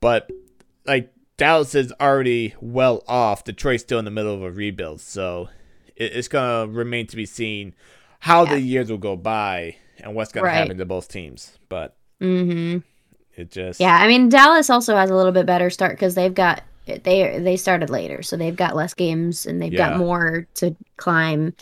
But 0.00 0.30
like 0.86 1.10
Dallas 1.36 1.74
is 1.74 1.92
already 2.00 2.54
well 2.60 3.02
off. 3.08 3.44
Detroit's 3.44 3.82
still 3.82 3.98
in 3.98 4.04
the 4.04 4.10
middle 4.10 4.34
of 4.34 4.42
a 4.42 4.50
rebuild, 4.50 5.00
so 5.00 5.48
it's 5.96 6.28
gonna 6.28 6.70
remain 6.70 7.06
to 7.08 7.16
be 7.16 7.26
seen 7.26 7.74
how 8.20 8.44
the 8.44 8.60
years 8.60 8.90
will 8.90 8.98
go 8.98 9.16
by 9.16 9.76
and 9.98 10.14
what's 10.14 10.32
gonna 10.32 10.46
Right. 10.46 10.54
happen 10.54 10.78
to 10.78 10.84
both 10.84 11.08
teams. 11.08 11.58
But 11.68 11.96
Mm-hmm. 12.20 12.78
it 13.36 13.50
just 13.50 13.80
Yeah, 13.80 13.96
I 13.96 14.06
mean 14.08 14.28
Dallas 14.28 14.70
also 14.70 14.96
has 14.96 15.10
a 15.10 15.14
little 15.16 15.32
bit 15.32 15.46
better 15.46 15.70
start 15.70 15.92
because 15.92 16.14
they've 16.14 16.34
got 16.34 16.62
they 16.86 17.38
they 17.42 17.56
started 17.56 17.90
later, 17.90 18.22
so 18.22 18.36
they've 18.36 18.54
got 18.56 18.76
less 18.76 18.94
games 18.94 19.46
and 19.46 19.60
they've 19.60 19.72
Yeah. 19.72 19.90
got 19.90 19.98
more 19.98 20.46
to 20.54 20.76
climb 20.96 21.54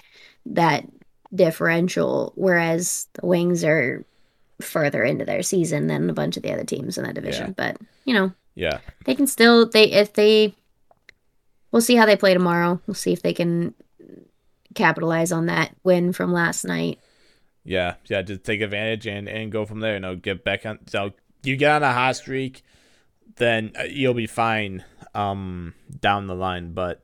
that 0.46 0.84
differential. 1.34 2.32
Whereas 2.36 3.06
the 3.14 3.26
Wings 3.26 3.64
are 3.64 4.04
further 4.60 5.02
into 5.02 5.24
their 5.24 5.42
season 5.42 5.86
than 5.86 6.10
a 6.10 6.12
bunch 6.12 6.36
of 6.36 6.42
the 6.42 6.52
other 6.52 6.64
teams 6.64 6.98
in 6.98 7.04
that 7.04 7.14
division. 7.14 7.54
But 7.56 7.78
you 8.04 8.14
know 8.14 8.32
yeah. 8.54 8.78
they 9.04 9.14
can 9.14 9.26
still 9.26 9.68
they 9.68 9.90
if 9.90 10.12
they 10.12 10.54
we'll 11.70 11.82
see 11.82 11.96
how 11.96 12.06
they 12.06 12.16
play 12.16 12.34
tomorrow. 12.34 12.80
We'll 12.86 12.94
see 12.94 13.12
if 13.12 13.22
they 13.22 13.32
can 13.32 13.74
capitalize 14.74 15.32
on 15.32 15.46
that 15.46 15.74
win 15.82 16.12
from 16.12 16.32
last 16.32 16.64
night. 16.64 16.98
Yeah, 17.64 17.94
yeah, 18.06 18.22
just 18.22 18.44
take 18.44 18.60
advantage 18.60 19.06
and, 19.06 19.28
and 19.28 19.52
go 19.52 19.64
from 19.64 19.80
there. 19.80 19.94
You 19.94 20.00
know, 20.00 20.16
get 20.16 20.44
back 20.44 20.66
on. 20.66 20.80
So 20.86 21.12
you 21.42 21.56
get 21.56 21.70
on 21.72 21.82
a 21.82 21.92
hot 21.92 22.16
streak, 22.16 22.62
then 23.36 23.72
uh, 23.78 23.84
you'll 23.84 24.14
be 24.14 24.26
fine 24.26 24.84
um 25.14 25.74
down 26.00 26.26
the 26.26 26.34
line. 26.34 26.72
But 26.72 27.02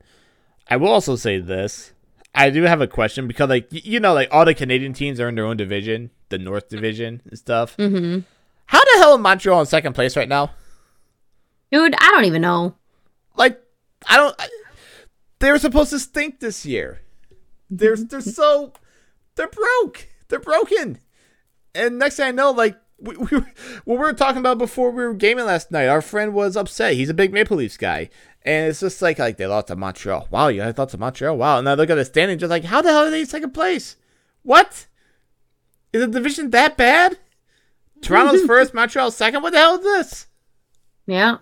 I 0.69 0.77
will 0.77 0.89
also 0.89 1.15
say 1.15 1.39
this: 1.39 1.93
I 2.35 2.49
do 2.49 2.63
have 2.63 2.81
a 2.81 2.87
question 2.87 3.27
because, 3.27 3.49
like, 3.49 3.67
you 3.71 3.99
know, 3.99 4.13
like 4.13 4.29
all 4.31 4.45
the 4.45 4.53
Canadian 4.53 4.93
teams 4.93 5.19
are 5.19 5.29
in 5.29 5.35
their 5.35 5.45
own 5.45 5.57
division, 5.57 6.11
the 6.29 6.37
North 6.37 6.69
Division 6.69 7.21
and 7.25 7.37
stuff. 7.37 7.77
Mm-hmm. 7.77 8.19
How 8.65 8.83
the 8.83 8.99
hell 8.99 9.15
is 9.15 9.19
Montreal 9.19 9.61
in 9.61 9.65
second 9.65 9.93
place 9.93 10.15
right 10.15 10.29
now? 10.29 10.51
Dude, 11.71 11.95
I 11.99 12.11
don't 12.11 12.25
even 12.25 12.41
know. 12.41 12.75
Like, 13.35 13.61
I 14.07 14.17
don't. 14.17 14.35
I, 14.39 14.47
they 15.39 15.51
were 15.51 15.59
supposed 15.59 15.91
to 15.91 15.99
stink 15.99 16.39
this 16.39 16.65
year. 16.65 17.01
They're 17.69 17.95
they're 17.97 18.21
so 18.21 18.73
they're 19.35 19.47
broke. 19.47 20.07
They're 20.27 20.39
broken. 20.39 20.99
And 21.73 21.99
next 21.99 22.17
thing 22.17 22.27
I 22.27 22.31
know, 22.31 22.51
like 22.51 22.77
we, 22.99 23.15
we 23.15 23.37
were, 23.37 23.45
what 23.85 23.95
we 23.95 23.97
were 23.97 24.13
talking 24.13 24.39
about 24.39 24.57
before 24.57 24.91
we 24.91 25.03
were 25.03 25.13
gaming 25.13 25.45
last 25.45 25.71
night, 25.71 25.87
our 25.87 26.01
friend 26.01 26.33
was 26.33 26.57
upset. 26.57 26.93
He's 26.93 27.09
a 27.09 27.13
big 27.13 27.31
Maple 27.31 27.57
Leafs 27.57 27.77
guy, 27.77 28.09
and 28.43 28.67
it's 28.69 28.79
just 28.79 29.01
like 29.01 29.19
like 29.19 29.37
they 29.37 29.47
lost 29.47 29.67
to 29.67 29.75
Montreal. 29.75 30.27
Wow, 30.31 30.47
you 30.47 30.61
guys 30.61 30.77
lost 30.77 30.91
to 30.91 30.97
Montreal. 30.97 31.37
Wow, 31.37 31.59
and 31.59 31.69
I 31.69 31.75
look 31.75 31.89
at 31.89 31.95
the 31.95 32.05
standing, 32.05 32.37
just 32.37 32.49
like 32.49 32.65
how 32.65 32.81
the 32.81 32.89
hell 32.89 33.05
are 33.05 33.09
they 33.09 33.21
in 33.21 33.25
second 33.25 33.51
place? 33.51 33.95
What 34.43 34.87
is 35.93 36.01
the 36.01 36.07
division 36.07 36.49
that 36.51 36.77
bad? 36.77 37.17
Toronto's 38.01 38.45
first, 38.45 38.73
Montreal 38.73 39.11
second. 39.11 39.43
What 39.43 39.53
the 39.53 39.59
hell 39.59 39.77
is 39.77 39.83
this? 39.83 40.27
Yeah. 41.05 41.37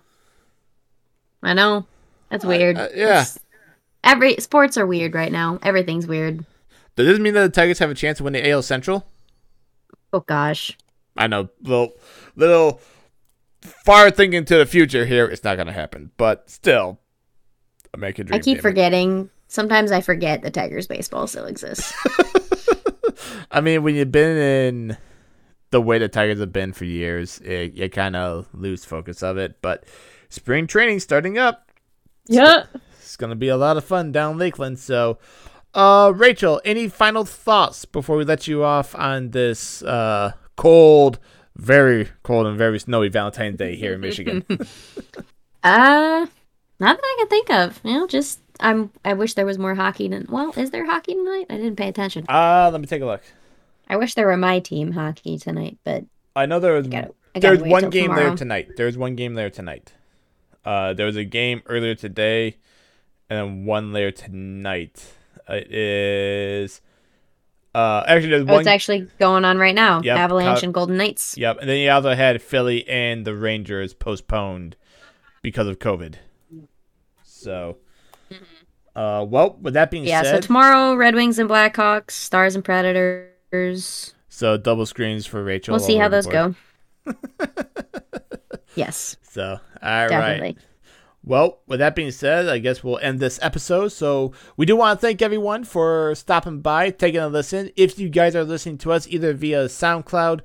I 1.42 1.54
know. 1.54 1.86
That's 2.30 2.44
weird. 2.44 2.76
uh, 2.76 2.88
yeah. 2.94 3.04
It's- 3.22 3.38
every 4.04 4.36
sports 4.36 4.76
are 4.76 4.86
weird 4.86 5.14
right 5.14 5.32
now. 5.32 5.58
Everything's 5.62 6.06
weird. 6.06 6.44
Does 6.96 7.06
this 7.06 7.18
mean 7.18 7.34
that 7.34 7.42
the 7.42 7.48
Tigers 7.60 7.78
have 7.78 7.90
a 7.90 7.94
chance 7.94 8.18
to 8.18 8.24
win 8.24 8.32
the 8.32 8.48
AL 8.50 8.62
Central? 8.62 9.06
Oh 10.12 10.20
gosh. 10.20 10.76
I 11.16 11.26
know, 11.26 11.48
little, 11.62 11.92
little 12.36 12.80
far 13.84 14.10
thinking 14.10 14.44
to 14.46 14.56
the 14.58 14.66
future 14.66 15.04
here. 15.04 15.26
It's 15.26 15.44
not 15.44 15.56
gonna 15.56 15.72
happen, 15.72 16.10
but 16.16 16.48
still, 16.50 16.98
American 17.94 18.26
dream. 18.26 18.36
I 18.36 18.38
keep 18.38 18.56
damn 18.56 18.58
it. 18.58 18.62
forgetting. 18.62 19.30
Sometimes 19.48 19.92
I 19.92 20.00
forget 20.00 20.42
that 20.42 20.54
Tigers 20.54 20.86
baseball 20.86 21.26
still 21.26 21.46
exists. 21.46 21.92
I 23.50 23.60
mean, 23.60 23.82
when 23.82 23.94
you've 23.94 24.12
been 24.12 24.36
in 24.36 24.96
the 25.70 25.80
way 25.80 25.98
the 25.98 26.08
Tigers 26.08 26.38
have 26.40 26.52
been 26.52 26.72
for 26.72 26.84
years, 26.84 27.38
it, 27.40 27.72
you 27.74 27.88
kind 27.88 28.14
of 28.16 28.46
lose 28.52 28.84
focus 28.84 29.22
of 29.22 29.38
it. 29.38 29.60
But 29.62 29.84
spring 30.28 30.66
training 30.66 31.00
starting 31.00 31.38
up. 31.38 31.70
yeah. 32.26 32.64
It's 33.00 33.16
gonna 33.16 33.36
be 33.36 33.48
a 33.48 33.56
lot 33.56 33.76
of 33.76 33.84
fun 33.84 34.12
down 34.12 34.36
Lakeland. 34.38 34.78
So, 34.78 35.18
uh, 35.74 36.12
Rachel, 36.14 36.60
any 36.64 36.88
final 36.88 37.24
thoughts 37.24 37.84
before 37.86 38.16
we 38.18 38.24
let 38.24 38.46
you 38.46 38.62
off 38.62 38.94
on 38.94 39.30
this 39.30 39.82
uh 39.82 40.32
cold, 40.56 41.18
very 41.56 42.08
cold 42.22 42.46
and 42.46 42.58
very 42.58 42.78
snowy 42.78 43.08
Valentine's 43.08 43.56
Day 43.56 43.76
here 43.76 43.94
in 43.94 44.00
Michigan? 44.00 44.44
Uh 45.64 46.26
not 46.80 46.96
that 46.96 47.02
I 47.02 47.16
can 47.18 47.28
think 47.28 47.50
of. 47.50 47.80
You 47.82 47.94
know, 47.94 48.06
just 48.06 48.40
I'm 48.60 48.90
I 49.04 49.14
wish 49.14 49.34
there 49.34 49.46
was 49.46 49.58
more 49.58 49.74
hockey 49.74 50.08
than 50.08 50.26
well, 50.28 50.52
is 50.56 50.70
there 50.70 50.86
hockey 50.86 51.14
tonight? 51.14 51.46
I 51.50 51.56
didn't 51.56 51.76
pay 51.76 51.88
attention. 51.88 52.24
uh, 52.28 52.68
let 52.72 52.80
me 52.80 52.86
take 52.86 53.02
a 53.02 53.06
look. 53.06 53.22
I 53.88 53.96
wish 53.96 54.14
there 54.14 54.26
were 54.26 54.36
my 54.36 54.60
team 54.60 54.92
hockey 54.92 55.38
tonight, 55.38 55.78
but 55.82 56.04
I 56.36 56.46
know 56.46 56.60
there 56.60 56.74
was 56.74 56.86
I 56.86 56.90
gotta 56.90 57.14
I 57.34 57.40
gotta 57.40 57.56
there's 57.56 57.70
one 57.70 57.80
till 57.82 57.90
game 57.90 58.14
there 58.14 58.36
tonight. 58.36 58.68
There's 58.76 58.96
one 58.96 59.16
game 59.16 59.34
there 59.34 59.50
tonight. 59.50 59.92
Uh, 60.64 60.92
there 60.94 61.06
was 61.06 61.16
a 61.16 61.24
game 61.24 61.62
earlier 61.66 61.94
today, 61.94 62.56
and 63.30 63.38
then 63.38 63.64
one 63.64 63.92
later 63.92 64.10
tonight. 64.10 65.14
It 65.48 65.70
is. 65.72 66.80
Uh, 67.74 68.02
actually, 68.06 68.30
there's 68.30 68.42
Oh, 68.42 68.52
one. 68.52 68.60
it's 68.60 68.66
actually 68.68 69.08
going 69.18 69.44
on 69.44 69.56
right 69.58 69.74
now. 69.74 70.00
Yep, 70.02 70.18
Avalanche 70.18 70.58
Cal- 70.60 70.64
and 70.66 70.74
Golden 70.74 70.96
Knights. 70.96 71.36
Yep, 71.38 71.58
and 71.60 71.68
then 71.68 71.78
you 71.78 71.90
also 71.90 72.14
had 72.14 72.42
Philly 72.42 72.86
and 72.88 73.24
the 73.24 73.34
Rangers 73.34 73.94
postponed 73.94 74.76
because 75.42 75.66
of 75.68 75.78
COVID. 75.78 76.16
So, 77.22 77.76
uh, 78.96 79.24
well, 79.28 79.56
with 79.60 79.74
that 79.74 79.90
being 79.90 80.02
Mm-hmm. 80.02 80.08
Yeah, 80.08 80.22
so 80.22 80.40
tomorrow 80.40 80.94
Red 80.96 81.14
Wings 81.14 81.38
and 81.38 81.48
Blackhawks, 81.48 82.10
Stars 82.12 82.54
and 82.56 82.64
Predators. 82.64 84.14
so 84.28 84.56
double 84.56 84.86
screens 84.86 85.24
for 85.26 85.42
Rachel. 85.44 85.72
We'll 85.72 85.80
see 85.80 85.96
how 85.96 86.08
those 86.08 86.26
board. 86.26 86.54
go. 87.06 87.14
yes, 88.78 89.16
So, 89.22 89.60
all 89.82 89.88
right. 90.06 90.08
definitely. 90.08 90.56
Well, 91.24 91.58
with 91.66 91.80
that 91.80 91.94
being 91.94 92.10
said, 92.12 92.48
I 92.48 92.58
guess 92.58 92.82
we'll 92.82 92.98
end 92.98 93.20
this 93.20 93.38
episode. 93.42 93.88
So, 93.88 94.32
we 94.56 94.64
do 94.66 94.76
want 94.76 94.98
to 95.00 95.06
thank 95.06 95.20
everyone 95.20 95.64
for 95.64 96.14
stopping 96.14 96.60
by, 96.60 96.90
taking 96.90 97.20
a 97.20 97.28
listen. 97.28 97.70
If 97.76 97.98
you 97.98 98.08
guys 98.08 98.34
are 98.34 98.44
listening 98.44 98.78
to 98.78 98.92
us 98.92 99.06
either 99.08 99.34
via 99.34 99.66
SoundCloud 99.66 100.40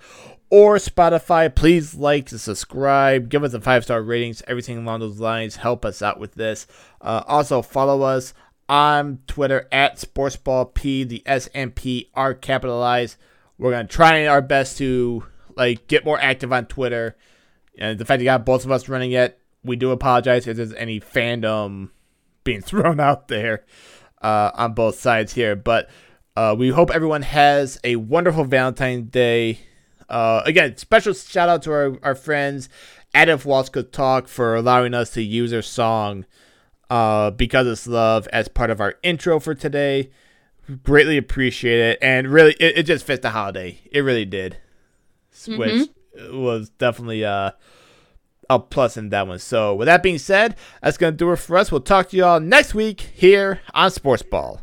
or 0.49 0.75
Spotify, 0.77 1.53
please 1.53 1.95
like, 1.95 2.27
subscribe, 2.29 3.29
give 3.29 3.43
us 3.43 3.53
a 3.53 3.61
five 3.61 3.83
star 3.83 4.01
ratings, 4.01 4.41
everything 4.47 4.79
along 4.79 4.99
those 4.99 5.19
lines. 5.19 5.57
Help 5.57 5.85
us 5.85 6.01
out 6.01 6.19
with 6.19 6.33
this. 6.33 6.67
Uh, 6.99 7.23
also, 7.27 7.61
follow 7.61 8.01
us 8.01 8.33
on 8.67 9.19
Twitter 9.27 9.67
at 9.71 9.97
SportsballP. 9.97 11.07
The 11.07 11.23
S 11.25 11.47
and 11.53 11.73
P 11.73 12.09
are 12.13 12.33
capitalized. 12.33 13.17
We're 13.57 13.71
gonna 13.71 13.87
try 13.87 14.25
our 14.27 14.41
best 14.41 14.77
to 14.79 15.23
like 15.55 15.87
get 15.87 16.03
more 16.05 16.19
active 16.19 16.51
on 16.51 16.65
Twitter. 16.65 17.15
And 17.77 17.97
the 17.97 18.05
fact 18.05 18.21
you 18.21 18.25
got 18.25 18.45
both 18.45 18.65
of 18.65 18.71
us 18.71 18.87
running 18.87 19.11
it, 19.11 19.39
we 19.63 19.75
do 19.75 19.91
apologize 19.91 20.47
if 20.47 20.57
there's 20.57 20.73
any 20.73 20.99
fandom 20.99 21.89
being 22.43 22.61
thrown 22.61 22.99
out 22.99 23.27
there 23.27 23.65
uh, 24.21 24.51
on 24.53 24.73
both 24.73 24.99
sides 24.99 25.33
here. 25.33 25.55
But 25.55 25.89
uh, 26.35 26.55
we 26.57 26.69
hope 26.69 26.91
everyone 26.91 27.21
has 27.23 27.79
a 27.83 27.95
wonderful 27.95 28.45
Valentine's 28.45 29.09
Day. 29.09 29.59
Uh, 30.09 30.41
again, 30.45 30.77
special 30.77 31.13
shout 31.13 31.49
out 31.49 31.61
to 31.63 31.71
our, 31.71 31.97
our 32.03 32.15
friends 32.15 32.69
at 33.13 33.29
If 33.29 33.45
Waltz 33.45 33.69
Could 33.69 33.91
Talk 33.91 34.27
for 34.27 34.55
allowing 34.55 34.93
us 34.93 35.11
to 35.11 35.21
use 35.21 35.51
their 35.51 35.61
song 35.61 36.25
uh, 36.89 37.31
Because 37.31 37.67
It's 37.67 37.87
Love 37.87 38.27
as 38.27 38.47
part 38.47 38.69
of 38.69 38.81
our 38.81 38.95
intro 39.03 39.39
for 39.39 39.55
today. 39.55 40.11
Greatly 40.83 41.17
appreciate 41.17 41.79
it. 41.79 41.99
And 42.01 42.27
really, 42.27 42.53
it, 42.59 42.79
it 42.79 42.83
just 42.83 43.05
fits 43.05 43.21
the 43.21 43.31
holiday. 43.31 43.79
It 43.91 44.01
really 44.01 44.25
did. 44.25 44.57
Which 45.59 45.89
was 46.31 46.69
definitely 46.69 47.25
uh, 47.25 47.51
a 48.49 48.59
plus 48.59 48.97
in 48.97 49.09
that 49.09 49.27
one. 49.27 49.39
So, 49.39 49.75
with 49.75 49.87
that 49.87 50.03
being 50.03 50.17
said, 50.17 50.55
that's 50.81 50.97
going 50.97 51.13
to 51.13 51.17
do 51.17 51.31
it 51.31 51.37
for 51.37 51.57
us. 51.57 51.71
We'll 51.71 51.81
talk 51.81 52.09
to 52.09 52.17
you 52.17 52.25
all 52.25 52.39
next 52.39 52.73
week 52.73 53.01
here 53.01 53.61
on 53.73 53.91
Sports 53.91 54.23
Ball. 54.23 54.61